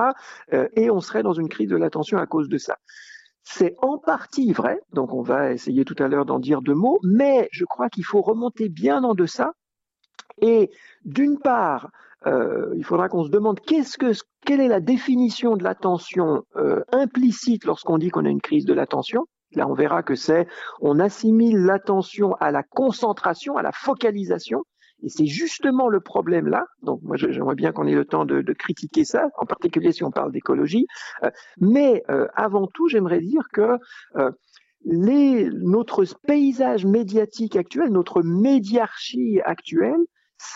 Euh, 0.54 0.68
et 0.76 0.90
on 0.90 1.00
serait 1.00 1.24
dans 1.24 1.34
une 1.34 1.50
crise 1.50 1.70
de 1.70 1.76
l'attention 1.76 2.18
à 2.18 2.26
cause 2.26 2.50
de 2.50 2.58
ça. 2.58 2.78
C'est 3.44 3.76
en 3.82 3.98
partie 3.98 4.54
vrai, 4.54 4.80
donc 4.94 5.14
on 5.14 5.22
va 5.22 5.52
essayer 5.52 5.86
tout 5.86 5.96
à 6.00 6.08
l'heure 6.08 6.26
d'en 6.26 6.40
dire 6.40 6.62
deux 6.62 6.74
mots, 6.74 7.00
mais 7.04 7.48
je 7.52 7.66
crois 7.66 7.90
qu'il 7.90 8.06
faut 8.06 8.22
remonter 8.22 8.70
bien 8.70 9.04
en 9.04 9.14
deçà. 9.14 9.54
Et 10.42 10.72
d'une 11.04 11.40
part, 11.40 11.92
euh, 12.28 12.74
il 12.76 12.84
faudra 12.84 13.10
qu'on 13.10 13.24
se 13.24 13.30
demande 13.30 13.60
qu'est-ce 13.60 13.98
que, 13.98 14.12
quelle 14.46 14.62
est 14.62 14.68
la 14.68 14.80
définition 14.80 15.56
de 15.56 15.64
l'attention 15.64 16.44
euh, 16.56 16.82
implicite 16.92 17.66
lorsqu'on 17.66 17.98
dit 17.98 18.10
qu'on 18.10 18.26
a 18.26 18.30
une 18.30 18.42
crise 18.42 18.66
de 18.66 18.74
l'attention. 18.74 19.26
Là, 19.54 19.68
on 19.68 19.74
verra 19.74 20.04
que 20.04 20.16
c'est, 20.16 20.48
on 20.82 21.00
assimile 21.00 21.58
l'attention 21.58 22.34
à 22.36 22.52
la 22.52 22.64
concentration, 22.64 23.58
à 23.58 23.62
la 23.62 23.72
focalisation. 23.72 24.64
Et 25.04 25.10
c'est 25.10 25.26
justement 25.26 25.90
le 25.90 26.00
problème 26.00 26.48
là. 26.48 26.66
Donc 26.82 27.02
moi 27.04 27.18
j'aimerais 27.18 27.56
bien 27.56 27.72
qu'on 27.72 27.86
ait 27.86 27.96
le 27.96 28.06
temps 28.06 28.26
de, 28.26 28.42
de, 28.42 28.54
critiquer 28.54 29.04
ça, 29.04 29.28
en 29.38 29.46
particulier 29.46 29.92
si 29.92 30.04
on 30.04 30.12
parle 30.12 30.32
d'écologie. 30.32 30.88
Euh, 31.24 31.30
mais 31.60 32.04
euh, 32.10 32.28
avant 32.34 32.68
tout, 32.68 32.88
j'aimerais 32.88 33.20
dire 33.20 33.44
que 33.54 33.78
euh, 34.16 34.32
les, 34.86 35.50
notre 35.52 36.06
paysage 36.26 36.86
médiatique 36.86 37.56
actuel, 37.56 37.90
notre 37.90 38.24
médiarchie 38.24 39.42
actuelle, 39.44 40.00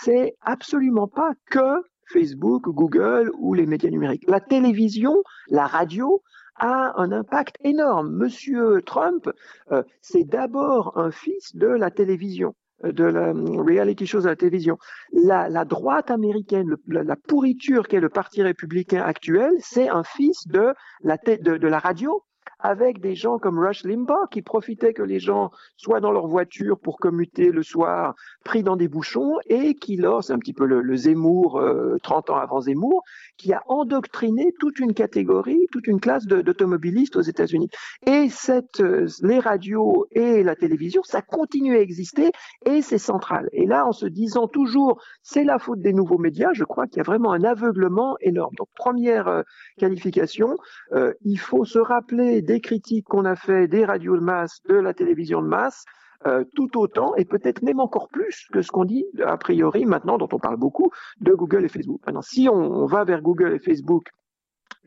c'est 0.02 0.34
absolument 0.40 1.08
pas 1.08 1.32
que 1.50 1.82
Facebook, 2.12 2.64
Google 2.68 3.30
ou 3.38 3.54
les 3.54 3.66
médias 3.66 3.90
numériques. 3.90 4.28
La 4.28 4.40
télévision, 4.40 5.22
la 5.48 5.66
radio 5.66 6.22
a 6.56 7.00
un 7.00 7.12
impact 7.12 7.56
énorme. 7.64 8.10
Monsieur 8.10 8.82
Trump, 8.82 9.30
euh, 9.70 9.82
c'est 10.02 10.24
d'abord 10.24 10.98
un 10.98 11.10
fils 11.10 11.54
de 11.54 11.66
la 11.66 11.90
télévision 11.90 12.54
de 12.82 13.04
la 13.04 13.32
reality 13.32 14.06
shows 14.06 14.26
à 14.26 14.30
la 14.30 14.36
télévision. 14.36 14.78
La, 15.12 15.64
droite 15.64 16.10
américaine, 16.10 16.76
la, 16.88 17.16
pourriture 17.16 17.86
qu'est 17.88 18.00
le 18.00 18.08
Parti 18.08 18.42
républicain 18.42 19.02
actuel, 19.02 19.52
c'est 19.58 19.88
un 19.88 20.02
fils 20.02 20.46
de 20.48 20.72
la 21.02 21.78
radio 21.78 22.22
avec 22.62 23.00
des 23.00 23.14
gens 23.14 23.38
comme 23.38 23.58
Rush 23.58 23.84
Limbaugh 23.84 24.28
qui 24.30 24.42
profitaient 24.42 24.92
que 24.92 25.02
les 25.02 25.18
gens 25.18 25.50
soient 25.76 26.00
dans 26.00 26.12
leur 26.12 26.26
voiture 26.26 26.78
pour 26.78 26.98
commuter 26.98 27.50
le 27.50 27.62
soir, 27.62 28.14
pris 28.44 28.62
dans 28.62 28.76
des 28.76 28.88
bouchons, 28.88 29.36
et 29.46 29.74
qui, 29.74 29.96
là, 29.96 30.20
c'est 30.22 30.32
un 30.32 30.38
petit 30.38 30.52
peu 30.52 30.66
le, 30.66 30.80
le 30.82 30.96
Zemmour, 30.96 31.58
euh, 31.58 31.96
30 32.02 32.30
ans 32.30 32.36
avant 32.36 32.60
Zemmour, 32.60 33.02
qui 33.36 33.52
a 33.52 33.62
endoctriné 33.68 34.52
toute 34.58 34.78
une 34.78 34.94
catégorie, 34.94 35.66
toute 35.72 35.86
une 35.86 36.00
classe 36.00 36.26
d'automobilistes 36.26 37.16
aux 37.16 37.22
États-Unis. 37.22 37.70
Et 38.06 38.28
cette, 38.28 38.80
euh, 38.80 39.06
les 39.22 39.38
radios 39.38 40.06
et 40.12 40.42
la 40.42 40.56
télévision, 40.56 41.02
ça 41.02 41.22
continue 41.22 41.76
à 41.76 41.80
exister 41.80 42.30
et 42.66 42.82
c'est 42.82 42.98
central. 42.98 43.48
Et 43.52 43.66
là, 43.66 43.86
en 43.86 43.92
se 43.92 44.06
disant 44.06 44.46
toujours, 44.46 45.00
c'est 45.22 45.44
la 45.44 45.58
faute 45.58 45.80
des 45.80 45.92
nouveaux 45.92 46.18
médias, 46.18 46.52
je 46.52 46.64
crois 46.64 46.86
qu'il 46.86 46.98
y 46.98 47.00
a 47.00 47.04
vraiment 47.04 47.32
un 47.32 47.44
aveuglement 47.44 48.16
énorme. 48.20 48.54
Donc, 48.58 48.68
première 48.74 49.28
euh, 49.28 49.42
qualification, 49.78 50.56
euh, 50.92 51.12
il 51.22 51.38
faut 51.38 51.64
se 51.64 51.78
rappeler 51.78 52.42
des 52.50 52.60
critiques 52.60 53.06
qu'on 53.06 53.26
a 53.26 53.36
fait 53.36 53.68
des 53.68 53.84
radios 53.84 54.16
de 54.16 54.24
masse, 54.24 54.60
de 54.68 54.74
la 54.74 54.92
télévision 54.92 55.40
de 55.40 55.46
masse, 55.46 55.84
euh, 56.26 56.42
tout 56.56 56.76
autant 56.78 57.14
et 57.14 57.24
peut-être 57.24 57.62
même 57.62 57.78
encore 57.78 58.08
plus 58.08 58.48
que 58.52 58.60
ce 58.60 58.72
qu'on 58.72 58.84
dit 58.84 59.04
a 59.24 59.36
priori 59.36 59.86
maintenant, 59.86 60.18
dont 60.18 60.28
on 60.32 60.40
parle 60.40 60.56
beaucoup, 60.56 60.90
de 61.20 61.32
Google 61.32 61.64
et 61.64 61.68
Facebook. 61.68 62.00
Maintenant, 62.04 62.22
si 62.22 62.48
on, 62.48 62.86
va 62.86 63.04
vers 63.04 63.22
Google 63.22 63.52
et 63.52 63.60
Facebook, 63.60 64.08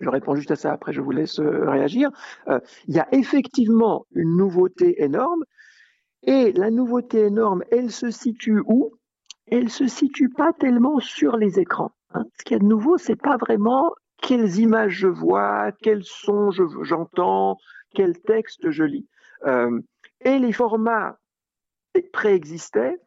je 0.02 0.10
réponds 0.10 0.36
juste 0.36 0.52
à 0.52 0.58
ça, 0.58 0.74
après 0.74 0.92
je 0.92 1.00
vous 1.00 1.12
laisse 1.12 1.40
euh, 1.40 1.70
réagir, 1.70 2.10
euh, 2.50 2.60
il 2.88 2.96
y 2.96 3.00
a 3.00 3.08
effectivement 3.14 4.06
une 4.14 4.36
nouveauté 4.36 5.02
énorme 5.02 5.44
Et 6.24 6.52
la 6.52 6.70
nouveauté 6.70 7.20
énorme, 7.28 7.64
elle 7.72 7.92
se 7.92 8.12
situe 8.12 8.62
où? 8.68 8.92
Elle 9.48 9.70
se 9.70 9.88
situe 9.88 10.30
pas 10.30 10.52
tellement 10.52 11.00
sur 11.00 11.38
les 11.38 11.60
écrans. 11.60 11.92
Hein. 12.14 12.26
Ce 12.38 12.44
qu'il 12.44 12.56
y 12.56 12.60
a 12.60 12.64
de 12.64 12.74
nouveau, 12.76 12.98
c'est 12.98 13.22
pas 13.30 13.38
vraiment 13.38 13.94
quelles 14.24 14.58
images 14.58 14.94
je 14.94 15.08
vois, 15.08 15.72
quels 15.84 16.04
sons 16.04 16.50
j'entends, 16.82 17.58
quel 17.94 18.20
texte 18.22 18.72
je 18.72 18.84
lis. 18.84 19.08
Euh, 19.46 19.80
et 20.22 20.40
les 20.40 20.54
formats 20.54 21.20
préexistaient 22.14 22.98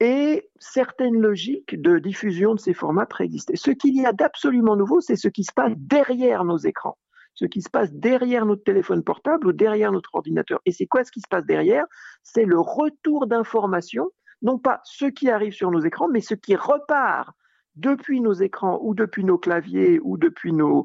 et 0.00 0.48
certaines 0.58 1.18
logiques 1.18 1.80
de 1.80 1.98
diffusion 1.98 2.54
de 2.54 2.60
ces 2.60 2.74
formats 2.74 3.06
préexistaient. 3.06 3.56
Ce 3.56 3.70
qu'il 3.70 3.96
y 3.96 4.04
a 4.04 4.12
d'absolument 4.12 4.76
nouveau, 4.76 5.00
c'est 5.00 5.16
ce 5.16 5.28
qui 5.28 5.44
se 5.44 5.52
passe 5.52 5.72
derrière 5.76 6.44
nos 6.44 6.58
écrans, 6.58 6.98
ce 7.34 7.46
qui 7.46 7.62
se 7.62 7.70
passe 7.70 7.92
derrière 7.92 8.44
notre 8.44 8.62
téléphone 8.62 9.02
portable 9.02 9.46
ou 9.46 9.52
derrière 9.52 9.92
notre 9.92 10.14
ordinateur. 10.14 10.60
Et 10.66 10.72
c'est 10.72 10.86
quoi 10.86 11.04
ce 11.04 11.10
qui 11.10 11.20
se 11.20 11.28
passe 11.28 11.46
derrière? 11.46 11.86
C'est 12.22 12.44
le 12.44 12.60
retour 12.60 13.26
d'informations, 13.26 14.10
non 14.42 14.58
pas 14.58 14.80
ce 14.84 15.06
qui 15.06 15.30
arrive 15.30 15.52
sur 15.52 15.70
nos 15.70 15.80
écrans, 15.80 16.08
mais 16.08 16.20
ce 16.20 16.34
qui 16.34 16.54
repart 16.54 17.34
depuis 17.80 18.20
nos 18.20 18.32
écrans 18.32 18.78
ou 18.82 18.94
depuis 18.94 19.24
nos 19.24 19.38
claviers 19.38 20.00
ou 20.02 20.16
depuis 20.16 20.52
nos, 20.52 20.84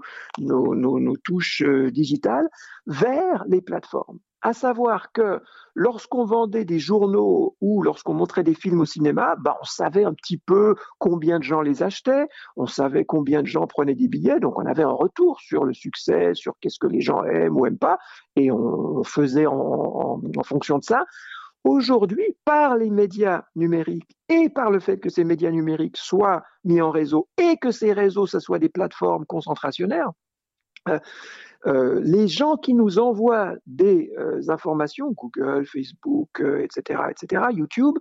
touches 1.23 1.61
euh, 1.61 1.91
digitales 1.91 2.49
vers 2.87 3.43
les 3.47 3.61
plateformes. 3.61 4.19
À 4.41 4.53
savoir 4.53 5.11
que 5.11 5.41
lorsqu'on 5.73 6.23
vendait 6.23 6.65
des 6.65 6.77
journaux 6.77 7.55
ou 7.61 7.81
lorsqu'on 7.81 8.13
montrait 8.13 8.43
des 8.43 8.53
films 8.53 8.79
au 8.81 8.85
cinéma, 8.85 9.35
bah, 9.39 9.57
on 9.59 9.65
savait 9.65 10.03
un 10.03 10.13
petit 10.13 10.37
peu 10.37 10.75
combien 10.99 11.39
de 11.39 11.43
gens 11.43 11.61
les 11.61 11.81
achetaient, 11.81 12.27
on 12.55 12.67
savait 12.67 13.05
combien 13.05 13.41
de 13.41 13.47
gens 13.47 13.65
prenaient 13.65 13.95
des 13.95 14.07
billets, 14.07 14.39
donc 14.39 14.59
on 14.59 14.65
avait 14.67 14.83
un 14.83 14.91
retour 14.91 15.39
sur 15.41 15.65
le 15.65 15.73
succès, 15.73 16.35
sur 16.35 16.53
qu'est-ce 16.61 16.77
que 16.77 16.85
les 16.85 17.01
gens 17.01 17.23
aiment 17.23 17.57
ou 17.57 17.65
aiment 17.65 17.79
pas, 17.79 17.97
et 18.35 18.51
on 18.51 19.03
faisait 19.03 19.47
en 19.47 20.21
fonction 20.43 20.77
de 20.77 20.83
ça. 20.83 21.05
Aujourd'hui, 21.65 22.37
par 22.45 22.77
les 22.77 22.91
médias 22.91 23.45
numériques 23.55 24.15
et 24.29 24.49
par 24.49 24.69
le 24.69 24.79
fait 24.79 24.99
que 24.99 25.09
ces 25.09 25.23
médias 25.23 25.49
numériques 25.49 25.97
soient 25.97 26.43
mis 26.63 26.79
en 26.79 26.91
réseau 26.91 27.27
et 27.39 27.57
que 27.57 27.71
ces 27.71 27.91
réseaux, 27.91 28.27
ce 28.27 28.39
soient 28.39 28.59
des 28.59 28.69
plateformes 28.69 29.25
concentrationnaires, 29.25 30.11
euh, 30.87 30.99
euh, 31.65 31.99
les 32.03 32.27
gens 32.27 32.57
qui 32.57 32.75
nous 32.75 32.99
envoient 32.99 33.55
des 33.65 34.13
euh, 34.19 34.47
informations, 34.49 35.11
Google, 35.13 35.65
Facebook, 35.65 36.39
etc., 36.39 37.01
etc., 37.09 37.45
YouTube, 37.51 37.95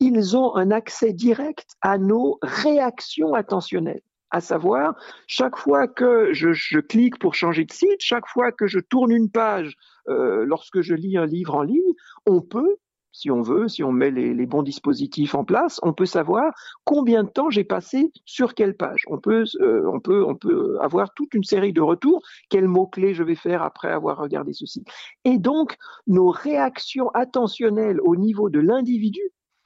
ils 0.00 0.36
ont 0.36 0.56
un 0.56 0.72
accès 0.72 1.12
direct 1.12 1.76
à 1.82 1.96
nos 1.96 2.40
réactions 2.42 3.34
attentionnelles 3.34 4.02
à 4.30 4.40
savoir, 4.40 4.94
chaque 5.26 5.56
fois 5.56 5.88
que 5.88 6.32
je, 6.32 6.78
clique 6.80 7.18
pour 7.18 7.34
changer 7.34 7.64
de 7.64 7.72
site, 7.72 8.00
chaque 8.00 8.26
fois 8.26 8.52
que 8.52 8.66
je 8.66 8.78
tourne 8.78 9.10
une 9.10 9.30
page 9.30 9.76
euh, 10.08 10.44
lorsque 10.44 10.80
je 10.80 10.94
lis 10.94 11.16
un 11.16 11.26
livre 11.26 11.54
en 11.56 11.62
ligne, 11.62 11.94
on 12.26 12.40
peut, 12.40 12.76
si 13.12 13.30
on 13.30 13.42
veut, 13.42 13.68
si 13.68 13.82
on 13.82 13.92
met 13.92 14.10
les, 14.10 14.46
bons 14.46 14.62
dispositifs 14.62 15.34
en 15.34 15.44
place, 15.44 15.80
on 15.82 15.92
peut 15.92 16.06
savoir 16.06 16.52
combien 16.84 17.24
de 17.24 17.28
temps 17.28 17.50
j'ai 17.50 17.64
passé 17.64 18.12
sur 18.24 18.54
quelle 18.54 18.76
page. 18.76 19.02
On 19.08 19.18
peut, 19.18 19.44
euh, 19.60 19.82
on 19.92 20.00
peut, 20.00 20.24
on 20.24 20.36
peut 20.36 20.78
avoir 20.80 21.12
toute 21.14 21.34
une 21.34 21.44
série 21.44 21.72
de 21.72 21.80
retours. 21.80 22.22
Quels 22.48 22.68
mots 22.68 22.86
clés 22.86 23.14
je 23.14 23.24
vais 23.24 23.34
faire 23.34 23.62
après 23.62 23.90
avoir 23.90 24.18
regardé 24.18 24.52
ceci. 24.52 24.84
Et 25.24 25.38
donc, 25.38 25.76
nos 26.06 26.30
réactions 26.30 27.08
attentionnelles 27.10 28.00
au 28.02 28.16
niveau 28.16 28.48
de 28.48 28.60
l'individu 28.60 29.22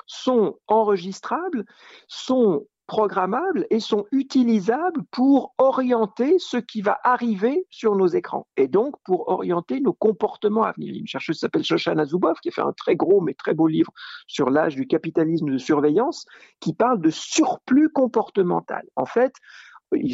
sont 0.07 0.59
enregistrables, 0.67 1.65
sont 2.09 2.67
programmables 2.87 3.67
et 3.71 3.81
sont 3.81 4.07
utilisables 4.13 5.03
pour 5.11 5.55
orienter 5.59 6.37
ce 6.39 6.57
qui 6.57 6.83
va 6.83 6.99
arriver 7.03 7.67
sur 7.71 7.97
nos 7.97 8.07
écrans 8.07 8.47
et 8.57 8.69
donc 8.69 8.95
pour 9.05 9.29
orienter 9.29 9.81
nos 9.81 9.93
comportements 9.93 10.65
à 10.65 10.73
venir. 10.73 10.95
Une 10.95 11.07
chercheuse 11.07 11.39
s'appelle 11.39 11.65
Shoshana 11.65 12.05
Zuboff 12.05 12.41
qui 12.41 12.51
a 12.51 12.53
fait 12.53 12.61
un 12.61 12.73
très 12.73 12.97
gros 12.97 13.21
mais 13.21 13.35
très 13.35 13.55
beau 13.55 13.67
livre 13.67 13.93
sur 14.27 14.51
l'âge 14.51 14.77
du 14.77 14.87
capitalisme 14.87 15.51
de 15.51 15.59
surveillance 15.59 16.27
qui 16.61 16.75
parle 16.75 17.01
de 17.01 17.11
surplus 17.11 17.91
comportemental. 17.91 18.85
En 18.97 19.07
fait, 19.07 19.33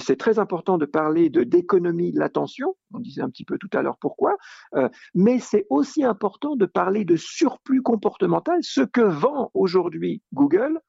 c'est 0.01 0.17
très 0.17 0.39
important 0.39 0.79
de 0.79 0.87
parler 0.87 1.31
d'économie 1.31 2.13
de 2.13 2.19
l'attention, 2.19 2.77
on 2.93 2.99
disait 2.99 3.23
un 3.23 3.31
petit 3.31 3.45
peu 3.45 3.59
tout 3.59 3.71
à 3.73 3.83
l'heure 3.83 3.97
pourquoi, 3.99 4.37
euh, 4.75 4.89
mais 5.15 5.39
c'est 5.39 5.67
aussi 5.71 6.05
important 6.05 6.57
de 6.57 6.67
parler 6.67 7.05
de 7.05 7.17
surplus 7.17 7.83
comportemental, 7.83 8.59
ce 8.63 8.83
que 8.83 9.01
vend 9.01 9.51
aujourd'hui 9.55 10.23
Google, 10.33 10.81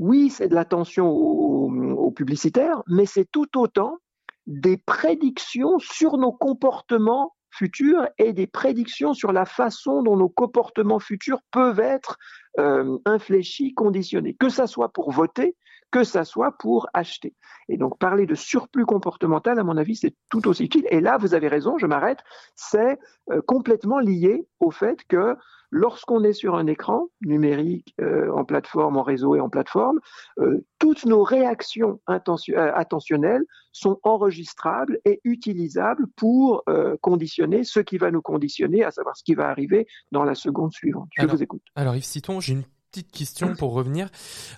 oui, 0.00 0.30
c'est 0.30 0.48
de 0.48 0.54
l'attention 0.54 1.08
aux, 1.10 2.10
publicitaires, 2.10 2.82
mais 2.88 3.06
c'est 3.06 3.30
tout 3.30 3.56
autant 3.56 3.98
des 4.46 4.76
prédictions 4.76 5.78
sur 5.78 6.16
nos 6.16 6.32
comportements 6.32 7.36
futurs 7.50 8.08
et 8.18 8.32
des 8.32 8.46
prédictions 8.46 9.14
sur 9.14 9.30
la 9.30 9.44
façon 9.44 10.02
dont 10.02 10.16
nos 10.16 10.28
comportements 10.28 10.98
futurs 10.98 11.40
peuvent 11.52 11.78
être 11.78 12.18
euh, 12.58 12.98
infléchis, 13.04 13.74
conditionnés, 13.74 14.34
que 14.34 14.48
ça 14.48 14.66
soit 14.66 14.88
pour 14.88 15.12
voter, 15.12 15.54
que 15.90 16.04
ça 16.04 16.24
soit 16.24 16.52
pour 16.52 16.88
acheter. 16.94 17.34
Et 17.68 17.76
donc 17.76 17.98
parler 17.98 18.26
de 18.26 18.34
surplus 18.34 18.86
comportemental, 18.86 19.58
à 19.58 19.64
mon 19.64 19.76
avis, 19.76 19.96
c'est 19.96 20.14
tout 20.30 20.46
aussi 20.48 20.64
utile. 20.64 20.86
Et 20.90 21.00
là, 21.00 21.18
vous 21.18 21.34
avez 21.34 21.48
raison, 21.48 21.78
je 21.78 21.86
m'arrête, 21.86 22.18
c'est 22.54 22.98
euh, 23.30 23.40
complètement 23.46 23.98
lié 23.98 24.46
au 24.60 24.70
fait 24.70 25.04
que 25.08 25.36
lorsqu'on 25.70 26.24
est 26.24 26.32
sur 26.32 26.56
un 26.56 26.66
écran 26.66 27.08
numérique, 27.20 27.94
euh, 28.00 28.32
en 28.32 28.44
plateforme, 28.44 28.96
en 28.96 29.02
réseau 29.02 29.36
et 29.36 29.40
en 29.40 29.48
plateforme, 29.48 30.00
euh, 30.40 30.64
toutes 30.78 31.06
nos 31.06 31.22
réactions 31.22 32.00
attentionnelles 32.06 33.44
sont 33.70 34.00
enregistrables 34.02 34.98
et 35.04 35.20
utilisables 35.22 36.06
pour 36.16 36.64
conditionner 37.02 37.62
ce 37.62 37.78
qui 37.78 37.98
va 37.98 38.10
nous 38.10 38.22
conditionner, 38.22 38.82
à 38.82 38.90
savoir 38.90 39.16
ce 39.16 39.22
qui 39.22 39.34
va 39.34 39.48
arriver 39.48 39.86
dans 40.10 40.24
la 40.24 40.34
seconde 40.34 40.72
suivante. 40.72 41.08
Je 41.16 41.26
vous 41.26 41.42
écoute. 41.42 41.62
Alors 41.76 41.94
Yves 41.94 42.04
Citon, 42.04 42.40
j'ai 42.40 42.54
une 42.54 42.64
petite 42.90 43.12
question 43.12 43.54
pour 43.54 43.72
revenir 43.72 44.08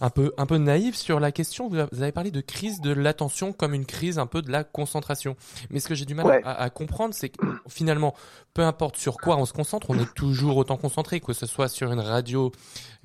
un 0.00 0.10
peu 0.10 0.32
un 0.38 0.46
peu 0.46 0.56
naïve 0.56 0.96
sur 0.96 1.20
la 1.20 1.32
question. 1.32 1.68
Vous 1.68 2.02
avez 2.02 2.12
parlé 2.12 2.30
de 2.30 2.40
crise 2.40 2.80
de 2.80 2.90
l'attention 2.90 3.52
comme 3.52 3.74
une 3.74 3.84
crise 3.84 4.18
un 4.18 4.26
peu 4.26 4.42
de 4.42 4.50
la 4.50 4.64
concentration. 4.64 5.36
Mais 5.70 5.80
ce 5.80 5.88
que 5.88 5.94
j'ai 5.94 6.06
du 6.06 6.14
mal 6.14 6.40
à, 6.44 6.70
comprendre, 6.70 7.14
c'est 7.14 7.28
que 7.28 7.44
finalement, 7.68 8.14
peu 8.54 8.62
importe 8.62 8.96
sur 8.96 9.16
quoi 9.16 9.36
on 9.36 9.44
se 9.44 9.52
concentre, 9.52 9.90
on 9.90 9.98
est 9.98 10.14
toujours 10.14 10.56
autant 10.56 10.76
concentré, 10.76 11.20
que 11.20 11.32
ce 11.32 11.46
soit 11.46 11.68
sur 11.68 11.92
une 11.92 12.00
radio 12.00 12.52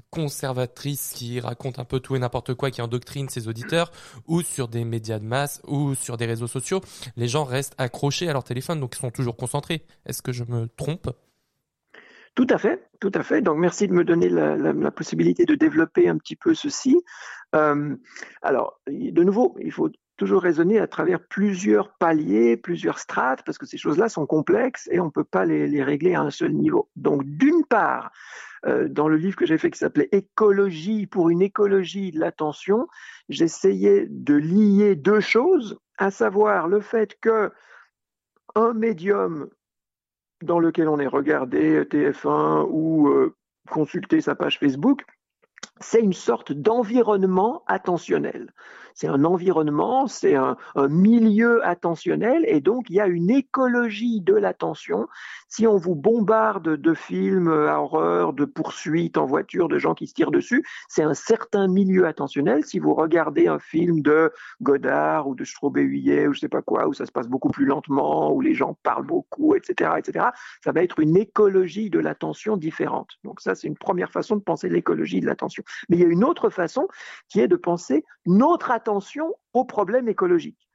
conservatrice 0.10 1.12
qui 1.14 1.40
raconte 1.40 1.80
un 1.80 1.86
peu 1.86 2.00
tout 2.00 2.16
et 2.16 2.20
n'importe 2.20 2.54
quoi, 2.54 2.72
qui 2.72 2.82
endoctrine 2.82 3.28
ses 3.28 3.48
auditeurs, 3.48 3.92
ou 4.28 4.42
sur 4.42 4.68
des 4.68 4.86
médias 4.86 5.20
de 5.20 5.26
masse, 5.26 5.62
ou 5.68 5.96
sur 5.96 6.16
des 6.18 6.26
réseaux 6.26 6.48
sociaux. 6.48 6.82
Les 7.18 7.28
gens 7.28 7.44
restent 7.44 7.76
accrochés 7.78 8.30
à 8.30 8.34
leur 8.34 8.44
téléphone, 8.44 8.80
donc 8.80 8.96
ils 8.96 9.00
sont 9.00 9.12
toujours 9.12 9.36
concentrés. 9.36 9.86
Est-ce 10.06 10.22
que 10.22 10.32
je 10.32 10.46
me 10.46 10.68
trompe? 10.68 11.10
Tout 12.38 12.46
à 12.52 12.60
fait, 12.60 12.88
tout 13.00 13.12
à 13.16 13.24
fait. 13.24 13.42
Donc 13.42 13.58
merci 13.58 13.88
de 13.88 13.94
me 13.94 14.04
donner 14.04 14.30
la, 14.30 14.92
possibilité 14.92 15.46
de 15.46 15.56
développer 15.56 16.08
un 16.08 16.20
petit 16.20 16.36
peu 16.36 16.54
ceci. 16.54 17.04
Euh, 17.56 17.96
alors, 18.44 18.80
de 18.86 19.24
nouveau, 19.24 19.58
il 19.60 19.72
faut 19.72 19.90
toujours 20.18 20.44
raisonner 20.44 20.78
à 20.78 20.86
travers 20.86 21.20
plusieurs 21.20 21.98
paliers, 21.98 22.56
plusieurs 22.56 23.00
strates, 23.00 23.42
parce 23.44 23.58
que 23.58 23.66
ces 23.66 23.80
choses-là 23.80 24.08
sont 24.08 24.28
complexes 24.28 24.88
et 24.92 25.00
on 25.00 25.06
ne 25.06 25.10
peut 25.10 25.24
pas 25.24 25.46
les, 25.46 25.82
régler 25.82 26.14
à 26.14 26.22
un 26.22 26.30
seul 26.30 26.54
niveau. 26.54 26.92
Donc, 26.96 27.24
d'une 27.26 27.66
part, 27.66 28.12
euh, 28.68 28.88
dans 28.88 29.08
le 29.08 29.18
livre 29.18 29.36
que 29.36 29.48
j'ai 29.48 29.58
fait 29.58 29.72
qui 29.72 29.80
s'appelait 29.80 30.10
Écologie 30.12 31.08
pour 31.08 31.32
une 31.32 31.42
écologie 31.42 32.12
de 32.12 32.20
l'attention, 32.20 32.88
j'essayais 33.30 34.06
de 34.12 34.36
lier 34.36 34.96
deux 34.96 35.22
choses, 35.22 35.80
à 35.98 36.12
savoir 36.12 36.68
le 36.68 36.82
fait 36.82 37.18
que 37.20 37.52
un 38.54 38.74
médium 38.74 39.50
dans 40.42 40.60
lequel 40.60 40.88
on 40.90 41.00
est 41.00 41.08
regardé 41.08 41.84
TF1 41.84 42.68
ou 42.70 43.08
euh, 43.10 43.36
consulter 43.70 44.22
sa 44.22 44.36
page 44.36 44.60
Facebook, 44.60 45.04
c'est 45.80 46.02
une 46.02 46.14
sorte 46.14 46.52
d'environnement 46.52 47.64
attentionnel 47.68 48.54
c'est 48.98 49.08
un 49.08 49.24
environnement, 49.26 50.08
c'est 50.08 50.34
un, 50.34 50.58
milieu 50.90 51.66
attentionnel, 51.66 52.44
et 52.48 52.62
donc 52.62 52.90
il 52.90 52.96
y 52.96 53.00
a 53.00 53.06
une 53.06 53.30
écologie 53.30 54.22
de 54.22 54.34
l'attention. 54.34 55.08
Si 55.50 55.68
on 55.68 55.78
vous 55.78 55.94
bombarde 55.94 56.76
de 56.76 56.94
films 56.94 57.50
à 57.50 57.80
horreur, 57.80 58.34
de 58.34 58.46
poursuites 58.46 59.18
en 59.18 59.26
voiture, 59.26 59.70
de 59.70 59.78
gens 59.78 59.94
qui 59.94 60.08
se 60.08 60.14
tirent 60.14 60.32
dessus, 60.32 60.66
c'est 60.90 61.04
un 61.04 61.14
certain 61.14 61.68
milieu 61.68 62.08
attentionnel. 62.08 62.66
Si 62.66 62.80
vous 62.80 62.96
regardez 62.96 63.48
un 63.48 63.60
film 63.60 64.02
de 64.02 64.32
Godard 64.62 65.28
ou 65.28 65.36
de 65.36 65.44
Strobé-Huillet 65.44 66.28
ou 66.28 66.34
je 66.34 66.40
sais 66.40 66.50
pas 66.50 66.64
quoi, 66.64 66.88
où 66.88 66.94
ça 66.94 67.06
se 67.06 67.12
passe 67.12 67.28
beaucoup 67.28 67.50
plus 67.50 67.66
lentement, 67.66 68.34
où 68.34 68.42
les 68.42 68.56
gens 68.56 68.78
parlent 68.82 69.06
beaucoup, 69.06 69.54
etc., 69.54 69.92
etc., 69.98 70.26
ça 70.64 70.72
va 70.72 70.82
être 70.82 71.00
une 71.00 71.18
écologie 71.18 71.92
de 71.92 72.00
l'attention 72.00 72.58
différente. 72.58 73.12
Donc 73.24 73.42
ça, 73.42 73.54
c'est 73.54 73.68
une 73.68 73.78
première 73.78 74.12
façon 74.12 74.36
de 74.38 74.42
penser 74.42 74.70
l'écologie 74.70 75.20
de 75.20 75.28
l'attention. 75.28 75.64
Mais 75.90 75.98
il 75.98 76.02
y 76.02 76.06
a 76.06 76.10
une 76.10 76.24
autre 76.24 76.50
façon 76.50 76.88
qui 77.30 77.42
est 77.42 77.48
de 77.48 77.56
penser 77.56 78.04
notre 78.26 78.72
attention 78.72 78.87
attention 78.88 79.36
aux 79.54 79.66
problèmes 79.66 80.08
écologiques. 80.08 80.70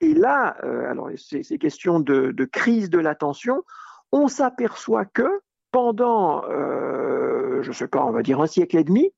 Et 0.00 0.12
là, 0.12 0.56
euh, 0.64 0.90
alors 0.90 1.08
ces, 1.16 1.42
questions 1.58 1.98
de, 1.98 2.44
crise 2.44 2.90
de 2.90 2.98
l'attention, 2.98 3.62
on 4.12 4.28
s'aperçoit 4.28 5.06
que 5.06 5.40
pendant, 5.70 6.44
euh, 6.50 7.62
je 7.62 7.70
ne 7.70 7.74
sais 7.74 7.88
pas, 7.88 8.04
on 8.04 8.10
va 8.10 8.22
dire 8.22 8.40
un 8.40 8.46
siècle 8.46 8.76
et 8.76 8.84
demi, 8.84 9.12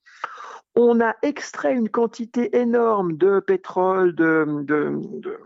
on 0.77 1.01
a 1.01 1.17
extrait 1.23 1.75
une 1.75 1.89
quantité 1.89 2.59
énorme 2.59 3.17
de 3.17 3.41
pétrole, 3.41 4.15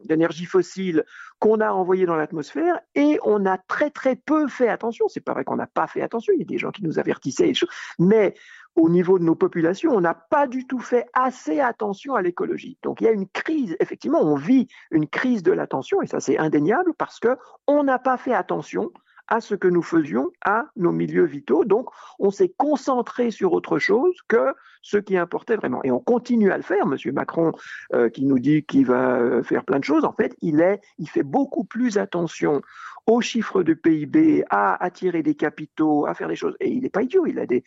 d'énergie 0.05 0.45
fossile 0.45 1.05
qu'on 1.39 1.61
a 1.61 1.71
envoyé 1.71 2.05
dans 2.05 2.17
l'atmosphère 2.17 2.81
et 2.97 3.19
on 3.23 3.47
a 3.47 3.57
très 3.57 3.91
très 3.91 4.17
peu 4.17 4.49
fait 4.49 4.69
attention. 4.69 5.07
C'est 5.09 5.21
pas 5.21 5.33
vrai 5.33 5.45
qu'on 5.45 5.57
n'a 5.57 5.69
pas 5.69 5.87
fait 5.87 6.03
attention, 6.03 6.33
il 6.35 6.41
y 6.41 6.43
a 6.43 6.47
des 6.47 6.59
gens 6.59 6.73
qui 6.73 6.83
nous 6.83 6.99
avertissaient, 6.99 7.53
mais 8.01 8.35
au 8.75 8.89
niveau 8.89 9.19
de 9.19 9.25
nos 9.25 9.37
populations, 9.37 9.93
on 9.93 10.01
n'a 10.01 10.15
pas 10.15 10.49
du 10.49 10.67
tout 10.67 10.81
fait 10.81 11.07
assez 11.13 11.61
attention 11.61 12.15
à 12.17 12.23
l'écologie. 12.23 12.77
Donc 12.83 13.01
il 13.01 13.05
y 13.05 13.09
a 13.09 13.13
une 13.13 13.29
crise, 13.29 13.77
effectivement, 13.79 14.21
on 14.21 14.35
vit 14.35 14.67
une 14.91 15.07
crise 15.07 15.45
de 15.45 15.53
l'attention 15.53 16.03
et 16.03 16.09
ça 16.09 16.19
c'est 16.19 16.39
indéniable 16.39 16.93
parce 16.99 17.21
que 17.21 17.37
on 17.69 17.85
n'a 17.85 18.01
pas 18.01 18.17
fait 18.17 18.35
attention 18.35 18.91
à 19.31 19.41
ce 19.41 19.55
que 19.55 19.69
nous 19.69 19.83
faisions 19.83 20.31
à 20.45 20.67
nos 20.77 20.93
milieux 20.93 21.25
vitaux. 21.25 21.65
Donc, 21.65 21.89
on 22.19 22.31
s'est 22.31 22.53
concentré 22.57 23.31
sur 23.31 23.53
autre 23.53 23.79
chose 23.79 24.15
que 24.29 24.55
ce 24.83 24.99
qui 24.99 25.17
importait 25.17 25.57
vraiment. 25.57 25.83
Et 25.85 25.91
on 25.91 26.01
continue 26.01 26.51
à 26.51 26.57
le 26.57 26.63
faire. 26.63 26.87
Monsieur 26.87 27.13
Macron, 27.13 27.53
euh, 27.95 28.09
qui 28.09 28.27
nous 28.27 28.39
dit 28.39 28.65
qu'il 28.65 28.87
va 28.87 29.17
euh, 29.17 29.43
faire 29.43 29.65
plein 29.65 29.79
de 29.79 29.85
choses, 29.85 30.05
en 30.05 30.13
fait, 30.13 30.37
il 30.43 30.61
est, 30.61 30.81
il 30.99 31.09
fait 31.09 31.23
beaucoup 31.23 31.65
plus 31.65 31.97
attention 31.97 32.61
aux 33.07 33.21
chiffres 33.21 33.63
de 33.63 33.75
PIB, 33.75 34.45
à 34.51 34.83
attirer 34.83 35.23
des 35.23 35.35
capitaux, 35.35 36.07
à 36.07 36.15
faire 36.15 36.29
des 36.29 36.37
choses. 36.37 36.57
Et 36.61 36.71
il 36.71 36.83
n'est 36.83 36.91
pas 36.91 37.03
idiot, 37.03 37.27
il 37.27 37.39
a 37.39 37.47
des, 37.47 37.65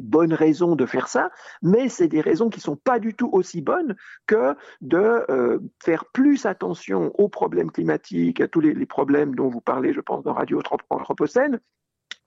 bonnes 0.00 0.34
raisons 0.34 0.76
de 0.76 0.86
faire 0.86 1.08
ça, 1.08 1.30
mais 1.62 1.88
c'est 1.88 2.08
des 2.08 2.20
raisons 2.20 2.50
qui 2.50 2.60
sont 2.60 2.76
pas 2.76 2.98
du 2.98 3.14
tout 3.14 3.28
aussi 3.32 3.60
bonnes 3.60 3.96
que 4.26 4.54
de 4.80 5.24
euh, 5.30 5.58
faire 5.82 6.04
plus 6.06 6.46
attention 6.46 7.12
aux 7.18 7.28
problèmes 7.28 7.70
climatiques, 7.70 8.40
à 8.40 8.48
tous 8.48 8.60
les, 8.60 8.74
les, 8.74 8.86
problèmes 8.86 9.34
dont 9.34 9.48
vous 9.48 9.60
parlez, 9.60 9.92
je 9.92 10.00
pense, 10.00 10.22
dans 10.24 10.34
Radio 10.34 10.60
Anthropocène 10.90 11.60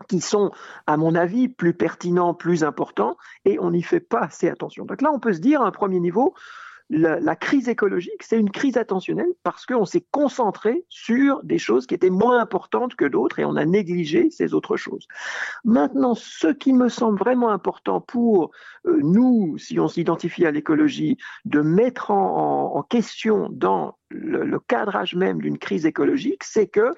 qui 0.07 0.21
sont, 0.21 0.51
à 0.85 0.97
mon 0.97 1.15
avis, 1.15 1.49
plus 1.49 1.73
pertinents, 1.73 2.33
plus 2.33 2.63
importants, 2.63 3.17
et 3.45 3.59
on 3.59 3.71
n'y 3.71 3.81
fait 3.81 3.99
pas 3.99 4.21
assez 4.21 4.47
attention. 4.47 4.85
Donc 4.85 5.01
là, 5.01 5.11
on 5.11 5.19
peut 5.19 5.33
se 5.33 5.39
dire, 5.39 5.61
à 5.61 5.67
un 5.67 5.71
premier 5.71 5.99
niveau, 5.99 6.35
la, 6.89 7.35
crise 7.35 7.67
écologique, 7.67 8.23
c'est 8.23 8.39
une 8.39 8.49
crise 8.49 8.77
attentionnelle 8.77 9.31
parce 9.43 9.65
qu'on 9.65 9.85
s'est 9.85 10.05
concentré 10.11 10.85
sur 10.89 11.43
des 11.43 11.57
choses 11.57 11.85
qui 11.85 11.93
étaient 11.93 12.09
moins 12.09 12.39
importantes 12.39 12.95
que 12.95 13.05
d'autres 13.05 13.39
et 13.39 13.45
on 13.45 13.57
a 13.57 13.65
négligé 13.65 14.29
ces 14.29 14.53
autres 14.53 14.77
choses. 14.77 15.07
Maintenant, 15.65 16.15
ce 16.15 16.47
qui 16.47 16.71
me 16.71 16.87
semble 16.87 17.19
vraiment 17.19 17.49
important 17.49 17.99
pour 17.99 18.51
euh, 18.85 18.99
nous, 19.01 19.57
si 19.57 19.79
on 19.79 19.87
s'identifie 19.87 20.45
à 20.45 20.51
l'écologie, 20.51 21.17
de 21.45 21.61
mettre 21.61 22.11
en 22.11 22.83
question 22.83 23.49
dans 23.51 23.97
le, 24.09 24.45
le 24.45 24.59
cadrage 24.59 25.15
même 25.15 25.41
d'une 25.41 25.57
crise 25.57 25.85
écologique, 25.85 26.43
c'est 26.43 26.67
que 26.67 26.93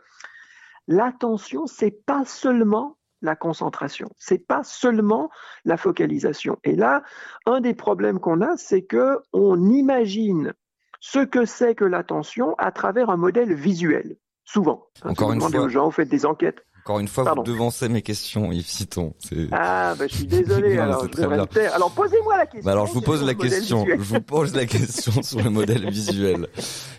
l'attention, 0.87 1.65
c'est 1.65 2.05
pas 2.05 2.25
seulement 2.25 2.98
la 3.21 3.35
concentration. 3.35 4.09
C'est 4.17 4.45
pas 4.45 4.63
seulement 4.63 5.29
la 5.65 5.77
focalisation. 5.77 6.57
Et 6.63 6.75
là, 6.75 7.03
un 7.45 7.61
des 7.61 7.73
problèmes 7.73 8.19
qu'on 8.19 8.41
a, 8.41 8.57
c'est 8.57 8.83
que 8.83 9.19
on 9.33 9.69
imagine 9.69 10.53
ce 10.99 11.19
que 11.19 11.45
c'est 11.45 11.75
que 11.75 11.85
l'attention 11.85 12.55
à 12.57 12.71
travers 12.71 13.09
un 13.09 13.17
modèle 13.17 13.53
visuel. 13.53 14.17
Souvent. 14.43 14.87
Encore 15.03 15.31
une 15.31 15.39
fois, 15.39 15.59
aux 15.59 15.69
gens, 15.69 15.85
vous 15.85 15.91
faites 15.91 16.09
des 16.09 16.25
enquêtes. 16.25 16.65
Encore 16.85 16.99
une 16.99 17.07
fois, 17.07 17.25
Pardon. 17.25 17.43
vous 17.43 17.51
devancez 17.51 17.89
mes 17.89 18.01
questions, 18.01 18.51
Yves 18.51 18.67
Citon. 18.69 19.13
Ah, 19.51 19.95
bah, 19.97 20.05
je 20.09 20.15
suis 20.15 20.25
désolé. 20.27 20.75
non, 20.75 20.83
alors, 20.83 21.07
je 21.15 21.21
alors, 21.21 21.91
posez-moi 21.91 22.37
la 22.37 22.45
question. 22.45 22.65
Bah 22.65 22.71
alors, 22.71 22.87
je 22.87 22.93
vous 22.93 23.01
pose 23.01 23.23
la 23.23 23.33
question. 23.33 23.85
Je 23.85 23.95
vous 23.95 24.21
pose 24.21 24.55
la 24.55 24.65
question 24.65 25.21
sur 25.21 25.41
le 25.41 25.49
modèle 25.49 25.89
visuel. 25.89 26.47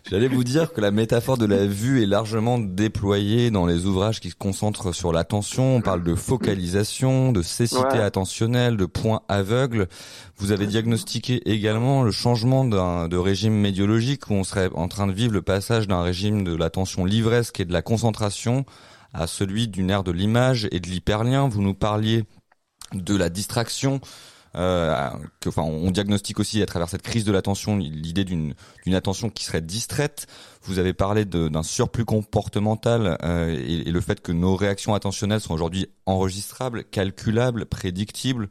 J'allais 0.09 0.29
vous 0.29 0.45
dire 0.45 0.73
que 0.73 0.81
la 0.81 0.91
métaphore 0.91 1.39
de 1.39 1.47
la 1.47 1.67
vue 1.67 2.03
est 2.03 2.07
largement 2.07 2.59
déployée 2.59 3.51
dans 3.51 3.67
les 3.67 3.87
ouvrages 3.87 4.21
qui 4.21 4.31
se 4.31 4.35
concentrent 4.35 4.95
sur 4.95 5.13
l'attention. 5.13 5.77
On 5.77 5.81
parle 5.81 6.03
de 6.03 6.15
focalisation, 6.15 7.33
de 7.33 7.43
cécité 7.43 7.83
ouais. 7.83 8.01
attentionnelle, 8.01 8.77
de 8.77 8.87
point 8.87 9.23
aveugle. 9.29 9.89
Vous 10.37 10.53
avez 10.53 10.67
diagnostiqué 10.67 11.43
également 11.51 12.03
le 12.03 12.11
changement 12.13 12.65
de 12.65 13.17
régime 13.17 13.55
médiologique 13.55 14.29
où 14.31 14.35
on 14.35 14.45
serait 14.45 14.71
en 14.75 14.89
train 14.89 15.07
de 15.07 15.13
vivre 15.13 15.33
le 15.33 15.43
passage 15.43 15.89
d'un 15.89 16.03
régime 16.03 16.45
de 16.45 16.55
l'attention 16.55 17.05
livresque 17.05 17.61
et 17.61 17.65
de 17.65 17.73
la 17.73 17.83
concentration 17.83 18.65
à 19.13 19.27
celui 19.27 19.69
d'une 19.69 19.91
ère 19.91 20.05
de 20.05 20.13
l'image 20.13 20.69
et 20.71 20.81
de 20.81 20.87
l'hyperlien. 20.89 21.49
Vous 21.49 21.63
nous 21.63 21.75
parliez 21.75 22.25
de 22.93 23.17
la 23.17 23.29
distraction. 23.29 24.01
Euh, 24.57 25.09
que, 25.39 25.49
enfin, 25.49 25.63
on 25.63 25.93
diagnostique 25.93 26.41
aussi 26.41 26.61
à 26.61 26.67
travers 26.67 26.89
cette 26.89 27.03
crise 27.03 27.25
de 27.25 27.31
l'attention 27.31 27.77
l'idée 27.77 28.25
d'une 28.25 28.55
attention 28.95 29.31
qui 29.31 29.45
serait 29.45 29.61
distraite. 29.61 30.27
Vous 30.63 30.81
avez 30.81 30.93
parlé 30.93 31.25
d'un 31.25 31.63
surplus 31.63 32.05
comportemental 32.05 33.17
euh, 33.23 33.57
et, 33.57 33.89
et, 33.89 33.93
le 33.93 34.01
fait 34.01 34.21
que 34.21 34.33
nos 34.33 34.57
réactions 34.57 34.95
attentionnelles 34.95 35.41
sont 35.41 35.55
aujourd'hui 35.55 35.87
enregistrables, 36.07 36.85
calculables, 36.85 37.67
prédictibles. 37.67 38.49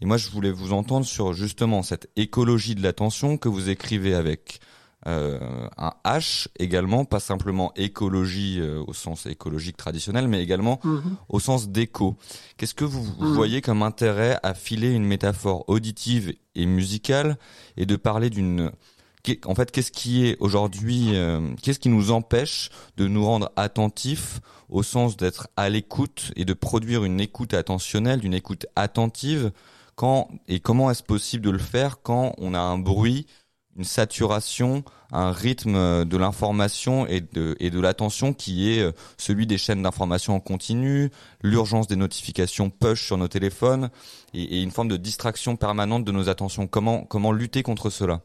Et 0.00 0.06
moi, 0.06 0.16
je 0.16 0.28
voulais 0.30 0.50
vous 0.50 0.72
entendre 0.72 1.06
sur 1.06 1.32
justement 1.32 1.82
cette 1.82 2.10
écologie 2.16 2.74
de 2.74 2.82
l'attention 2.82 3.38
que 3.38 3.48
vous 3.48 3.70
écrivez 3.70 4.14
avec 4.14 4.60
euh, 5.06 5.38
un 5.76 5.92
H 6.04 6.48
également, 6.58 7.04
pas 7.04 7.20
simplement 7.20 7.72
écologie 7.76 8.58
euh, 8.60 8.82
au 8.86 8.92
sens 8.92 9.26
écologique 9.26 9.76
traditionnel, 9.76 10.26
mais 10.28 10.42
également 10.42 10.80
-hmm. 10.84 11.00
au 11.28 11.40
sens 11.40 11.68
d'écho. 11.68 12.16
Qu'est-ce 12.56 12.74
que 12.74 12.84
vous, 12.84 13.02
vous 13.02 13.12
-hmm. 13.26 13.34
voyez 13.34 13.60
comme 13.60 13.82
intérêt 13.82 14.38
à 14.42 14.54
filer 14.54 14.90
une 14.92 15.04
métaphore 15.04 15.64
auditive 15.68 16.34
et 16.54 16.66
musicale 16.66 17.38
et 17.76 17.86
de 17.86 17.96
parler 17.96 18.30
d'une 18.30 18.70
en 19.46 19.54
fait, 19.54 19.70
qu'est-ce 19.70 19.90
qui 19.90 20.26
est 20.26 20.36
aujourd'hui, 20.40 21.10
euh, 21.14 21.40
qu'est-ce 21.62 21.78
qui 21.78 21.88
nous 21.88 22.10
empêche 22.10 22.70
de 22.96 23.08
nous 23.08 23.24
rendre 23.24 23.50
attentifs 23.56 24.40
au 24.68 24.82
sens 24.82 25.16
d'être 25.16 25.48
à 25.56 25.68
l'écoute 25.68 26.32
et 26.36 26.44
de 26.44 26.52
produire 26.52 27.04
une 27.04 27.20
écoute 27.20 27.54
attentionnelle, 27.54 28.24
une 28.24 28.34
écoute 28.34 28.66
attentive 28.76 29.52
quand 29.94 30.28
et 30.48 30.60
comment 30.60 30.90
est-ce 30.90 31.02
possible 31.02 31.44
de 31.44 31.50
le 31.50 31.58
faire 31.58 32.02
quand 32.02 32.34
on 32.38 32.54
a 32.54 32.60
un 32.60 32.78
bruit 32.78 33.26
une 33.76 33.84
saturation, 33.84 34.84
un 35.12 35.32
rythme 35.32 36.04
de 36.04 36.16
l'information 36.16 37.06
et 37.06 37.20
de, 37.20 37.56
et 37.60 37.70
de 37.70 37.80
l'attention 37.80 38.32
qui 38.32 38.72
est 38.72 38.82
euh, 38.82 38.92
celui 39.18 39.46
des 39.46 39.58
chaînes 39.58 39.82
d'information 39.82 40.34
en 40.34 40.40
continu, 40.40 41.10
l'urgence 41.42 41.86
des 41.86 41.96
notifications 41.96 42.70
push 42.70 43.06
sur 43.06 43.16
nos 43.16 43.28
téléphones 43.28 43.90
et, 44.34 44.62
une 44.62 44.70
forme 44.70 44.88
de 44.88 44.96
distraction 44.96 45.56
permanente 45.56 46.04
de 46.04 46.12
nos 46.12 46.28
attentions. 46.28 46.66
Comment, 46.66 47.04
comment 47.04 47.32
lutter 47.32 47.62
contre 47.62 47.90
cela? 47.90 48.22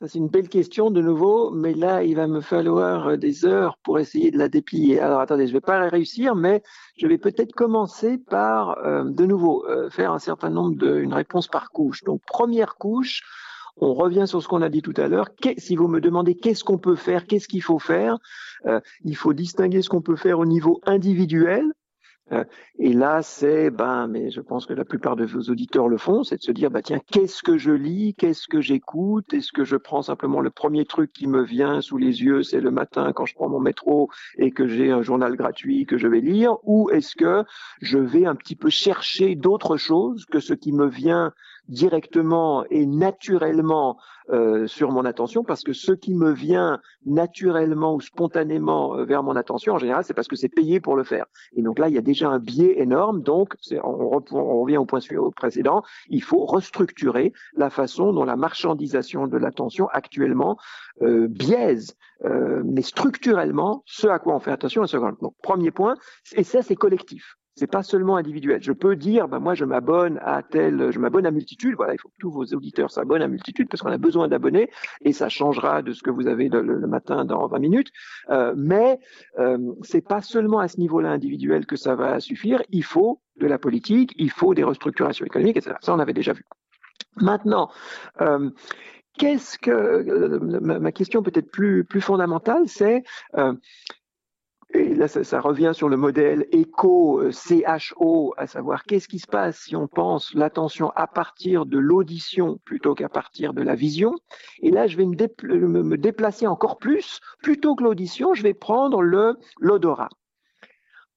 Ça, 0.00 0.08
c'est 0.08 0.18
une 0.18 0.28
belle 0.28 0.48
question 0.48 0.90
de 0.90 1.00
nouveau, 1.00 1.52
mais 1.52 1.72
là, 1.72 2.02
il 2.02 2.16
va 2.16 2.26
me 2.26 2.40
falloir 2.40 3.16
des 3.16 3.44
heures 3.44 3.78
pour 3.84 4.00
essayer 4.00 4.32
de 4.32 4.38
la 4.38 4.48
déplier. 4.48 4.98
Alors, 4.98 5.20
attendez, 5.20 5.46
je 5.46 5.52
vais 5.52 5.60
pas 5.60 5.88
réussir, 5.88 6.34
mais 6.34 6.64
je 6.96 7.06
vais 7.06 7.16
peut-être 7.16 7.52
commencer 7.52 8.18
par, 8.18 8.78
euh, 8.84 9.04
de 9.04 9.24
nouveau, 9.24 9.64
euh, 9.68 9.88
faire 9.90 10.12
un 10.12 10.18
certain 10.18 10.50
nombre 10.50 10.76
de, 10.76 10.98
une 10.98 11.14
réponse 11.14 11.46
par 11.46 11.70
couche. 11.70 12.02
Donc, 12.02 12.22
première 12.26 12.74
couche, 12.74 13.22
on 13.76 13.94
revient 13.94 14.26
sur 14.26 14.42
ce 14.42 14.48
qu'on 14.48 14.62
a 14.62 14.68
dit 14.68 14.82
tout 14.82 14.94
à 14.96 15.06
l'heure. 15.06 15.28
Si 15.58 15.76
vous 15.76 15.86
me 15.86 16.00
demandez 16.00 16.34
qu'est-ce 16.34 16.64
qu'on 16.64 16.78
peut 16.78 16.96
faire, 16.96 17.26
qu'est-ce 17.26 17.46
qu'il 17.46 17.62
faut 17.62 17.78
faire, 17.78 18.18
euh, 18.66 18.80
il 19.04 19.16
faut 19.16 19.32
distinguer 19.32 19.80
ce 19.80 19.88
qu'on 19.88 20.02
peut 20.02 20.16
faire 20.16 20.40
au 20.40 20.46
niveau 20.46 20.80
individuel, 20.86 21.64
et 22.78 22.92
là, 22.92 23.22
c'est, 23.22 23.70
ben, 23.70 24.08
mais 24.08 24.30
je 24.30 24.40
pense 24.40 24.66
que 24.66 24.72
la 24.72 24.84
plupart 24.84 25.14
de 25.14 25.24
vos 25.24 25.42
auditeurs 25.42 25.88
le 25.88 25.98
font, 25.98 26.24
c'est 26.24 26.36
de 26.36 26.42
se 26.42 26.52
dire, 26.52 26.70
bah 26.70 26.82
tiens, 26.82 26.98
qu'est-ce 27.12 27.42
que 27.42 27.58
je 27.58 27.70
lis, 27.70 28.14
qu'est-ce 28.14 28.48
que 28.48 28.60
j'écoute, 28.60 29.32
est-ce 29.34 29.52
que 29.52 29.64
je 29.64 29.76
prends 29.76 30.02
simplement 30.02 30.40
le 30.40 30.50
premier 30.50 30.84
truc 30.86 31.12
qui 31.12 31.26
me 31.26 31.42
vient 31.42 31.80
sous 31.80 31.98
les 31.98 32.22
yeux, 32.22 32.42
c'est 32.42 32.60
le 32.60 32.70
matin 32.70 33.12
quand 33.12 33.26
je 33.26 33.34
prends 33.34 33.48
mon 33.48 33.60
métro 33.60 34.10
et 34.38 34.50
que 34.52 34.66
j'ai 34.66 34.90
un 34.90 35.02
journal 35.02 35.36
gratuit 35.36 35.86
que 35.86 35.98
je 35.98 36.08
vais 36.08 36.20
lire, 36.20 36.56
ou 36.64 36.90
est-ce 36.90 37.14
que 37.14 37.44
je 37.82 37.98
vais 37.98 38.26
un 38.26 38.34
petit 38.34 38.56
peu 38.56 38.70
chercher 38.70 39.34
d'autres 39.34 39.76
choses 39.76 40.24
que 40.24 40.40
ce 40.40 40.54
qui 40.54 40.72
me 40.72 40.86
vient 40.86 41.32
directement 41.68 42.64
et 42.70 42.86
naturellement 42.86 43.98
euh, 44.30 44.66
sur 44.66 44.90
mon 44.90 45.04
attention 45.04 45.44
parce 45.44 45.62
que 45.62 45.72
ce 45.72 45.92
qui 45.92 46.14
me 46.14 46.32
vient 46.32 46.80
naturellement 47.04 47.94
ou 47.94 48.00
spontanément 48.00 48.96
euh, 48.96 49.04
vers 49.04 49.22
mon 49.22 49.36
attention 49.36 49.74
en 49.74 49.78
général 49.78 50.04
c'est 50.04 50.14
parce 50.14 50.28
que 50.28 50.36
c'est 50.36 50.48
payé 50.48 50.80
pour 50.80 50.96
le 50.96 51.04
faire. 51.04 51.26
Et 51.56 51.62
donc 51.62 51.78
là 51.78 51.88
il 51.88 51.94
y 51.94 51.98
a 51.98 52.02
déjà 52.02 52.28
un 52.28 52.38
biais 52.38 52.80
énorme 52.80 53.22
donc 53.22 53.54
on, 53.82 54.20
revient 54.60 54.78
au 54.78 54.86
point 54.86 55.00
précédent 55.36 55.82
il 56.08 56.22
faut 56.22 56.44
restructurer 56.44 57.32
la 57.56 57.70
façon 57.70 58.12
dont 58.12 58.24
la 58.24 58.36
marchandisation 58.36 59.26
de 59.26 59.36
l'attention 59.36 59.88
actuellement 59.88 60.58
euh, 61.02 61.28
biaise 61.28 61.96
euh, 62.24 62.62
mais 62.64 62.82
structurellement 62.82 63.82
ce 63.86 64.06
à 64.06 64.18
quoi 64.18 64.34
on 64.34 64.40
fait 64.40 64.52
attention 64.52 64.86
ce 64.86 64.96
donc 64.96 65.34
premier 65.42 65.70
point 65.70 65.96
et 66.34 66.44
ça 66.44 66.62
c'est 66.62 66.76
collectif 66.76 67.36
c'est 67.56 67.68
pas 67.68 67.82
seulement 67.82 68.16
individuel. 68.16 68.62
Je 68.62 68.72
peux 68.72 68.96
dire, 68.96 69.28
ben 69.28 69.38
moi 69.38 69.54
je 69.54 69.64
m'abonne 69.64 70.18
à 70.22 70.42
tel, 70.42 70.90
je 70.90 70.98
m'abonne 70.98 71.26
à 71.26 71.30
multitude. 71.30 71.74
Voilà, 71.76 71.94
il 71.94 71.98
faut 71.98 72.08
que 72.08 72.16
tous 72.18 72.30
vos 72.30 72.44
auditeurs 72.44 72.90
s'abonnent 72.90 73.22
à 73.22 73.28
multitude 73.28 73.68
parce 73.68 73.82
qu'on 73.82 73.92
a 73.92 73.98
besoin 73.98 74.28
d'abonnés 74.28 74.70
et 75.02 75.12
ça 75.12 75.28
changera 75.28 75.82
de 75.82 75.92
ce 75.92 76.02
que 76.02 76.10
vous 76.10 76.26
avez 76.26 76.48
le, 76.48 76.86
matin 76.86 77.24
dans 77.24 77.46
20 77.46 77.58
minutes. 77.60 77.88
Euh, 78.30 78.54
mais 78.56 78.98
euh, 79.38 79.58
c'est 79.82 80.06
pas 80.06 80.20
seulement 80.20 80.58
à 80.58 80.68
ce 80.68 80.80
niveau-là 80.80 81.10
individuel 81.10 81.66
que 81.66 81.76
ça 81.76 81.94
va 81.94 82.18
suffire. 82.18 82.62
Il 82.70 82.84
faut 82.84 83.20
de 83.40 83.46
la 83.46 83.58
politique, 83.58 84.14
il 84.16 84.30
faut 84.30 84.54
des 84.54 84.64
restructurations 84.64 85.24
économiques, 85.24 85.56
etc. 85.56 85.76
Ça 85.80 85.94
on 85.94 86.00
avait 86.00 86.12
déjà 86.12 86.32
vu. 86.32 86.44
Maintenant. 87.16 87.70
Euh, 88.20 88.50
Qu'est-ce 89.16 89.60
que 89.60 90.40
ma 90.40 90.90
question 90.90 91.22
peut-être 91.22 91.48
plus 91.48 91.84
plus 91.84 92.00
fondamentale, 92.00 92.64
c'est 92.66 93.04
et 94.74 94.92
là, 94.92 95.06
ça, 95.06 95.22
ça, 95.22 95.40
revient 95.40 95.70
sur 95.72 95.88
le 95.88 95.96
modèle 95.96 96.46
éco 96.50 97.22
CHO, 97.30 98.34
à 98.36 98.48
savoir 98.48 98.82
qu'est-ce 98.82 99.06
qui 99.06 99.20
se 99.20 99.26
passe 99.28 99.56
si 99.60 99.76
on 99.76 99.86
pense 99.86 100.34
l'attention 100.34 100.90
à 100.96 101.06
partir 101.06 101.64
de 101.64 101.78
l'audition 101.78 102.58
plutôt 102.64 102.96
qu'à 102.96 103.08
partir 103.08 103.54
de 103.54 103.62
la 103.62 103.76
vision. 103.76 104.16
Et 104.62 104.72
là, 104.72 104.88
je 104.88 104.96
vais 104.96 105.06
me, 105.06 105.82
me 105.82 105.96
déplacer 105.96 106.48
encore 106.48 106.78
plus. 106.78 107.20
Plutôt 107.40 107.76
que 107.76 107.84
l'audition, 107.84 108.34
je 108.34 108.42
vais 108.42 108.52
prendre 108.52 109.00
l'odorat. 109.60 110.08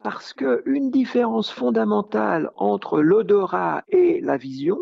Parce 0.04 0.34
qu'une 0.34 0.92
différence 0.92 1.50
fondamentale 1.50 2.52
entre 2.58 3.02
l'odorat 3.02 3.84
et 3.90 4.22
la 4.22 4.38
vision, 4.38 4.78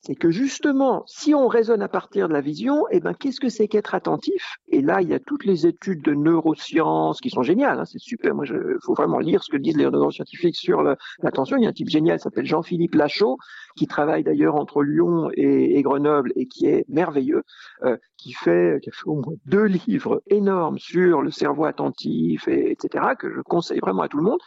c'est 0.00 0.14
que 0.14 0.30
justement, 0.30 1.02
si 1.06 1.34
on 1.34 1.48
raisonne 1.48 1.82
à 1.82 1.88
partir 1.88 2.28
de 2.28 2.32
la 2.32 2.40
vision, 2.40 2.84
eh 2.90 3.00
ben, 3.00 3.14
qu'est-ce 3.14 3.40
que 3.40 3.48
c'est 3.48 3.66
qu'être 3.66 3.94
attentif? 3.94 4.56
Et 4.68 4.80
là, 4.80 5.02
il 5.02 5.08
y 5.08 5.14
a 5.14 5.18
toutes 5.18 5.44
les 5.44 5.66
études 5.66 6.02
de 6.02 6.14
neurosciences 6.14 7.20
qui 7.20 7.30
sont 7.30 7.42
géniales. 7.42 7.80
Hein, 7.80 7.84
c'est 7.84 7.98
super. 7.98 8.34
Moi, 8.34 8.44
il 8.46 8.76
faut 8.84 8.94
vraiment 8.94 9.18
lire 9.18 9.42
ce 9.42 9.50
que 9.50 9.56
disent 9.56 9.76
les 9.76 9.90
neuroscientifiques 9.90 10.56
sur 10.56 10.82
l'attention. 11.22 11.56
Il 11.56 11.64
y 11.64 11.66
a 11.66 11.70
un 11.70 11.72
type 11.72 11.88
génial, 11.88 12.20
s'appelle 12.20 12.46
Jean-Philippe 12.46 12.94
Lachaud, 12.94 13.38
qui 13.76 13.86
travaille 13.86 14.22
d'ailleurs 14.22 14.54
entre 14.54 14.82
Lyon 14.82 15.30
et, 15.34 15.76
et, 15.76 15.82
Grenoble 15.82 16.32
et 16.36 16.46
qui 16.46 16.66
est 16.66 16.84
merveilleux, 16.88 17.42
euh, 17.82 17.96
qui 18.16 18.32
fait, 18.32 18.78
qui 18.82 18.90
a 18.90 18.92
fait 18.92 19.06
au 19.06 19.16
moins 19.16 19.34
deux 19.46 19.64
livres 19.64 20.22
énormes 20.28 20.78
sur 20.78 21.22
le 21.22 21.30
cerveau 21.30 21.64
attentif, 21.64 22.46
et, 22.46 22.70
etc., 22.70 23.04
que 23.18 23.32
je 23.34 23.40
conseille 23.40 23.80
vraiment 23.80 24.02
à 24.02 24.08
tout 24.08 24.18
le 24.18 24.24
monde. 24.24 24.40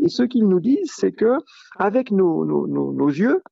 Et 0.00 0.08
ce 0.08 0.22
qu'ils 0.22 0.46
nous 0.46 0.60
disent, 0.60 0.92
c'est 0.94 1.12
que 1.12 1.38
avec 1.78 2.10
nos, 2.10 2.44
nos, 2.44 2.66
nos, 2.66 2.92
nos 2.92 3.08
yeux, 3.08 3.42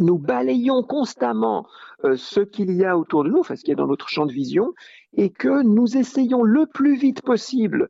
nous 0.00 0.18
balayons 0.18 0.82
constamment 0.82 1.66
euh, 2.04 2.16
ce 2.16 2.40
qu'il 2.40 2.72
y 2.72 2.84
a 2.84 2.98
autour 2.98 3.24
de 3.24 3.30
nous, 3.30 3.38
enfin 3.38 3.56
ce 3.56 3.64
qui 3.64 3.70
est 3.70 3.76
dans 3.76 3.86
notre 3.86 4.08
champ 4.08 4.26
de 4.26 4.32
vision, 4.32 4.72
et 5.14 5.30
que 5.30 5.62
nous 5.62 5.96
essayons 5.96 6.42
le 6.42 6.66
plus 6.66 6.96
vite 6.96 7.22
possible 7.22 7.88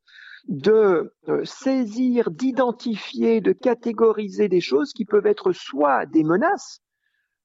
de 0.49 1.13
euh, 1.29 1.45
saisir, 1.45 2.31
d'identifier, 2.31 3.41
de 3.41 3.53
catégoriser 3.53 4.49
des 4.49 4.61
choses 4.61 4.93
qui 4.93 5.05
peuvent 5.05 5.27
être 5.27 5.53
soit 5.53 6.07
des 6.07 6.23
menaces, 6.23 6.81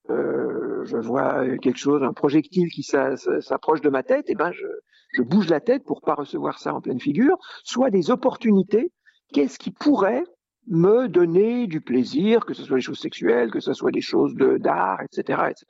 euh, 0.10 0.84
je 0.86 0.98
vois 0.98 1.46
quelque 1.58 1.78
chose, 1.78 2.04
un 2.04 2.14
projectile 2.14 2.70
qui 2.70 2.84
s'approche 2.84 3.82
de 3.82 3.90
ma 3.90 4.04
tête, 4.04 4.30
et 4.30 4.36
ben 4.36 4.52
je, 4.52 4.66
je 5.14 5.22
bouge 5.22 5.50
la 5.50 5.60
tête 5.60 5.84
pour 5.84 6.02
pas 6.02 6.16
recevoir 6.16 6.60
ça 6.60 6.74
en 6.74 6.82
pleine 6.82 7.00
figure, 7.00 7.38
soit 7.64 7.90
des 7.90 8.12
opportunités, 8.12 8.92
qu'est-ce 9.34 9.60
qui 9.60 9.72
pourrait 9.72 10.24
me 10.68 11.08
donner 11.08 11.68
du 11.68 11.82
plaisir, 11.82 12.46
que 12.46 12.54
ce 12.54 12.64
soit 12.64 12.78
des 12.78 12.82
choses 12.82 13.00
sexuelles, 13.00 13.52
que 13.52 13.60
ce 13.60 13.74
soit 13.74 13.92
des 13.92 14.02
choses 14.02 14.34
d'art, 14.36 15.02
etc., 15.02 15.44
etc. 15.50 15.66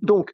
Donc, 0.00 0.32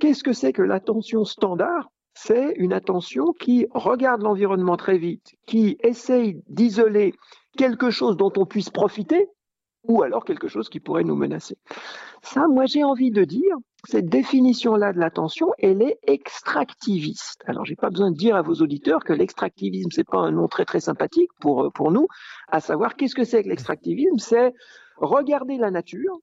qu'est-ce 0.00 0.22
que 0.22 0.32
c'est 0.32 0.52
que 0.52 0.62
l'attention 0.62 1.24
standard? 1.24 1.88
C'est 2.14 2.54
une 2.56 2.72
attention 2.72 3.32
qui 3.38 3.66
regarde 3.72 4.22
l'environnement 4.22 4.76
très 4.76 4.96
vite, 4.96 5.34
qui 5.46 5.76
essaye 5.80 6.42
d'isoler 6.48 7.14
quelque 7.58 7.90
chose 7.90 8.16
dont 8.16 8.32
on 8.36 8.46
puisse 8.46 8.70
profiter, 8.70 9.28
ou 9.88 10.02
alors 10.02 10.24
quelque 10.24 10.48
chose 10.48 10.68
qui 10.68 10.80
pourrait 10.80 11.04
nous 11.04 11.16
menacer. 11.16 11.56
Ça, 12.22 12.46
moi, 12.48 12.66
j'ai 12.66 12.84
envie 12.84 13.10
de 13.10 13.24
dire, 13.24 13.56
cette 13.84 14.06
définition-là 14.06 14.92
de 14.92 14.98
l'attention, 14.98 15.52
elle 15.58 15.82
est 15.82 15.98
extractiviste. 16.02 17.42
Alors, 17.46 17.64
j'ai 17.64 17.76
pas 17.76 17.90
besoin 17.90 18.10
de 18.10 18.16
dire 18.16 18.36
à 18.36 18.42
vos 18.42 18.54
auditeurs 18.54 19.04
que 19.04 19.12
l'extractivisme, 19.12 19.90
c'est 19.92 20.08
pas 20.08 20.18
un 20.18 20.32
nom 20.32 20.48
très 20.48 20.64
très 20.64 20.80
sympathique 20.80 21.30
pour 21.40 21.72
pour 21.72 21.90
nous. 21.92 22.08
À 22.48 22.60
savoir, 22.60 22.96
qu'est-ce 22.96 23.14
que 23.14 23.24
c'est 23.24 23.42
que 23.42 23.48
l'extractivisme 23.48 24.18
C'est 24.18 24.52
regarder 24.96 25.56
la 25.56 25.70
nature, 25.70 26.18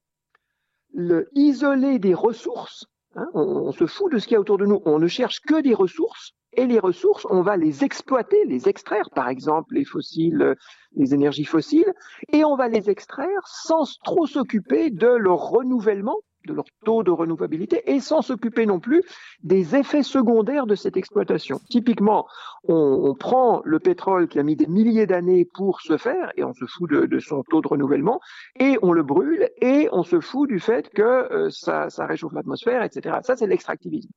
le 0.94 1.30
isoler 1.34 2.00
des 2.00 2.14
ressources. 2.14 2.86
Hein, 3.16 3.28
on, 3.34 3.42
on 3.42 3.72
se 3.72 3.86
fout 3.86 4.12
de 4.12 4.20
ce 4.20 4.28
qu'il 4.28 4.36
y 4.36 4.38
a 4.38 4.42
autour 4.42 4.58
de 4.58 4.66
nous. 4.66 4.82
On 4.86 5.00
ne 5.00 5.08
cherche 5.08 5.40
que 5.42 5.62
des 5.62 5.74
ressources 5.74 6.34
et 6.56 6.66
les 6.66 6.80
ressources, 6.80 7.26
on 7.30 7.42
va 7.42 7.58
les 7.58 7.84
exploiter, 7.84 8.46
les 8.46 8.68
extraire, 8.68 9.10
par 9.14 9.30
exemple 9.30 9.76
les 9.76 9.86
fossiles, 9.86 10.56
les 10.96 11.14
énergies 11.14 11.46
fossiles, 11.46 11.94
et 12.32 12.44
on 12.44 12.56
va 12.56 12.68
les 12.68 12.90
extraire 12.90 13.42
sans 13.46 14.00
trop 14.04 14.26
s'occuper 14.26 14.90
de 14.90 15.08
leur 15.08 15.40
renouvellement, 15.40 16.18
de 16.48 16.54
leur 16.54 16.66
taux 16.84 17.04
de 17.04 17.12
renouvelabilité, 17.12 17.90
et 17.92 18.00
sans 18.00 18.22
s'occuper 18.22 18.66
non 18.66 18.80
plus 18.80 19.04
des 19.44 19.76
effets 19.76 20.04
secondaires 20.04 20.66
de 20.66 20.76
cette 20.76 20.98
exploitation. 20.98 21.60
Typiquement, 21.70 22.28
on, 22.68 23.16
prend 23.16 23.62
le 23.64 23.80
pétrole 23.80 24.28
qui 24.28 24.40
a 24.40 24.44
mis 24.44 24.56
des 24.56 24.68
milliers 24.68 25.06
d'années 25.06 25.46
pour 25.46 25.82
se 25.82 25.98
faire, 25.98 26.32
et 26.36 26.44
on 26.44 26.54
se 26.54 26.66
fout 26.66 26.90
de, 26.90 27.20
son 27.20 27.44
taux 27.44 27.62
de 27.62 27.68
renouvellement, 27.68 28.20
et 28.60 28.78
on 28.82 28.92
le 28.92 29.04
brûle, 29.04 29.50
et 29.62 29.88
on 29.92 30.04
se 30.04 30.20
fout 30.20 30.50
du 30.50 30.60
fait 30.60 30.90
que 30.90 31.02
euh, 31.02 31.50
ça 31.50 31.88
réchauffe 32.06 32.34
l'atmosphère, 32.34 32.84
etc. 32.84 33.20
Ça, 33.24 33.36
c'est 33.36 33.48
l'extractivisme. 33.48 34.12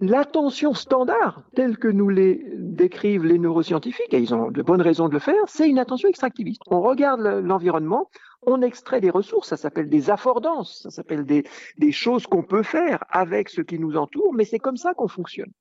L'attention 0.00 0.74
standard, 0.74 1.42
telle 1.54 1.76
que 1.76 1.88
nous 1.88 2.08
les 2.08 2.44
décrivent 2.54 3.24
les 3.24 3.38
neuroscientifiques, 3.38 4.14
et 4.14 4.18
ils 4.18 4.34
ont 4.34 4.50
de 4.50 4.62
bonnes 4.62 4.82
raisons 4.82 5.08
de 5.08 5.14
le 5.14 5.18
faire, 5.18 5.42
c'est 5.46 5.68
une 5.68 5.78
attention 5.78 6.08
extractiviste. 6.08 6.62
On 6.68 6.82
regarde 6.82 7.20
l'environnement, 7.20 8.08
on 8.42 8.62
extrait 8.62 9.00
des 9.00 9.10
ressources, 9.10 9.48
ça 9.48 9.56
s'appelle 9.56 9.88
des 9.88 10.10
affordances, 10.10 10.82
ça 10.82 10.90
s'appelle 10.90 11.24
des, 11.24 11.44
choses 11.90 12.26
qu'on 12.26 12.42
peut 12.42 12.62
faire 12.62 13.04
avec 13.10 13.48
ce 13.48 13.60
qui 13.60 13.78
nous 13.78 13.96
entoure, 13.96 14.34
mais 14.34 14.44
c'est 14.44 14.60
comme 14.60 14.76
ça 14.76 14.94
qu'on 14.94 15.08
fonctionne. 15.08 15.52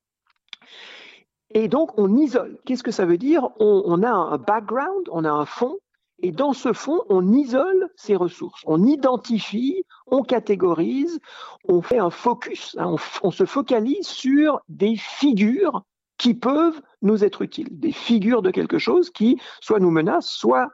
Et 1.50 1.68
donc 1.68 1.98
on 1.98 2.16
isole. 2.18 2.60
Qu'est-ce 2.66 2.84
que 2.84 2.92
ça 2.92 3.06
veut 3.06 3.18
dire? 3.18 3.50
On, 3.60 3.84
on 3.86 4.04
a 4.04 4.12
un 4.12 4.38
background, 4.38 5.08
on 5.12 5.24
a 5.24 5.32
un 5.32 5.46
fond, 5.46 5.78
et 6.20 6.32
dans 6.32 6.54
ce 6.54 6.74
fond, 6.74 7.02
on 7.10 7.32
isole 7.32 7.90
ces 7.96 8.16
ressources, 8.16 8.64
on 8.66 8.84
identifie, 8.86 9.84
on 10.08 10.24
catégorise, 10.24 11.20
on 11.68 11.82
fait 11.82 12.00
un 12.00 12.10
focus, 12.10 12.76
hein, 12.80 12.96
on, 13.24 13.32
se 13.32 13.46
focalise 13.46 14.08
sur 14.08 14.62
des 14.70 14.96
figures 14.96 15.84
qui 16.18 16.34
peuvent 16.34 16.82
nous 17.02 17.24
être 17.24 17.44
utiles, 17.44 17.68
des 17.72 17.92
figures 17.92 18.42
de 18.42 18.50
quelque 18.50 18.80
chose 18.80 19.12
qui 19.12 19.40
soit 19.62 19.80
nous 19.80 19.92
menacent, 19.92 20.32
soit... 20.32 20.70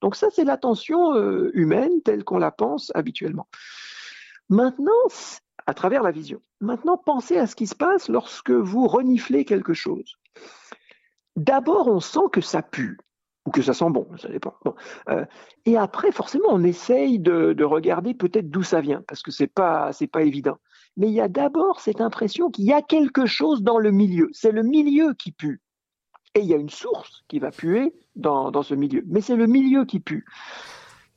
Donc 0.00 0.16
ça, 0.16 0.28
c'est 0.30 0.44
l'attention 0.44 1.14
euh, 1.14 1.50
humaine 1.52 2.00
telle 2.02 2.24
qu'on 2.24 2.38
la 2.38 2.50
pense 2.50 2.90
habituellement. 2.94 3.46
Maintenant, 4.48 4.92
à 5.66 5.74
travers 5.74 6.02
la 6.02 6.12
vision. 6.12 6.40
Maintenant, 6.60 6.96
pensez 6.96 7.36
à 7.36 7.46
ce 7.46 7.56
qui 7.56 7.66
se 7.66 7.74
passe 7.74 8.08
lorsque 8.08 8.52
vous 8.52 8.86
reniflez 8.86 9.44
quelque 9.44 9.74
chose. 9.74 10.16
D'abord, 11.34 11.88
on 11.88 12.00
sent 12.00 12.30
que 12.32 12.40
ça 12.40 12.62
pue 12.62 12.98
ou 13.46 13.50
que 13.50 13.62
ça 13.62 13.72
sent 13.72 13.90
bon, 13.90 14.06
ça 14.18 14.28
dépend. 14.28 14.54
Euh, 15.08 15.24
et 15.64 15.76
après, 15.76 16.12
forcément, 16.12 16.48
on 16.50 16.64
essaye 16.64 17.18
de, 17.18 17.52
de 17.52 17.64
regarder 17.64 18.12
peut-être 18.12 18.50
d'où 18.50 18.62
ça 18.62 18.80
vient, 18.80 19.02
parce 19.06 19.22
que 19.22 19.30
c'est 19.30 19.46
pas 19.46 19.92
pas 20.12 20.22
évident. 20.22 20.58
Mais 20.96 21.08
il 21.08 21.14
y 21.14 21.20
a 21.20 21.28
d'abord 21.28 21.80
cette 21.80 22.00
impression 22.00 22.50
qu'il 22.50 22.64
y 22.64 22.72
a 22.72 22.82
quelque 22.82 23.26
chose 23.26 23.62
dans 23.62 23.78
le 23.78 23.90
milieu. 23.90 24.28
C'est 24.32 24.52
le 24.52 24.62
milieu 24.62 25.14
qui 25.14 25.30
pue. 25.32 25.60
Et 26.34 26.40
il 26.40 26.46
y 26.46 26.54
a 26.54 26.58
une 26.58 26.70
source 26.70 27.24
qui 27.28 27.38
va 27.38 27.50
puer 27.50 27.94
dans 28.14 28.62
ce 28.62 28.74
milieu. 28.74 29.02
Mais 29.06 29.20
c'est 29.20 29.36
le 29.36 29.46
milieu 29.46 29.84
qui 29.84 30.00
pue. 30.00 30.24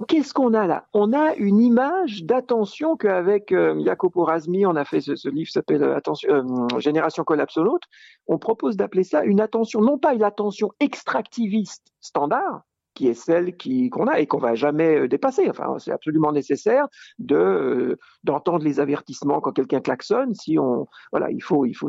Qu'est-ce 0.07 0.33
qu'on 0.33 0.53
a 0.53 0.65
là? 0.65 0.87
On 0.93 1.11
a 1.11 1.35
une 1.35 1.59
image 1.59 2.23
d'attention 2.23 2.95
qu'avec 2.95 3.51
euh, 3.51 3.83
Jacopo 3.83 4.23
Razmi, 4.23 4.65
on 4.65 4.77
a 4.77 4.85
fait 4.85 5.01
ce, 5.01 5.15
ce 5.15 5.27
livre 5.27 5.51
s'appelle 5.51 5.83
euh, 5.83 5.97
attention, 5.97 6.29
euh, 6.31 6.79
Génération 6.79 7.25
collapsonaute. 7.25 7.83
On 8.25 8.37
propose 8.37 8.77
d'appeler 8.77 9.03
ça 9.03 9.25
une 9.25 9.41
attention, 9.41 9.81
non 9.81 9.97
pas 9.97 10.13
une 10.13 10.23
attention 10.23 10.71
extractiviste 10.79 11.91
standard, 11.99 12.61
qui 12.99 13.07
est 13.07 13.13
celle 13.13 13.55
qu'on 13.89 14.07
a 14.07 14.19
et 14.19 14.27
qu'on 14.27 14.39
va 14.39 14.55
jamais 14.55 15.07
dépasser. 15.07 15.49
Enfin, 15.49 15.79
c'est 15.79 15.93
absolument 15.93 16.33
nécessaire 16.33 16.85
de 17.17 17.97
d'entendre 18.25 18.65
les 18.65 18.81
avertissements 18.81 19.39
quand 19.39 19.53
quelqu'un 19.53 19.79
klaxonne. 19.79 20.33
Si 20.33 20.59
on 20.59 20.85
voilà, 21.13 21.31
il 21.31 21.41
faut 21.41 21.65
il 21.65 21.75
faut 21.75 21.87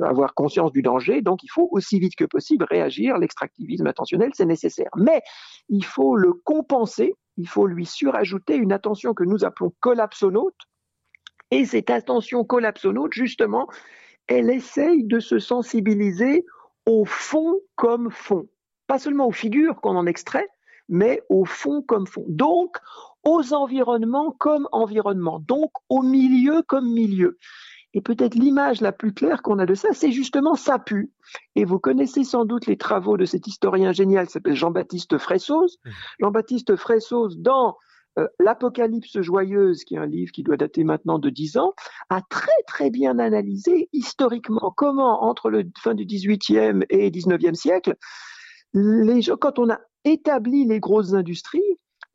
avoir 0.00 0.34
conscience 0.34 0.72
du 0.72 0.82
danger. 0.82 1.22
Donc, 1.22 1.44
il 1.44 1.48
faut 1.48 1.68
aussi 1.70 2.00
vite 2.00 2.16
que 2.16 2.24
possible 2.24 2.66
réagir. 2.68 3.18
L'extractivisme 3.18 3.86
attentionnel, 3.86 4.30
c'est 4.34 4.46
nécessaire. 4.46 4.90
Mais 4.96 5.22
il 5.68 5.84
faut 5.84 6.16
le 6.16 6.32
compenser. 6.32 7.14
Il 7.36 7.46
faut 7.46 7.68
lui 7.68 7.86
surajouter 7.86 8.56
une 8.56 8.72
attention 8.72 9.14
que 9.14 9.22
nous 9.22 9.44
appelons 9.44 9.72
collapsonaute. 9.78 10.58
Et 11.52 11.66
cette 11.66 11.90
attention 11.90 12.42
collapsonaute, 12.42 13.12
justement, 13.12 13.68
elle 14.26 14.50
essaye 14.50 15.04
de 15.04 15.20
se 15.20 15.38
sensibiliser 15.38 16.44
au 16.84 17.04
fond 17.04 17.60
comme 17.76 18.10
fond 18.10 18.48
pas 18.86 18.98
seulement 18.98 19.26
aux 19.26 19.32
figures 19.32 19.80
qu'on 19.80 19.96
en 19.96 20.06
extrait, 20.06 20.48
mais 20.88 21.22
au 21.28 21.44
fond 21.44 21.82
comme 21.82 22.06
fond. 22.06 22.24
Donc, 22.28 22.76
aux 23.24 23.52
environnements 23.52 24.32
comme 24.32 24.68
environnement. 24.72 25.40
Donc, 25.40 25.72
au 25.88 26.02
milieu 26.02 26.62
comme 26.62 26.92
milieu. 26.92 27.38
Et 27.94 28.02
peut-être 28.02 28.34
l'image 28.34 28.82
la 28.82 28.92
plus 28.92 29.14
claire 29.14 29.40
qu'on 29.42 29.58
a 29.58 29.66
de 29.66 29.74
ça, 29.74 29.88
c'est 29.92 30.12
justement 30.12 30.54
ça 30.54 30.78
pue. 30.78 31.10
Et 31.54 31.64
vous 31.64 31.78
connaissez 31.78 32.24
sans 32.24 32.44
doute 32.44 32.66
les 32.66 32.76
travaux 32.76 33.16
de 33.16 33.24
cet 33.24 33.46
historien 33.46 33.92
génial 33.92 34.26
qui 34.26 34.32
s'appelle 34.32 34.54
Jean-Baptiste 34.54 35.16
Fressoz. 35.18 35.78
Jean-Baptiste 36.20 36.76
Fressoz, 36.76 37.38
dans 37.38 37.76
euh, 38.18 38.28
L'Apocalypse 38.38 39.20
joyeuse, 39.20 39.84
qui 39.84 39.94
est 39.94 39.98
un 39.98 40.06
livre 40.06 40.30
qui 40.30 40.42
doit 40.42 40.56
dater 40.56 40.84
maintenant 40.84 41.18
de 41.18 41.30
10 41.30 41.56
ans, 41.56 41.74
a 42.10 42.20
très 42.22 42.62
très 42.66 42.90
bien 42.90 43.18
analysé 43.18 43.88
historiquement 43.92 44.72
comment, 44.76 45.24
entre 45.24 45.50
le 45.50 45.64
fin 45.78 45.94
du 45.94 46.04
18e 46.04 46.84
et 46.90 47.10
19e 47.10 47.54
siècle, 47.54 47.96
quand 49.40 49.58
on 49.58 49.70
a 49.70 49.78
établi 50.04 50.64
les 50.64 50.80
grosses 50.80 51.14
industries, 51.14 51.62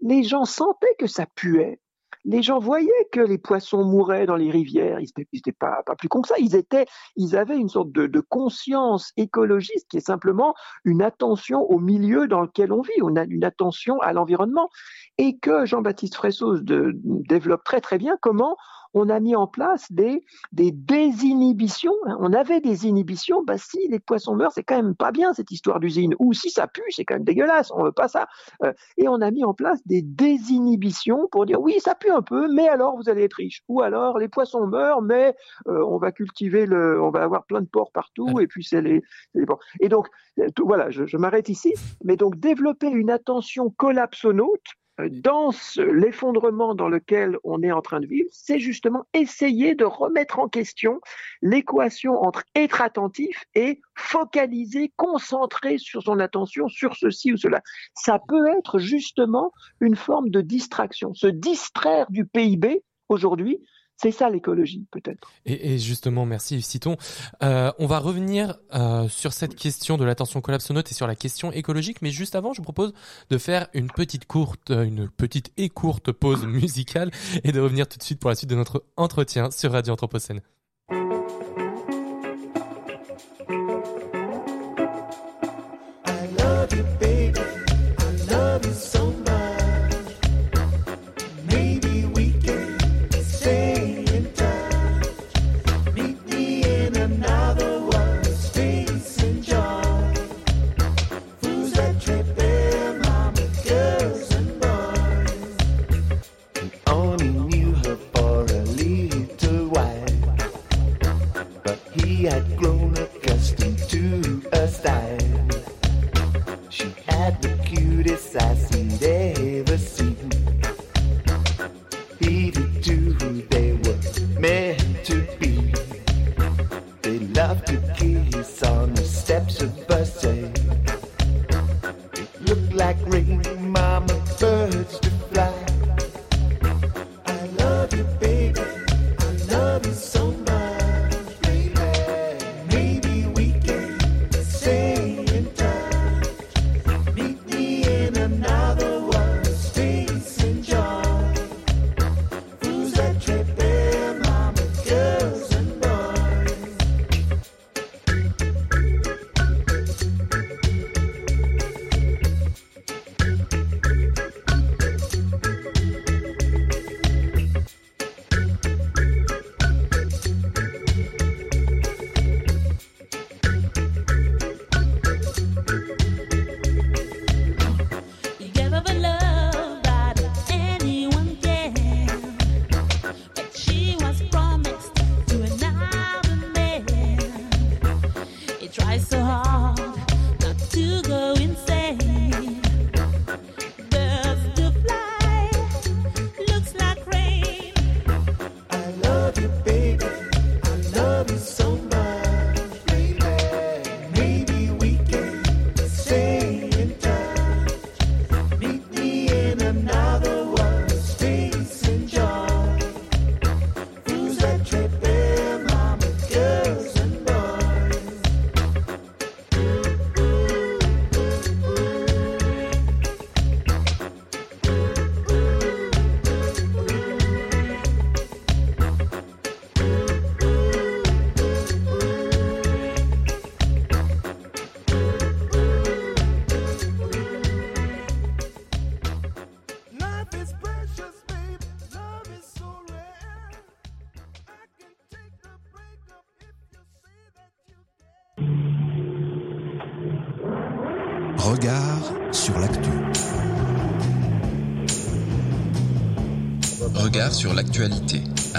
les 0.02 0.24
gens 0.24 0.46
sentaient 0.46 0.96
que 0.98 1.08
ça 1.08 1.26
puait. 1.36 1.80
les 2.24 2.44
gens 2.44 2.60
voyaient 2.60 3.08
que 3.12 3.20
les 3.20 3.40
poissons 3.40 3.84
mouraient 3.84 4.28
dans 4.28 4.36
les 4.36 4.52
rivières. 4.52 5.00
Ils 5.00 5.10
n'étaient 5.34 5.52
pas, 5.52 5.82
pas 5.88 5.96
plus 5.96 6.08
con 6.08 6.22
que 6.22 6.28
ça. 6.28 6.36
Ils 6.38 7.36
avaient 7.36 7.58
une 7.58 7.70
sorte 7.70 7.92
de, 7.92 8.20
conscience 8.20 9.12
écologiste 9.18 9.88
qui 9.90 9.98
est 9.98 10.06
simplement 10.06 10.54
une 10.86 11.02
attention 11.02 11.62
au 11.64 11.80
milieu 11.80 12.28
dans 12.28 12.42
lequel 12.42 12.72
on 12.74 12.82
vit. 12.82 13.02
On 13.02 13.16
a 13.16 13.24
une 13.24 13.44
attention 13.44 14.00
à 14.02 14.14
l'environnement 14.14 14.70
et 15.18 15.40
que 15.40 15.66
Jean-Baptiste 15.66 16.16
Fressos 16.16 16.60
développe 16.62 17.64
très 17.64 17.82
très 17.82 17.98
bien 17.98 18.18
comment 18.22 18.56
on 18.94 19.10
a 19.10 19.20
mis 19.20 19.36
en 19.36 19.48
place 19.48 19.92
des, 19.92 20.24
des 20.52 20.72
désinhibitions. 20.72 21.94
Hein. 22.06 22.18
On 22.20 22.34
avait 22.34 22.62
des 22.62 22.88
inhibitions. 22.88 23.44
Bah, 23.44 23.58
si 23.58 23.88
les 23.88 24.00
poissons 24.00 24.36
meurent, 24.36 24.52
c'est 24.52 24.64
quand 24.64 24.76
même 24.76 24.96
pas 24.96 25.12
bien 25.12 25.34
cette 25.34 25.52
histoire 25.52 25.80
d'usine. 25.80 26.16
Ou 26.20 26.34
si 26.34 26.50
ça 26.50 26.68
pue, 26.68 26.84
c'est 26.90 27.06
quand 27.06 27.16
même 27.16 27.24
dégueulasse. 27.24 27.72
On 27.76 27.84
veut 27.84 27.92
pas 27.92 28.08
ça. 28.08 28.28
Euh, 28.64 28.74
et 28.98 29.08
on 29.08 29.22
a 29.22 29.32
mis 29.32 29.44
en 29.44 29.54
place 29.54 29.80
des 29.86 30.02
désinhibitions 30.02 31.28
pour 31.32 31.46
dire 31.46 31.62
oui, 31.62 31.80
ça 31.80 31.96
pue 31.96 32.12
un 32.12 32.22
peu, 32.22 32.48
mais 32.54 32.68
alors 32.68 32.98
vous 32.98 33.10
allez 33.10 33.24
être 33.24 33.36
riche. 33.36 33.62
Ou 33.68 33.82
alors 33.82 34.18
les 34.18 34.28
poissons 34.28 34.68
meurent, 34.68 35.02
mais 35.02 35.36
euh, 35.68 35.84
on 35.86 35.98
va 35.98 36.12
cultiver 36.12 36.66
le, 36.66 37.02
on 37.02 37.12
va 37.12 37.24
avoir 37.24 37.46
plein 37.46 37.62
de 37.62 37.68
porcs 37.68 37.92
partout. 37.92 38.40
Et 38.40 38.48
puis 38.48 38.64
c'est 38.64 38.82
les, 38.82 39.02
les 39.34 39.46
Et 39.80 39.90
donc 39.90 40.08
euh, 40.40 40.48
voilà, 40.64 40.90
je, 40.90 41.06
je 41.06 41.18
m'arrête 41.18 41.50
ici. 41.50 41.74
Mais 42.04 42.18
donc 42.18 42.38
développer 42.38 42.88
une 42.88 43.10
attention 43.10 43.70
collapsonaute 43.70 44.76
dans 45.10 45.52
l'effondrement 45.78 46.76
dans 46.76 46.90
lequel 46.90 47.38
on 47.44 47.64
est 47.64 47.72
en 47.72 47.82
train 47.82 48.00
de 48.00 48.06
vivre, 48.06 48.30
c'est 48.32 48.60
justement 48.60 49.06
essayer 49.14 49.76
de 49.76 49.86
remettre 49.86 50.40
en 50.40 50.48
question 50.48 51.00
l'équation 51.42 52.22
entre 52.22 52.44
être 52.56 52.82
attentif 52.82 53.46
et 53.56 53.82
focaliser, 53.96 54.92
concentrer 54.98 55.78
sur 55.78 56.04
son 56.04 56.20
attention 56.20 56.68
sur 56.68 56.96
ceci 56.96 57.34
ou 57.34 57.38
cela. 57.38 57.62
Ça 57.96 58.20
peut 58.28 58.48
être 58.58 58.80
justement 58.80 59.52
une 59.80 59.96
forme 59.96 60.30
de 60.30 60.42
distraction. 60.42 61.14
Se 61.14 61.28
distraire 61.28 62.10
du 62.10 62.26
PIB 62.26 62.84
aujourd'hui, 63.10 63.60
c'est 64.02 64.12
ça 64.12 64.30
l'écologie, 64.30 64.88
peut-être. 64.90 65.32
Et, 65.46 65.78
justement, 65.78 66.26
merci 66.26 66.62
Citon. 66.62 66.98
Euh, 67.44 67.72
on 67.78 67.86
va 67.86 68.00
revenir 68.00 68.58
euh, 68.74 69.08
sur 69.08 69.32
cette 69.32 69.56
question 69.56 69.98
de 69.98 70.04
l'attention 70.04 70.42
collapsonote 70.42 70.90
et 70.92 70.96
sur 70.96 71.06
la 71.06 71.16
question 71.16 71.52
écologique, 71.52 72.02
mais 72.02 72.10
juste 72.10 72.36
avant, 72.36 72.54
je 72.54 72.62
propose 72.64 72.94
de 73.30 73.38
faire 73.38 73.68
une 73.74 73.92
petite 73.92 74.26
courte, 74.26 74.72
euh, 74.72 74.84
une 74.84 75.08
petite 75.08 75.52
et 75.58 75.70
courte 75.70 76.12
pause 76.12 76.46
musicale 76.48 77.12
et 77.44 77.52
de 77.52 77.60
revenir 77.60 77.88
tout 77.88 78.00
de 78.00 78.04
suite 78.04 78.20
pour 78.20 78.32
la 78.32 78.36
suite 78.36 78.50
de 78.50 78.56
notre 78.56 78.84
entretien 78.98 79.52
sur 79.52 79.72
Radio 79.72 79.94
Anthropocène. 79.94 80.42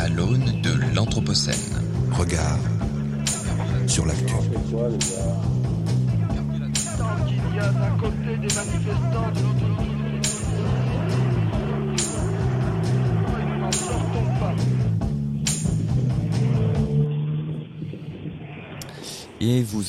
À 0.02 0.08
l'aune 0.08 0.60
de 0.62 0.96
l'Anthropocène. 0.96 1.54
Regard 2.10 2.58
sur 3.86 4.04
l'actu. 4.04 4.34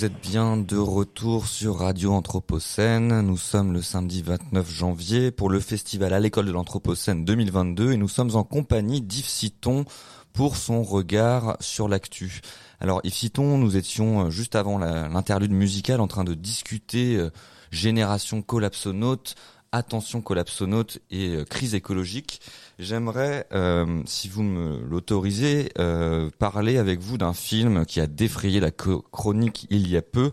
Vous 0.03 0.07
êtes 0.07 0.21
bien 0.21 0.57
de 0.57 0.75
retour 0.75 1.47
sur 1.47 1.77
Radio 1.77 2.11
Anthropocène. 2.11 3.21
Nous 3.21 3.37
sommes 3.37 3.71
le 3.71 3.81
samedi 3.81 4.21
29 4.21 4.69
janvier 4.69 5.31
pour 5.31 5.49
le 5.49 5.61
festival 5.61 6.11
à 6.11 6.19
l'école 6.19 6.45
de 6.45 6.51
l'Anthropocène 6.51 7.23
2022 7.23 7.93
et 7.93 7.95
nous 7.95 8.09
sommes 8.09 8.35
en 8.35 8.43
compagnie 8.43 8.99
d'Yves 8.99 9.29
Citon 9.29 9.85
pour 10.33 10.57
son 10.57 10.83
regard 10.83 11.55
sur 11.61 11.87
l'actu. 11.87 12.41
Alors 12.81 12.99
Yves 13.05 13.13
Citon, 13.13 13.57
nous 13.57 13.77
étions 13.77 14.25
euh, 14.25 14.29
juste 14.29 14.57
avant 14.57 14.77
l'interlude 14.77 15.53
musicale 15.53 16.01
en 16.01 16.07
train 16.07 16.25
de 16.25 16.33
discuter 16.33 17.15
euh, 17.15 17.29
génération 17.71 18.41
collapsonaute, 18.41 19.35
Attention 19.75 20.21
collapsonaute 20.21 20.99
et 21.09 21.29
euh, 21.29 21.45
crise 21.45 21.73
écologique. 21.73 22.41
J'aimerais, 22.79 23.45
euh, 23.53 24.01
si 24.05 24.27
vous 24.27 24.41
me 24.43 24.79
l'autorisez, 24.89 25.71
euh, 25.77 26.29
parler 26.39 26.77
avec 26.77 26.99
vous 26.99 27.17
d'un 27.17 27.33
film 27.33 27.85
qui 27.85 28.01
a 28.01 28.07
défrayé 28.07 28.59
la 28.59 28.71
chronique 28.71 29.67
il 29.69 29.87
y 29.87 29.95
a 29.95 30.01
peu. 30.01 30.31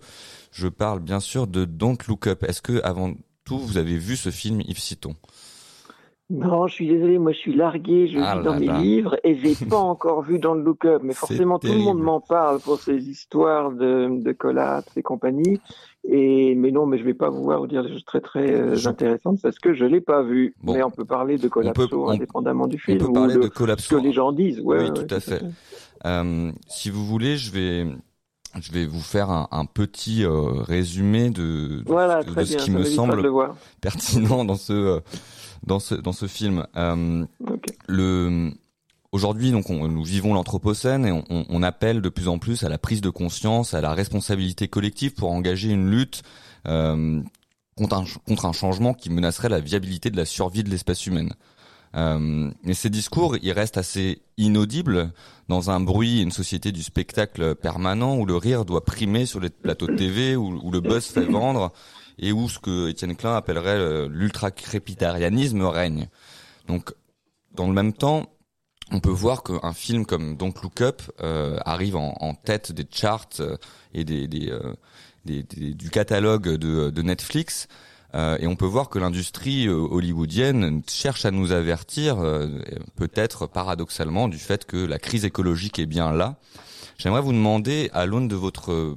Je 0.50 0.68
parle 0.68 1.00
bien 1.00 1.20
sûr 1.20 1.46
de 1.46 1.64
Don't 1.64 1.98
Look 2.08 2.26
Up. 2.26 2.42
Est-ce 2.44 2.62
que 2.62 2.80
avant 2.82 3.14
tout 3.44 3.58
vous 3.58 3.76
avez 3.76 3.98
vu 3.98 4.16
ce 4.16 4.30
film 4.30 4.62
Yves 4.62 4.80
Citon? 4.80 5.16
Non, 6.30 6.66
je 6.68 6.74
suis 6.74 6.86
désolé, 6.88 7.18
moi 7.18 7.32
je 7.32 7.38
suis 7.38 7.54
largué, 7.54 8.06
je 8.08 8.18
Ah 8.22 8.36
lis 8.36 8.42
dans 8.44 8.58
mes 8.58 8.66
là. 8.66 8.78
livres 8.78 9.16
et 9.24 9.34
j'ai 9.36 9.54
pas 9.68 9.78
encore 9.78 10.22
vu 10.22 10.38
dans 10.38 10.54
le 10.54 10.62
look-up, 10.62 11.02
mais 11.04 11.12
forcément 11.14 11.58
tout 11.58 11.66
le 11.72 11.78
monde 11.78 11.98
m'en 12.00 12.20
parle 12.20 12.60
pour 12.60 12.78
ces 12.78 13.08
histoires 13.08 13.72
de, 13.72 14.08
de 14.22 14.32
collapse 14.32 14.96
et 14.96 15.02
compagnie. 15.02 15.60
Et 16.08 16.54
mais 16.54 16.70
non, 16.70 16.86
mais 16.86 16.98
je 16.98 17.04
vais 17.04 17.14
pas 17.14 17.30
pouvoir 17.30 17.58
vous 17.60 17.66
dire 17.66 17.82
des 17.82 17.90
choses 17.90 18.04
très 18.04 18.20
très 18.20 18.52
euh, 18.52 18.74
Je- 18.76 18.88
intéressantes 18.88 19.40
parce 19.42 19.58
que 19.58 19.74
je 19.74 19.84
l'ai 19.84 20.00
pas 20.00 20.22
vu. 20.22 20.54
Bon. 20.62 20.72
Mais 20.74 20.82
on 20.82 20.90
peut 20.90 21.04
parler 21.04 21.36
de 21.36 21.48
collapso 21.48 21.88
peut- 21.88 21.96
on- 21.96 22.08
indépendamment 22.08 22.66
du 22.68 22.76
On 22.76 22.78
film 22.78 22.98
peut 22.98 23.04
ou 23.06 23.12
parler 23.12 23.34
de 23.34 23.38
de 23.40 23.44
ce 23.44 23.48
que 23.50 23.54
collapso. 23.54 23.98
les 23.98 24.12
gens 24.12 24.32
disent. 24.32 24.60
Ouais, 24.60 24.78
Oui, 24.78 24.84
ouais, 24.84 24.92
tout 25.06 25.14
à 25.14 25.20
fait. 25.20 25.42
Euh, 26.06 26.52
si 26.68 26.88
vous 26.90 27.04
voulez, 27.04 27.36
je 27.36 27.50
vais, 27.52 27.86
je 28.58 28.72
vais 28.72 28.86
vous 28.86 29.00
faire 29.02 29.30
un, 29.30 29.48
un 29.50 29.66
petit 29.66 30.24
euh, 30.24 30.62
résumé 30.62 31.28
de, 31.28 31.80
de, 31.80 31.82
Voilà, 31.86 32.22
de 32.22 32.30
très 32.30 32.46
ce 32.46 32.54
bien. 32.54 32.64
qui 32.64 32.70
me 32.70 32.84
semble 32.84 33.28
pertinent 33.82 34.44
dans 34.46 34.54
ce, 34.56 34.72
euh, 34.72 35.00
dans 35.66 35.78
ce, 35.80 35.94
dans 35.94 36.12
ce 36.12 36.26
film. 36.26 36.66
Euh, 36.76 37.24
le, 37.88 38.52
aujourd'hui, 39.12 39.50
donc, 39.50 39.70
on- 39.70 39.88
nous 39.88 40.04
vivons 40.04 40.34
l'anthropocène 40.34 41.04
et 41.06 41.12
on, 41.12 41.24
on- 41.30 41.44
on 41.48 41.62
appelle 41.62 42.00
de 42.00 42.08
plus 42.08 42.28
en 42.28 42.38
plus 42.38 42.62
à 42.64 42.68
la 42.68 42.78
prise 42.78 43.00
de 43.00 43.10
conscience, 43.10 43.74
à 43.74 43.80
la 43.80 43.92
responsabilité 43.94 44.68
collective 44.68 45.14
pour 45.14 45.30
engager 45.32 45.70
une 45.70 45.90
lutte 45.90 46.22
euh, 46.66 47.20
contre, 47.76 47.96
un, 47.96 48.04
contre 48.26 48.46
un 48.46 48.52
changement 48.52 48.94
qui 48.94 49.10
menacerait 49.10 49.48
la 49.48 49.60
viabilité 49.60 50.10
de 50.10 50.16
la 50.16 50.24
survie 50.24 50.62
de 50.64 50.70
l'espèce 50.70 51.06
humaine. 51.06 51.32
Euh, 51.96 52.50
mais 52.62 52.74
ces 52.74 52.88
discours, 52.90 53.36
ils 53.42 53.50
restent 53.50 53.76
assez 53.78 54.22
inaudibles 54.36 55.12
dans 55.48 55.70
un 55.70 55.80
bruit 55.80 56.20
et 56.20 56.22
une 56.22 56.30
société 56.30 56.70
du 56.70 56.84
spectacle 56.84 57.56
permanent 57.56 58.16
où 58.16 58.24
le 58.26 58.36
rire 58.36 58.64
doit 58.64 58.84
primer 58.84 59.26
sur 59.26 59.40
les 59.40 59.50
plateaux 59.50 59.88
de 59.88 59.96
TV, 59.96 60.36
où, 60.36 60.60
où 60.62 60.70
le 60.70 60.80
buzz 60.80 61.04
fait 61.06 61.24
vendre 61.24 61.72
et 62.20 62.32
où 62.32 62.48
ce 62.48 62.58
que 62.58 62.88
Étienne 62.88 63.16
Klein 63.16 63.34
appellerait 63.34 63.78
euh, 63.78 64.08
l'ultra-crépitarianisme 64.08 65.62
règne. 65.62 66.08
Donc, 66.68 66.94
dans 67.52 67.66
le 67.66 67.72
même 67.72 67.92
temps, 67.92 68.26
on 68.92 69.00
peut 69.00 69.10
voir 69.10 69.42
qu'un 69.42 69.72
film 69.72 70.06
comme 70.06 70.36
Don't 70.36 70.54
Look 70.62 70.80
Up 70.80 71.02
euh, 71.22 71.58
arrive 71.64 71.96
en, 71.96 72.34
tête 72.34 72.72
des 72.72 72.86
charts 72.90 73.28
euh, 73.40 73.56
et 73.94 74.04
des, 74.04 74.28
des, 74.28 74.50
euh, 74.50 74.74
du 75.26 75.90
catalogue 75.90 76.48
de, 76.48 77.02
Netflix. 77.02 77.68
Euh, 78.14 78.38
et 78.40 78.46
on 78.46 78.56
peut 78.56 78.66
voir 78.66 78.88
que 78.88 78.98
l'industrie 78.98 79.68
euh, 79.68 79.74
hollywoodienne 79.74 80.82
cherche 80.88 81.24
à 81.24 81.30
nous 81.30 81.52
avertir, 81.52 82.16
peut-être 82.96 83.46
paradoxalement, 83.46 84.28
du 84.28 84.38
fait 84.38 84.64
que 84.64 84.76
la 84.76 84.98
crise 84.98 85.24
écologique 85.24 85.78
est 85.78 85.86
bien 85.86 86.12
là. 86.12 86.36
J'aimerais 86.98 87.22
vous 87.22 87.32
demander, 87.32 87.88
à 87.92 88.04
l'aune 88.04 88.28
de 88.28 88.36
votre 88.36 88.96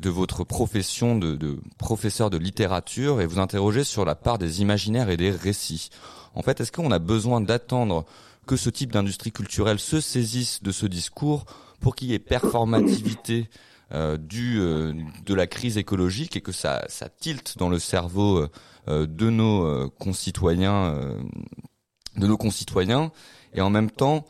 de 0.00 0.10
votre 0.10 0.44
profession 0.44 1.16
de, 1.16 1.36
de 1.36 1.58
professeur 1.78 2.30
de 2.30 2.38
littérature, 2.38 3.20
et 3.20 3.26
vous 3.26 3.38
interroger 3.38 3.84
sur 3.84 4.04
la 4.04 4.14
part 4.14 4.38
des 4.38 4.62
imaginaires 4.62 5.10
et 5.10 5.16
des 5.16 5.30
récits. 5.30 5.90
En 6.34 6.42
fait, 6.42 6.60
est-ce 6.60 6.72
qu'on 6.72 6.90
a 6.90 6.98
besoin 6.98 7.40
d'attendre 7.40 8.04
que 8.46 8.56
ce 8.56 8.70
type 8.70 8.92
d'industrie 8.92 9.32
culturelle 9.32 9.78
se 9.78 10.00
saisisse 10.00 10.62
de 10.62 10.72
ce 10.72 10.86
discours 10.86 11.44
pour 11.80 11.94
qu'il 11.94 12.08
y 12.08 12.14
ait 12.14 12.18
performativité 12.18 13.48
euh, 13.92 14.16
du 14.16 14.60
euh, 14.60 14.92
de 15.26 15.34
la 15.34 15.46
crise 15.46 15.76
écologique 15.76 16.36
et 16.36 16.40
que 16.40 16.52
ça 16.52 16.84
ça 16.88 17.08
tilte 17.08 17.58
dans 17.58 17.68
le 17.68 17.78
cerveau 17.78 18.38
euh, 18.38 18.48
euh, 18.88 19.06
de 19.06 19.30
nos 19.30 19.64
euh, 19.64 19.90
concitoyens 19.98 20.94
euh, 20.94 21.18
de 22.16 22.26
nos 22.26 22.36
concitoyens 22.36 23.10
et 23.52 23.60
en 23.60 23.70
même 23.70 23.90
temps 23.90 24.24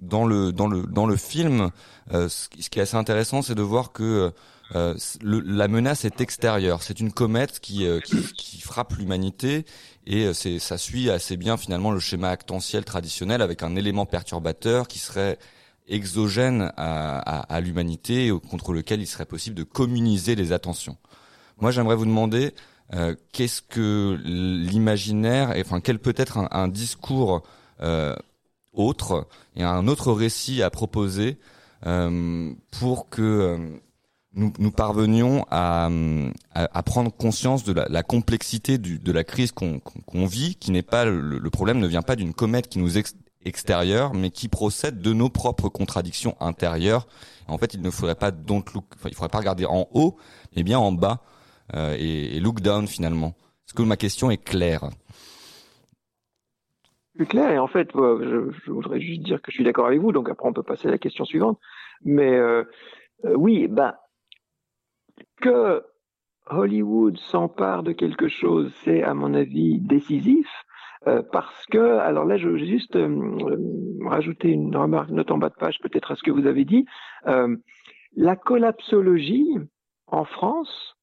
dans 0.00 0.26
le 0.26 0.52
dans 0.52 0.68
le 0.68 0.82
dans 0.86 1.06
le 1.06 1.16
film 1.16 1.70
euh, 2.12 2.28
ce 2.28 2.48
qui 2.48 2.78
est 2.78 2.82
assez 2.82 2.96
intéressant 2.96 3.42
c'est 3.42 3.54
de 3.54 3.62
voir 3.62 3.92
que 3.92 4.32
euh, 4.74 4.94
le- 5.20 5.40
la 5.40 5.68
menace 5.68 6.04
est 6.04 6.20
extérieure 6.20 6.82
c'est 6.82 7.00
une 7.00 7.12
comète 7.12 7.60
qui 7.60 7.86
euh, 7.86 8.00
qui, 8.00 8.16
qui 8.36 8.60
frappe 8.60 8.94
l'humanité 8.94 9.64
et 10.06 10.26
euh, 10.26 10.32
c'est 10.32 10.58
ça 10.58 10.78
suit 10.78 11.10
assez 11.10 11.36
bien 11.36 11.56
finalement 11.56 11.90
le 11.90 12.00
schéma 12.00 12.30
actantiel 12.30 12.84
traditionnel 12.84 13.42
avec 13.42 13.62
un 13.62 13.74
élément 13.76 14.06
perturbateur 14.06 14.86
qui 14.88 14.98
serait 14.98 15.38
exogène 15.88 16.72
à, 16.76 17.18
à, 17.18 17.40
à 17.52 17.60
l'humanité 17.60 18.30
contre 18.48 18.72
lequel 18.72 19.00
il 19.00 19.06
serait 19.08 19.26
possible 19.26 19.56
de 19.56 19.64
communiser 19.64 20.36
les 20.36 20.52
attentions. 20.52 20.96
Moi, 21.58 21.72
j'aimerais 21.72 21.96
vous 21.96 22.04
demander 22.06 22.54
euh, 22.94 23.16
qu'est-ce 23.32 23.60
que 23.60 24.16
l'imaginaire, 24.24 25.52
enfin 25.58 25.80
quel 25.80 25.98
peut 25.98 26.14
être 26.16 26.38
un, 26.38 26.48
un 26.52 26.68
discours 26.68 27.42
euh, 27.82 28.14
autre 28.72 29.26
et 29.56 29.62
un 29.62 29.88
autre 29.88 30.12
récit 30.12 30.62
à 30.62 30.70
proposer 30.70 31.38
euh, 31.86 32.52
pour 32.70 33.08
que 33.08 33.22
euh, 33.22 33.80
nous, 34.32 34.52
nous 34.58 34.70
parvenions 34.70 35.44
à, 35.50 35.88
à, 36.54 36.78
à 36.78 36.82
prendre 36.82 37.10
conscience 37.10 37.64
de 37.64 37.72
la, 37.72 37.86
la 37.88 38.02
complexité 38.02 38.78
du, 38.78 38.98
de 38.98 39.12
la 39.12 39.24
crise 39.24 39.50
qu'on 39.50 39.80
qu'on 39.80 40.26
vit, 40.26 40.54
qui 40.54 40.70
n'est 40.70 40.82
pas 40.82 41.04
le, 41.04 41.20
le 41.38 41.50
problème 41.50 41.80
ne 41.80 41.86
vient 41.88 42.02
pas 42.02 42.16
d'une 42.16 42.32
comète 42.32 42.68
qui 42.68 42.78
nous 42.78 42.96
ex- 42.96 43.16
extérieure, 43.44 44.14
mais 44.14 44.30
qui 44.30 44.48
procède 44.48 45.00
de 45.00 45.12
nos 45.12 45.30
propres 45.30 45.68
contradictions 45.68 46.36
intérieures. 46.40 47.08
En 47.48 47.58
fait, 47.58 47.74
il 47.74 47.82
ne 47.82 47.90
faudrait 47.90 48.14
pas 48.14 48.30
don't 48.30 48.62
il 49.06 49.14
faudrait 49.14 49.28
pas 49.28 49.38
regarder 49.38 49.64
en 49.64 49.88
haut, 49.92 50.16
mais 50.54 50.62
bien 50.62 50.78
en 50.78 50.92
bas 50.92 51.22
euh, 51.74 51.96
et, 51.98 52.36
et 52.36 52.40
look 52.40 52.60
down 52.60 52.86
finalement. 52.86 53.34
Est-ce 53.66 53.74
que 53.74 53.82
ma 53.82 53.96
question 53.96 54.30
est 54.30 54.36
claire? 54.36 54.90
Plus 57.14 57.26
clair. 57.26 57.50
Et 57.50 57.58
en 57.58 57.66
fait, 57.66 57.90
je, 57.92 58.70
voudrais 58.70 59.00
juste 59.00 59.22
dire 59.22 59.40
que 59.42 59.50
je 59.50 59.56
suis 59.56 59.64
d'accord 59.64 59.86
avec 59.86 60.00
vous. 60.00 60.12
Donc 60.12 60.28
après, 60.28 60.48
on 60.48 60.52
peut 60.52 60.62
passer 60.62 60.88
à 60.88 60.90
la 60.90 60.98
question 60.98 61.24
suivante. 61.24 61.58
Mais 62.04 62.34
euh, 62.36 62.64
euh, 63.24 63.34
oui, 63.36 63.68
ben 63.68 63.94
que 65.40 65.82
Hollywood 66.46 67.18
s'empare 67.18 67.82
de 67.82 67.92
quelque 67.92 68.28
chose, 68.28 68.72
c'est 68.84 69.02
à 69.02 69.14
mon 69.14 69.34
avis 69.34 69.80
décisif. 69.80 70.48
euh, 71.06 71.22
parce 71.32 71.66
que, 71.66 71.98
alors 71.98 72.26
là, 72.26 72.36
je 72.36 72.48
vais 72.48 72.66
juste 72.66 72.98
rajouter 74.04 74.50
une 74.50 74.76
remarque, 74.76 75.10
note 75.10 75.30
en 75.30 75.38
bas 75.38 75.48
de 75.48 75.54
page, 75.54 75.78
peut-être 75.80 76.12
à 76.12 76.16
ce 76.16 76.22
que 76.22 76.30
vous 76.30 76.46
avez 76.46 76.64
dit. 76.64 76.84
La 78.16 78.36
collapsologie 78.36 79.56
en 80.08 80.24
France, 80.24 80.96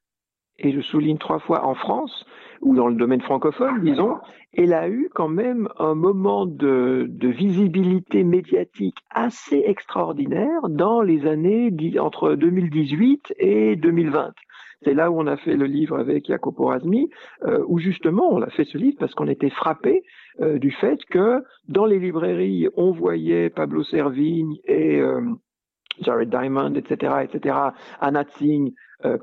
et 0.60 0.72
je 0.72 0.82
souligne 0.82 1.18
trois 1.18 1.40
fois 1.40 1.66
en 1.66 1.76
France, 1.76 2.26
ou 2.62 2.76
dans 2.76 2.88
le 2.88 2.96
domaine 2.96 3.22
francophone, 3.22 3.84
disons, 3.84 4.18
elle 4.58 4.74
a 4.74 4.90
eu 4.90 5.10
quand 5.14 5.28
même 5.28 5.70
un 5.78 5.94
moment 5.94 6.48
de, 6.48 7.08
visibilité 7.22 8.24
médiatique 8.24 8.98
assez 9.12 9.62
extraordinaire 9.66 10.68
dans 10.68 11.02
les 11.02 11.28
années 11.28 11.72
entre 12.00 12.34
2018 12.34 13.36
et 13.38 13.76
2020. 13.76 14.34
C'est 14.84 14.96
là 14.96 15.12
où 15.12 15.20
on 15.20 15.28
a 15.28 15.38
fait 15.38 15.56
le 15.56 15.66
livre 15.66 15.98
avec 15.98 16.26
Jacopo 16.26 16.66
Razmi, 16.66 17.10
euh, 17.44 17.64
où 17.68 17.78
justement 17.78 18.28
on 18.32 18.42
a 18.42 18.50
fait 18.50 18.66
ce 18.66 18.78
livre 18.78 18.98
parce 19.00 19.14
qu'on 19.14 19.28
était 19.28 19.50
frappé 19.50 20.04
euh, 20.42 20.58
du 20.58 20.72
fait 20.72 21.04
que 21.06 21.44
dans 21.68 21.86
les 21.86 22.00
librairies 22.00 22.68
on 22.76 22.92
voyait 22.92 23.50
Pablo 23.50 23.84
Servigne 23.84 24.58
et 24.66 25.00
euh, 25.00 25.22
Jared 26.02 26.30
Diamond, 26.30 26.74
etc., 26.76 27.14
etc., 27.24 27.56
Anna 28.00 28.24
Tsing 28.24 28.74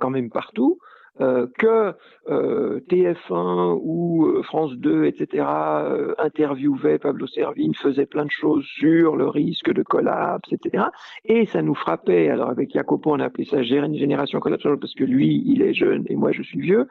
quand 0.00 0.10
même 0.10 0.30
partout, 0.30 0.78
euh, 1.20 1.46
que 1.58 1.94
euh, 2.28 2.80
TF1 2.90 3.78
ou 3.82 4.26
euh, 4.26 4.42
France 4.42 4.72
2, 4.74 5.04
etc., 5.04 5.46
euh, 5.46 6.14
interviewaient 6.18 6.98
Pablo 6.98 7.26
Servigne, 7.26 7.72
faisaient 7.74 8.06
plein 8.06 8.24
de 8.24 8.30
choses 8.30 8.64
sur 8.78 9.16
le 9.16 9.28
risque 9.28 9.72
de 9.72 9.82
collapse, 9.82 10.52
etc. 10.52 10.84
Et 11.24 11.46
ça 11.46 11.62
nous 11.62 11.74
frappait. 11.74 12.28
Alors 12.28 12.50
avec 12.50 12.72
Jacopo, 12.72 13.12
on 13.12 13.20
a 13.20 13.26
appelé 13.26 13.44
ça 13.44 13.58
gé- 13.62 13.96
génération 13.98 14.40
collapse 14.40 14.64
parce 14.80 14.94
que 14.94 15.04
lui, 15.04 15.42
il 15.46 15.62
est 15.62 15.74
jeune 15.74 16.04
et 16.08 16.16
moi, 16.16 16.32
je 16.32 16.42
suis 16.42 16.60
vieux. 16.60 16.88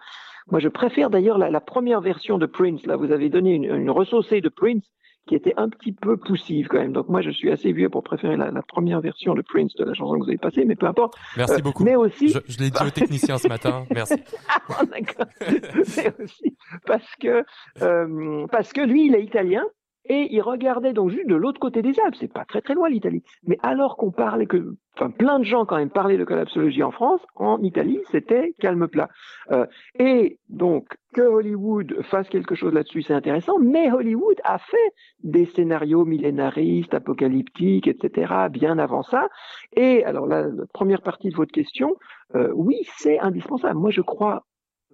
Moi, 0.51 0.59
je 0.59 0.67
préfère 0.67 1.09
d'ailleurs 1.09 1.38
la, 1.38 1.49
la 1.49 1.61
première 1.61 2.01
version 2.01 2.38
de 2.38 2.45
Prince. 2.45 2.86
Là, 2.86 2.95
vous 2.97 3.11
avez 3.11 3.30
donné 3.30 3.53
une, 3.55 3.63
une 3.65 3.89
ressaucée 3.89 4.41
de 4.41 4.49
Prince 4.49 4.84
qui 5.28 5.36
était 5.36 5.53
un 5.57 5.69
petit 5.69 5.93
peu 5.93 6.17
poussive 6.17 6.67
quand 6.67 6.80
même. 6.80 6.91
Donc 6.93 7.07
moi, 7.09 7.21
je 7.21 7.30
suis 7.30 7.49
assez 7.51 7.71
vieux 7.71 7.89
pour 7.89 8.03
préférer 8.03 8.36
la, 8.36 8.51
la 8.51 8.61
première 8.61 8.99
version 9.01 9.34
de 9.36 9.41
Prince 9.41 9.74
de 9.76 9.86
la 9.86 9.93
chanson 9.93 10.15
que 10.15 10.24
vous 10.24 10.30
avez 10.30 10.38
passée, 10.38 10.65
mais 10.65 10.76
peu 10.76 10.86
importe. 10.86 11.13
Merci 11.38 11.55
Euh, 11.55 11.59
beaucoup. 11.59 11.84
Mais 11.84 11.95
aussi, 11.95 12.30
Je, 12.30 12.39
je 12.47 12.57
l'ai 12.59 12.69
dit 12.71 12.84
au 12.86 12.89
technicien 12.93 13.38
ce 13.38 13.47
matin. 13.47 13.86
Merci. 13.93 14.15
Ah. 14.69 14.84
Mais 14.91 16.13
aussi 16.24 16.55
parce 16.86 17.15
que 17.19 17.43
euh, 17.82 18.47
parce 18.51 18.71
que 18.74 18.82
lui, 18.82 19.07
il 19.07 19.15
est 19.15 19.24
italien 19.24 19.63
et 20.06 20.28
il 20.34 20.41
regardait 20.41 20.93
donc 20.93 21.10
juste 21.10 21.28
de 21.28 21.36
l'autre 21.36 21.60
côté 21.60 21.82
des 21.82 21.99
Alpes. 21.99 22.16
C'est 22.20 22.32
pas 22.32 22.45
très 22.45 22.62
très 22.62 22.74
loin 22.74 22.89
l'Italie. 22.89 23.24
Mais 23.45 23.58
alors 23.64 23.95
qu'on 23.95 24.12
parlait 24.12 24.45
que, 24.45 24.76
enfin, 24.95 25.10
plein 25.10 25.39
de 25.39 25.45
gens 25.45 25.66
quand 25.66 25.78
même 25.78 25.89
parlaient 25.89 26.18
de 26.18 26.26
collapsologie 26.26 26.84
en 26.84 26.91
France, 26.91 27.22
en 27.36 27.62
Italie, 27.62 27.99
c'était 28.12 28.54
calme 28.60 28.88
plat. 28.88 29.10
Euh, 29.51 29.66
et 29.97 30.39
donc 30.49 30.88
que 31.14 31.22
Hollywood 31.22 32.01
fasse 32.04 32.28
quelque 32.28 32.56
chose 32.56 32.74
là-dessus, 32.74 33.04
c'est 33.04 33.14
intéressant. 33.14 33.60
Mais 33.60 33.91
Hollywood 33.91 34.39
a 34.43 34.58
fait 34.58 34.93
des 35.24 35.45
scénarios 35.45 36.06
millénaristes, 36.06 36.93
apocalyptiques, 36.93 37.88
etc. 37.88 38.34
Bien 38.51 38.80
avant 38.80 39.04
ça. 39.04 39.30
Et 39.76 40.04
alors 40.04 40.28
la, 40.28 40.43
la 40.47 40.66
première 40.74 41.01
partie 41.01 41.30
de 41.30 41.36
votre 41.36 41.51
question, 41.51 41.95
euh, 42.36 42.51
oui, 42.54 42.82
c'est 42.97 43.20
indispensable. 43.20 43.80
Moi, 43.80 43.91
je 43.91 44.01
crois 44.01 44.45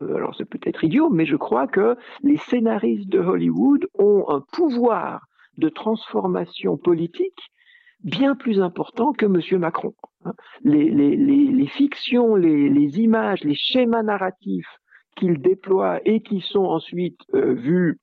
alors 0.01 0.35
c'est 0.35 0.49
peut-être 0.49 0.83
idiot, 0.83 1.09
mais 1.09 1.25
je 1.25 1.35
crois 1.35 1.67
que 1.67 1.95
les 2.23 2.37
scénaristes 2.37 3.09
de 3.09 3.19
Hollywood 3.19 3.87
ont 3.97 4.25
un 4.29 4.41
pouvoir 4.53 5.27
de 5.57 5.69
transformation 5.69 6.77
politique 6.77 7.51
bien 8.03 8.35
plus 8.35 8.61
important 8.61 9.11
que 9.11 9.25
M. 9.25 9.59
Macron. 9.59 9.93
Hein. 10.25 10.33
Les, 10.63 11.67
fictions, 11.67 12.35
les, 12.35 12.69
les, 12.69 12.99
images, 12.99 13.43
les 13.43 13.55
schémas 13.55 14.03
narratifs 14.03 14.79
qu'ils 15.15 15.41
déploient 15.41 15.99
et 16.05 16.21
qui 16.21 16.41
sont 16.41 16.65
ensuite 16.65 17.19
euh, 17.33 17.53
vus 17.53 17.99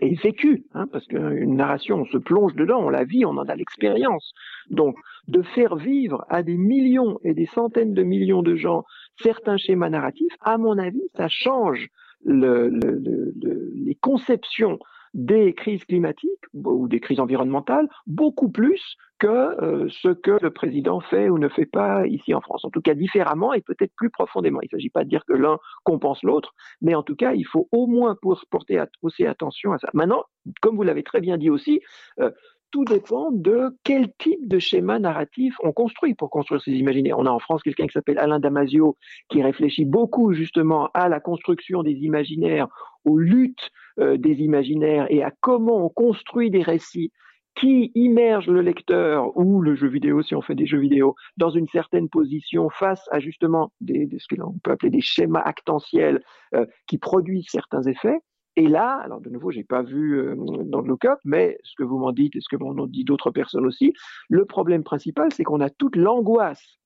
et 0.00 0.14
vécus, 0.14 0.62
hein, 0.74 0.86
parce 0.90 1.06
qu'une 1.06 1.56
narration, 1.56 2.00
on 2.00 2.04
se 2.06 2.18
plonge 2.18 2.54
dedans, 2.54 2.80
on 2.80 2.88
la 2.90 3.04
vit, 3.04 3.24
on 3.24 3.36
en 3.36 3.48
a 3.48 3.54
l'expérience. 3.54 4.32
Donc, 4.70 4.96
de 5.28 5.42
faire 5.42 5.76
vivre 5.76 6.24
à 6.28 6.42
des 6.42 6.56
millions 6.56 7.18
et 7.24 7.34
des 7.34 7.46
centaines 7.46 7.94
de 7.94 8.02
millions 8.02 8.42
de 8.42 8.56
gens 8.56 8.84
certains 9.22 9.56
schémas 9.56 9.90
narratifs, 9.90 10.32
à 10.40 10.58
mon 10.58 10.78
avis, 10.78 11.02
ça 11.16 11.28
change 11.28 11.88
le, 12.24 12.68
le, 12.68 13.00
le, 13.42 13.72
les 13.74 13.94
conceptions 13.94 14.78
des 15.14 15.54
crises 15.54 15.84
climatiques 15.84 16.44
ou 16.54 16.88
des 16.88 17.00
crises 17.00 17.20
environnementales 17.20 17.88
beaucoup 18.06 18.50
plus 18.50 18.96
que 19.18 19.26
euh, 19.26 19.88
ce 19.90 20.08
que 20.08 20.38
le 20.40 20.50
président 20.50 21.00
fait 21.00 21.28
ou 21.28 21.38
ne 21.38 21.48
fait 21.48 21.66
pas 21.66 22.06
ici 22.06 22.32
en 22.34 22.40
France. 22.40 22.64
En 22.64 22.70
tout 22.70 22.80
cas, 22.80 22.94
différemment 22.94 23.52
et 23.52 23.60
peut-être 23.60 23.92
plus 23.96 24.10
profondément. 24.10 24.60
Il 24.62 24.68
ne 24.72 24.78
s'agit 24.78 24.88
pas 24.88 25.04
de 25.04 25.08
dire 25.08 25.24
que 25.26 25.34
l'un 25.34 25.58
compense 25.84 26.22
l'autre, 26.22 26.54
mais 26.80 26.94
en 26.94 27.02
tout 27.02 27.16
cas, 27.16 27.32
il 27.32 27.46
faut 27.46 27.68
au 27.72 27.86
moins 27.86 28.16
porter 28.50 28.82
aussi 29.02 29.26
attention 29.26 29.72
à 29.72 29.78
ça. 29.78 29.88
Maintenant, 29.94 30.24
comme 30.62 30.76
vous 30.76 30.82
l'avez 30.82 31.02
très 31.02 31.20
bien 31.20 31.36
dit 31.36 31.50
aussi, 31.50 31.80
euh, 32.20 32.30
tout 32.70 32.84
dépend 32.84 33.30
de 33.30 33.76
quel 33.84 34.12
type 34.18 34.46
de 34.48 34.58
schéma 34.58 34.98
narratif 34.98 35.56
on 35.62 35.72
construit 35.72 36.14
pour 36.14 36.30
construire 36.30 36.62
ces 36.62 36.72
imaginaires. 36.72 37.18
On 37.18 37.26
a 37.26 37.30
en 37.30 37.38
France 37.38 37.62
quelqu'un 37.62 37.86
qui 37.86 37.92
s'appelle 37.92 38.18
Alain 38.18 38.40
Damasio 38.40 38.96
qui 39.28 39.42
réfléchit 39.42 39.84
beaucoup 39.84 40.32
justement 40.32 40.88
à 40.94 41.08
la 41.08 41.20
construction 41.20 41.82
des 41.82 41.92
imaginaires, 41.92 42.68
aux 43.04 43.18
luttes 43.18 43.70
euh, 43.98 44.16
des 44.16 44.40
imaginaires 44.40 45.06
et 45.10 45.22
à 45.22 45.32
comment 45.40 45.84
on 45.84 45.88
construit 45.88 46.50
des 46.50 46.62
récits 46.62 47.12
qui 47.56 47.90
immergent 47.94 48.50
le 48.50 48.62
lecteur 48.62 49.36
ou 49.36 49.60
le 49.60 49.74
jeu 49.74 49.88
vidéo, 49.88 50.22
si 50.22 50.34
on 50.34 50.42
fait 50.42 50.54
des 50.54 50.66
jeux 50.66 50.78
vidéo, 50.78 51.16
dans 51.36 51.50
une 51.50 51.66
certaine 51.68 52.08
position 52.08 52.70
face 52.70 53.02
à 53.10 53.18
justement 53.20 53.72
des, 53.80 54.08
ce 54.18 54.34
qu'on 54.34 54.58
peut 54.62 54.70
appeler 54.70 54.90
des 54.90 55.00
schémas 55.00 55.42
actentiels 55.42 56.22
euh, 56.54 56.64
qui 56.86 56.98
produisent 56.98 57.48
certains 57.50 57.82
effets. 57.82 58.18
Et 58.56 58.66
là, 58.66 59.00
alors 59.04 59.20
de 59.20 59.30
nouveau, 59.30 59.50
j'ai 59.50 59.64
pas 59.64 59.82
vu 59.82 60.18
euh, 60.18 60.34
dans 60.64 60.80
le 60.80 60.88
look-up, 60.88 61.18
mais 61.24 61.58
ce 61.62 61.74
que 61.76 61.84
vous 61.84 61.98
m'en 61.98 62.12
dites 62.12 62.34
et 62.36 62.40
ce 62.40 62.48
que 62.48 62.60
m'ont 62.60 62.86
dit 62.86 63.04
d'autres 63.04 63.30
personnes 63.30 63.66
aussi, 63.66 63.92
le 64.28 64.44
problème 64.44 64.82
principal, 64.82 65.32
c'est 65.32 65.44
qu'on 65.44 65.60
a 65.60 65.70
toute 65.70 65.96
l'angoisse 65.96 66.78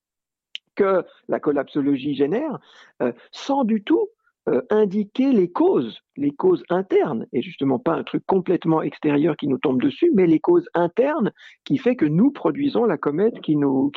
que 0.74 1.04
la 1.28 1.40
collapsologie 1.40 2.14
génère, 2.14 2.58
euh, 3.02 3.12
sans 3.32 3.64
du 3.64 3.82
tout 3.82 4.08
euh, 4.48 4.60
indiquer 4.68 5.32
les 5.32 5.50
causes, 5.50 6.00
les 6.16 6.32
causes 6.32 6.64
internes, 6.68 7.26
et 7.32 7.40
justement 7.40 7.78
pas 7.78 7.94
un 7.94 8.02
truc 8.02 8.24
complètement 8.26 8.82
extérieur 8.82 9.36
qui 9.36 9.48
nous 9.48 9.58
tombe 9.58 9.80
dessus, 9.80 10.10
mais 10.14 10.26
les 10.26 10.40
causes 10.40 10.68
internes 10.74 11.32
qui 11.64 11.78
fait 11.78 11.96
que 11.96 12.04
nous 12.04 12.30
produisons 12.30 12.84
la 12.84 12.98
comète 12.98 13.40
qui 13.40 13.56
nous 13.56 13.90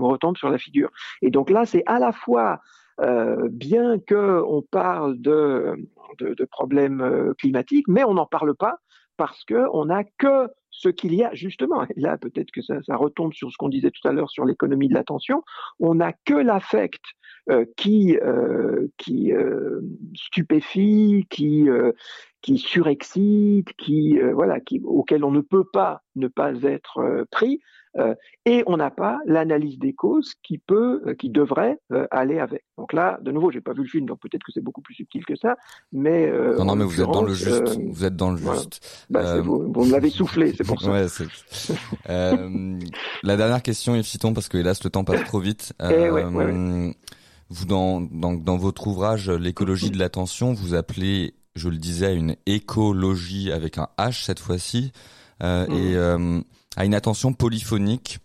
retombe 0.00 0.36
sur 0.36 0.50
la 0.50 0.58
figure. 0.58 0.90
Et 1.20 1.30
donc 1.30 1.50
là, 1.50 1.66
c'est 1.66 1.84
à 1.86 2.00
la 2.00 2.10
fois 2.10 2.60
euh, 3.00 3.48
bien 3.50 3.98
qu'on 3.98 4.62
parle 4.70 5.20
de, 5.20 5.74
de, 6.18 6.34
de 6.34 6.44
problèmes 6.44 7.00
euh, 7.00 7.34
climatiques, 7.38 7.88
mais 7.88 8.04
on 8.04 8.14
n'en 8.14 8.26
parle 8.26 8.54
pas 8.54 8.78
parce 9.16 9.44
qu'on 9.44 9.84
n'a 9.86 10.04
que 10.18 10.48
ce 10.70 10.88
qu'il 10.88 11.14
y 11.14 11.22
a 11.22 11.32
justement, 11.34 11.84
et 11.84 12.00
là 12.00 12.16
peut-être 12.18 12.50
que 12.50 12.62
ça, 12.62 12.82
ça, 12.82 12.96
retombe 12.96 13.32
sur 13.34 13.50
ce 13.50 13.56
qu'on 13.58 13.68
disait 13.68 13.90
tout 13.90 14.06
à 14.08 14.12
l'heure 14.12 14.30
sur 14.30 14.44
l'économie 14.44 14.88
de 14.88 14.94
l'attention, 14.94 15.42
on 15.80 15.94
n'a 15.94 16.12
que 16.24 16.34
l'affect 16.34 17.02
euh, 17.50 17.64
qui, 17.76 18.16
euh, 18.18 18.86
qui 18.98 19.32
euh, 19.32 19.80
stupéfie, 20.14 21.26
qui, 21.28 21.68
euh, 21.68 21.90
qui 22.40 22.56
surexcite, 22.56 23.72
qui, 23.76 24.18
voilà, 24.32 24.60
qui, 24.60 24.80
auquel 24.84 25.24
on 25.24 25.30
ne 25.32 25.40
peut 25.40 25.66
pas 25.72 26.02
ne 26.14 26.28
pas 26.28 26.54
être 26.62 27.26
pris, 27.30 27.60
euh, 27.98 28.14
et 28.46 28.62
on 28.66 28.76
n'a 28.78 28.90
pas 28.90 29.18
l'analyse 29.26 29.78
des 29.78 29.92
causes 29.92 30.32
qui 30.42 30.58
peut, 30.58 31.02
euh, 31.06 31.14
qui 31.14 31.28
devrait 31.28 31.78
euh, 31.92 32.06
aller 32.10 32.38
avec. 32.38 32.64
Donc 32.78 32.92
là, 32.92 33.18
de 33.22 33.30
nouveau, 33.30 33.50
j'ai 33.50 33.60
pas 33.60 33.74
vu 33.74 33.82
le 33.82 33.88
film, 33.88 34.06
donc 34.06 34.20
peut-être 34.20 34.42
que 34.42 34.52
c'est 34.52 34.62
beaucoup 34.62 34.80
plus 34.80 34.94
subtil 34.94 35.24
que 35.26 35.36
ça, 35.36 35.56
mais 35.92 36.32
non, 36.58 36.64
non, 36.64 36.76
mais 36.76 36.84
vous 36.84 37.00
êtes 37.00 37.10
dans 37.10 37.22
le 37.22 37.34
juste. 37.34 37.78
vous 37.78 38.04
êtes 38.04 38.16
dans 38.16 38.30
le 38.30 38.38
juste. 38.38 39.06
Bah, 39.10 39.40
vous, 39.40 39.70
vous 39.72 39.84
me 39.84 39.92
l'avez 39.92 40.10
soufflé, 40.10 40.54
c'est 40.56 40.66
pour 40.66 40.80
ça. 40.80 40.90
ouais, 40.90 41.06
la 43.22 43.36
dernière 43.36 43.62
question, 43.62 43.94
Yves 43.94 44.06
Citon, 44.06 44.32
parce 44.32 44.48
que 44.48 44.56
hélas 44.56 44.82
le 44.84 44.90
temps 44.90 45.04
passe 45.04 45.24
trop 45.24 45.40
vite. 45.40 45.72
Eh 45.82 46.10
ouais, 46.10 46.24
ouais, 46.24 46.94
vous 47.50 47.66
dans, 47.66 48.00
dans 48.00 48.32
dans 48.32 48.56
votre 48.56 48.86
ouvrage 48.86 49.28
l'écologie 49.28 49.90
de 49.90 49.98
l'attention, 49.98 50.54
vous 50.54 50.74
appelez, 50.74 51.34
je 51.54 51.68
le 51.68 51.76
disais, 51.76 52.14
une 52.16 52.36
écologie 52.46 53.52
avec 53.52 53.76
un 53.76 53.88
H 53.98 54.24
cette 54.24 54.38
fois-ci, 54.38 54.92
et 55.42 55.46
mmh 55.46 56.42
à 56.76 56.84
une 56.84 56.94
attention 56.94 57.32
polyphonique 57.32 58.20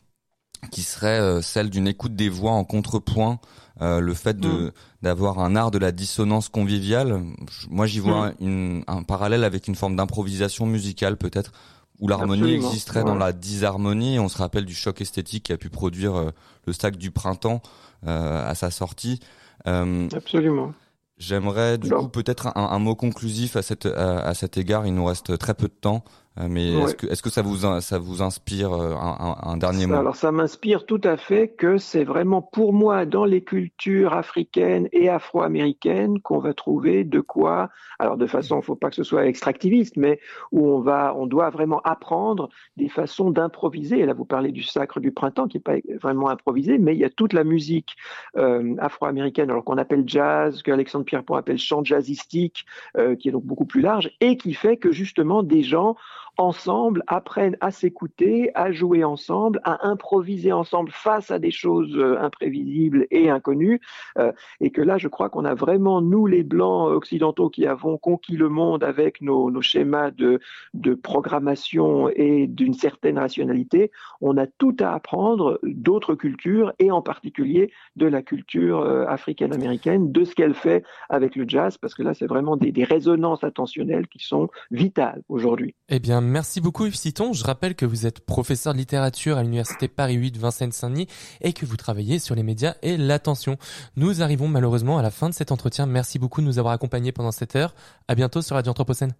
qui 0.71 0.81
serait 0.81 1.19
euh, 1.19 1.41
celle 1.41 1.69
d'une 1.69 1.87
écoute 1.87 2.15
des 2.15 2.29
voix 2.29 2.51
en 2.51 2.63
contrepoint, 2.63 3.39
euh, 3.81 3.99
le 3.99 4.13
fait 4.13 4.39
de 4.39 4.47
mm. 4.47 4.71
d'avoir 5.03 5.39
un 5.39 5.55
art 5.55 5.71
de 5.71 5.77
la 5.77 5.91
dissonance 5.91 6.49
conviviale. 6.49 7.21
Moi, 7.69 7.85
j'y 7.85 7.99
vois 7.99 8.29
mm. 8.29 8.33
une, 8.39 8.83
un 8.87 9.03
parallèle 9.03 9.43
avec 9.43 9.67
une 9.67 9.75
forme 9.75 9.95
d'improvisation 9.95 10.65
musicale 10.65 11.17
peut-être 11.17 11.51
où 11.99 12.07
l'harmonie 12.07 12.53
existerait 12.53 13.03
dans 13.03 13.15
la 13.15 13.33
disharmonie. 13.33 14.19
On 14.19 14.29
se 14.29 14.37
rappelle 14.37 14.65
du 14.65 14.75
choc 14.75 15.01
esthétique 15.01 15.45
qui 15.45 15.53
a 15.53 15.57
pu 15.57 15.69
produire 15.69 16.15
euh, 16.15 16.29
le 16.67 16.73
stack 16.73 16.97
du 16.97 17.11
printemps 17.11 17.61
à 18.05 18.53
sa 18.53 18.69
sortie. 18.69 19.19
Absolument. 19.65 20.71
J'aimerais 21.17 21.79
du 21.79 21.89
coup 21.89 22.07
peut-être 22.09 22.55
un, 22.55 22.69
un, 22.69 22.77
mot 22.77 22.93
conclusif 22.93 23.55
à, 23.55 23.63
cette, 23.63 23.87
à, 23.87 24.19
à, 24.19 24.35
cet 24.35 24.57
égard. 24.57 24.85
Il 24.85 24.93
nous 24.93 25.05
reste 25.05 25.35
très 25.39 25.55
peu 25.55 25.67
de 25.67 25.73
temps. 25.73 26.03
Euh, 26.39 26.47
mais 26.49 26.73
est-ce 26.73 26.95
que, 26.95 27.07
est-ce 27.07 27.21
que 27.21 27.29
ça 27.29 27.41
vous 27.41 27.57
ça 27.81 27.99
vous 27.99 28.21
inspire 28.21 28.73
euh, 28.73 28.93
un, 28.95 29.37
un, 29.41 29.57
dernier 29.57 29.87
mot? 29.87 29.95
Alors 29.95 30.15
ça 30.15 30.31
m'inspire 30.31 30.85
tout 30.85 31.01
à 31.03 31.17
fait 31.17 31.49
que 31.49 31.77
c'est 31.77 32.03
vraiment 32.03 32.41
pour 32.41 32.73
moi 32.73 33.05
dans 33.05 33.25
les 33.25 33.43
cultures 33.43 34.13
africaines 34.13 34.87
et 34.91 35.09
afro-américaines 35.09 36.19
qu'on 36.21 36.39
va 36.39 36.53
trouver 36.53 37.03
de 37.03 37.19
quoi. 37.19 37.69
Alors 37.99 38.17
de 38.17 38.27
façon, 38.27 38.61
faut 38.61 38.75
pas 38.75 38.89
que 38.89 38.95
ce 38.95 39.03
soit 39.03 39.25
extractiviste, 39.25 39.97
mais 39.97 40.19
où 40.51 40.67
on 40.67 40.79
va, 40.79 41.15
on 41.15 41.25
doit 41.25 41.49
vraiment 41.49 41.81
apprendre 41.83 42.49
des 42.75 42.89
façons 42.89 43.31
d'improviser. 43.31 43.99
Et 43.99 44.05
là, 44.05 44.13
vous 44.13 44.25
parlez 44.25 44.51
du 44.51 44.63
sacre 44.63 44.99
du 44.99 45.11
printemps 45.11 45.47
qui 45.47 45.57
est 45.57 45.61
pas 45.61 45.77
vraiment 45.99 46.29
improvisé, 46.29 46.77
mais 46.77 46.93
il 46.93 46.99
y 46.99 47.05
a 47.05 47.09
toute 47.09 47.33
la 47.33 47.43
musique 47.43 47.95
euh, 48.37 48.75
afro-américaine, 48.79 49.49
alors 49.49 49.63
qu'on 49.63 49.77
appelle 49.77 50.03
jazz, 50.05 50.61
que 50.61 50.71
Alexandre 50.71 51.05
Pierrepont 51.05 51.35
appelle 51.35 51.57
chant 51.57 51.83
jazzistique, 51.83 52.65
euh, 52.97 53.15
qui 53.15 53.29
est 53.29 53.31
donc 53.31 53.45
beaucoup 53.45 53.65
plus 53.65 53.81
large 53.81 54.11
et 54.21 54.37
qui 54.37 54.53
fait 54.53 54.77
que 54.77 54.91
justement 54.91 55.41
des 55.43 55.63
gens 55.63 55.95
ensemble 56.37 57.03
apprennent 57.07 57.57
à 57.61 57.71
s'écouter, 57.71 58.51
à 58.55 58.71
jouer 58.71 59.03
ensemble, 59.03 59.59
à 59.63 59.87
improviser 59.87 60.51
ensemble 60.51 60.91
face 60.91 61.31
à 61.31 61.39
des 61.39 61.51
choses 61.51 61.95
euh, 61.97 62.19
imprévisibles 62.19 63.07
et 63.11 63.29
inconnues. 63.29 63.81
Euh, 64.17 64.31
et 64.59 64.71
que 64.71 64.81
là, 64.81 64.97
je 64.97 65.07
crois 65.07 65.29
qu'on 65.29 65.45
a 65.45 65.55
vraiment, 65.55 66.01
nous 66.01 66.25
les 66.25 66.43
Blancs 66.43 66.91
occidentaux 66.91 67.49
qui 67.49 67.65
avons 67.65 67.97
conquis 67.97 68.37
le 68.37 68.49
monde 68.49 68.83
avec 68.83 69.21
nos, 69.21 69.51
nos 69.51 69.61
schémas 69.61 70.11
de, 70.11 70.39
de 70.73 70.93
programmation 70.93 72.09
et 72.09 72.47
d'une 72.47 72.73
certaine 72.73 73.17
rationalité, 73.17 73.91
on 74.21 74.37
a 74.37 74.47
tout 74.47 74.75
à 74.79 74.93
apprendre 74.93 75.59
d'autres 75.63 76.15
cultures 76.15 76.73
et 76.79 76.91
en 76.91 77.01
particulier 77.01 77.71
de 77.95 78.05
la 78.05 78.21
culture 78.21 78.81
euh, 78.81 79.05
africaine-américaine, 79.07 80.11
de 80.11 80.23
ce 80.23 80.35
qu'elle 80.35 80.53
fait 80.53 80.83
avec 81.09 81.35
le 81.35 81.45
jazz, 81.47 81.77
parce 81.77 81.95
que 81.95 82.03
là, 82.03 82.13
c'est 82.13 82.27
vraiment 82.27 82.57
des, 82.57 82.71
des 82.71 82.83
résonances 82.83 83.43
attentionnelles 83.43 84.07
qui 84.07 84.19
sont 84.19 84.49
vitales 84.71 85.21
aujourd'hui. 85.29 85.75
Eh 85.89 85.99
bien, 85.99 86.21
merci 86.27 86.61
beaucoup 86.61 86.85
Yves 86.85 86.95
Citon. 86.95 87.33
Je 87.33 87.43
rappelle 87.43 87.75
que 87.75 87.85
vous 87.85 88.05
êtes 88.05 88.19
professeur 88.19 88.73
de 88.73 88.77
littérature 88.77 89.37
à 89.37 89.43
l'université 89.43 89.87
Paris 89.87 90.15
8 90.15 90.37
Vincennes-Saint-Denis 90.37 91.07
et 91.41 91.53
que 91.53 91.65
vous 91.65 91.77
travaillez 91.77 92.19
sur 92.19 92.35
les 92.35 92.43
médias 92.43 92.75
et 92.81 92.97
l'attention. 92.97 93.57
Nous 93.95 94.21
arrivons 94.21 94.47
malheureusement 94.47 94.97
à 94.97 95.01
la 95.01 95.11
fin 95.11 95.29
de 95.29 95.33
cet 95.33 95.51
entretien. 95.51 95.85
Merci 95.85 96.19
beaucoup 96.19 96.41
de 96.41 96.45
nous 96.45 96.59
avoir 96.59 96.73
accompagnés 96.73 97.11
pendant 97.11 97.31
cette 97.31 97.55
heure. 97.55 97.73
À 98.07 98.15
bientôt 98.15 98.41
sur 98.41 98.55
Radio 98.55 98.71
Anthropocène. 98.71 99.13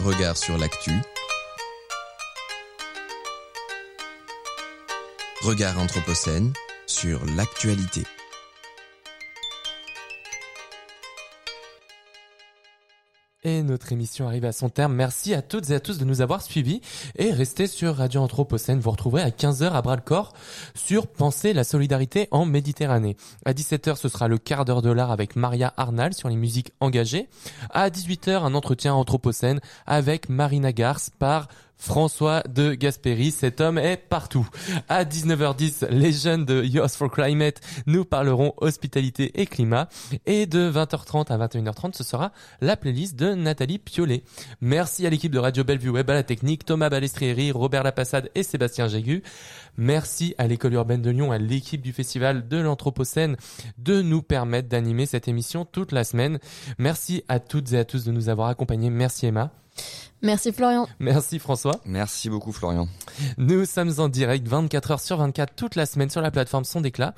Regard 0.00 0.36
sur 0.36 0.56
l'actu. 0.56 0.92
Regard 5.42 5.78
Anthropocène 5.78 6.52
sur 6.88 7.20
l'actualité. 7.36 8.02
Et 13.44 13.62
notre 13.62 13.92
émission 13.92 14.26
arrive 14.26 14.46
à 14.46 14.52
son 14.52 14.68
terme. 14.68 14.94
Merci 14.94 15.32
à 15.32 15.42
toutes 15.42 15.70
et 15.70 15.74
à 15.74 15.80
tous 15.80 15.98
de 15.98 16.04
nous 16.04 16.22
avoir 16.22 16.42
suivis 16.42 16.80
et 17.16 17.30
restez 17.30 17.66
sur 17.66 17.96
Radio 17.96 18.20
Anthropocène. 18.20 18.80
Vous 18.80 18.90
retrouverez 18.90 19.22
à 19.22 19.30
15h 19.30 19.70
à 19.70 19.80
bras 19.80 19.94
le 19.94 20.02
corps 20.02 20.32
sur 20.74 21.06
Penser 21.06 21.52
la 21.52 21.62
solidarité 21.62 22.26
en 22.30 22.46
Méditerranée. 22.46 23.16
À 23.44 23.52
17h, 23.52 23.96
ce 23.96 24.08
sera 24.08 24.26
le 24.26 24.38
quart 24.38 24.64
d'heure 24.64 24.82
de 24.82 24.90
l'art 24.90 25.12
avec 25.12 25.36
Maria 25.36 25.72
Arnal 25.76 26.14
sur 26.14 26.28
les 26.28 26.36
musiques 26.36 26.72
engagées. 26.80 27.28
À 27.70 27.90
18h, 27.90 28.42
un 28.42 28.54
entretien 28.54 28.94
Anthropocène 28.94 29.60
avec 29.86 30.28
Marina 30.28 30.72
Garce 30.72 31.10
par 31.18 31.48
François 31.78 32.42
de 32.42 32.74
Gasperi, 32.74 33.30
cet 33.30 33.60
homme 33.60 33.78
est 33.78 33.96
partout. 33.96 34.46
À 34.88 35.04
19h10, 35.04 35.88
les 35.90 36.12
jeunes 36.12 36.44
de 36.44 36.62
Youth 36.62 36.90
for 36.90 37.10
Climate 37.10 37.60
nous 37.86 38.04
parleront 38.04 38.52
hospitalité 38.56 39.40
et 39.40 39.46
climat. 39.46 39.88
Et 40.26 40.46
de 40.46 40.70
20h30 40.70 41.28
à 41.28 41.38
21h30, 41.46 41.96
ce 41.96 42.02
sera 42.04 42.32
la 42.60 42.76
playlist 42.76 43.16
de 43.16 43.34
Nathalie 43.34 43.78
Piolet. 43.78 44.24
Merci 44.60 45.06
à 45.06 45.10
l'équipe 45.10 45.32
de 45.32 45.38
Radio 45.38 45.64
Bellevue 45.64 45.90
Web, 45.90 46.10
à 46.10 46.14
la 46.14 46.24
technique, 46.24 46.64
Thomas 46.64 46.90
Balestrieri, 46.90 47.52
Robert 47.52 47.84
Lapassade 47.84 48.30
et 48.34 48.42
Sébastien 48.42 48.88
Jégu. 48.88 49.22
Merci 49.76 50.34
à 50.38 50.48
l'école 50.48 50.74
urbaine 50.74 51.02
de 51.02 51.10
Lyon, 51.10 51.30
à 51.30 51.38
l'équipe 51.38 51.80
du 51.80 51.92
festival 51.92 52.48
de 52.48 52.56
l'Anthropocène 52.56 53.36
de 53.78 54.02
nous 54.02 54.22
permettre 54.22 54.68
d'animer 54.68 55.06
cette 55.06 55.28
émission 55.28 55.64
toute 55.64 55.92
la 55.92 56.02
semaine. 56.02 56.40
Merci 56.78 57.22
à 57.28 57.38
toutes 57.38 57.72
et 57.72 57.78
à 57.78 57.84
tous 57.84 58.04
de 58.04 58.10
nous 58.10 58.28
avoir 58.28 58.48
accompagnés. 58.48 58.90
Merci 58.90 59.26
Emma. 59.26 59.52
Merci 60.20 60.52
Florian. 60.52 60.88
Merci 60.98 61.38
François. 61.38 61.80
Merci 61.84 62.28
beaucoup 62.28 62.50
Florian. 62.50 62.88
Nous 63.36 63.64
sommes 63.64 63.92
en 63.98 64.08
direct 64.08 64.48
24 64.48 64.90
heures 64.90 65.00
sur 65.00 65.16
24 65.16 65.54
toute 65.54 65.76
la 65.76 65.86
semaine 65.86 66.10
sur 66.10 66.20
la 66.20 66.32
plateforme 66.32 66.64
Son 66.64 66.80
d'éclat 66.80 67.14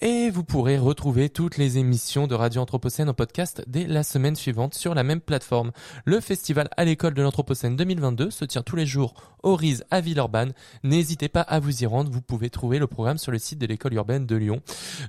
et 0.00 0.30
vous 0.30 0.44
pourrez 0.44 0.78
retrouver 0.78 1.28
toutes 1.28 1.56
les 1.56 1.78
émissions 1.78 2.28
de 2.28 2.36
Radio 2.36 2.62
Anthropocène 2.62 3.08
en 3.08 3.14
podcast 3.14 3.64
dès 3.66 3.88
la 3.88 4.04
semaine 4.04 4.36
suivante 4.36 4.74
sur 4.74 4.94
la 4.94 5.02
même 5.02 5.20
plateforme. 5.20 5.72
Le 6.04 6.20
festival 6.20 6.68
à 6.76 6.84
l'école 6.84 7.14
de 7.14 7.22
l'Anthropocène 7.22 7.74
2022 7.74 8.30
se 8.30 8.44
tient 8.44 8.62
tous 8.62 8.76
les 8.76 8.86
jours 8.86 9.14
au 9.42 9.56
RISE 9.56 9.84
à 9.90 10.00
Villeurbanne. 10.00 10.52
N'hésitez 10.84 11.28
pas 11.28 11.40
à 11.40 11.58
vous 11.58 11.82
y 11.82 11.86
rendre, 11.86 12.12
vous 12.12 12.22
pouvez 12.22 12.48
trouver 12.50 12.78
le 12.78 12.86
programme 12.86 13.18
sur 13.18 13.32
le 13.32 13.38
site 13.38 13.58
de 13.58 13.66
l'école 13.66 13.94
urbaine 13.94 14.24
de 14.24 14.36
Lyon. 14.36 14.60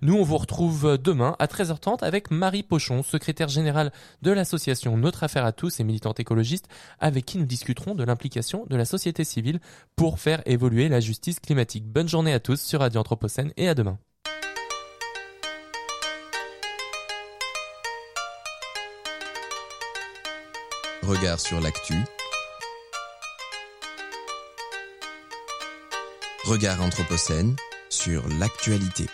Nous 0.02 0.16
on 0.16 0.24
vous 0.24 0.38
retrouve 0.38 0.98
demain 0.98 1.36
à 1.38 1.46
13h30 1.46 2.04
avec 2.04 2.32
Marie 2.32 2.64
Pochon, 2.64 3.04
secrétaire 3.04 3.48
générale 3.48 3.92
de 4.24 4.32
l'association 4.32 4.98
Notre 4.98 5.24
Affaire 5.24 5.46
à 5.46 5.52
tous 5.52 5.80
et 5.80 5.84
militante 5.84 6.20
écologiste 6.20 6.68
avec 7.00 7.27
qui 7.28 7.38
nous 7.38 7.46
discuterons 7.46 7.94
de 7.94 8.04
l'implication 8.04 8.66
de 8.68 8.76
la 8.76 8.86
société 8.86 9.24
civile 9.24 9.60
pour 9.96 10.20
faire 10.20 10.42
évoluer 10.48 10.90
la 10.90 11.00
justice 11.00 11.40
climatique. 11.40 11.86
Bonne 11.86 12.08
journée 12.08 12.34
à 12.34 12.40
tous 12.40 12.60
sur 12.60 12.80
Radio 12.80 13.02
Anthropocène 13.02 13.54
et 13.58 13.68
à 13.68 13.76
demain. 13.76 14.00
Regard 21.04 21.40
sur 21.40 21.62
l'actu. 21.62 21.94
Regard 26.46 26.82
Anthropocène 26.82 27.56
sur 27.90 28.28
l'actualité. 28.40 29.06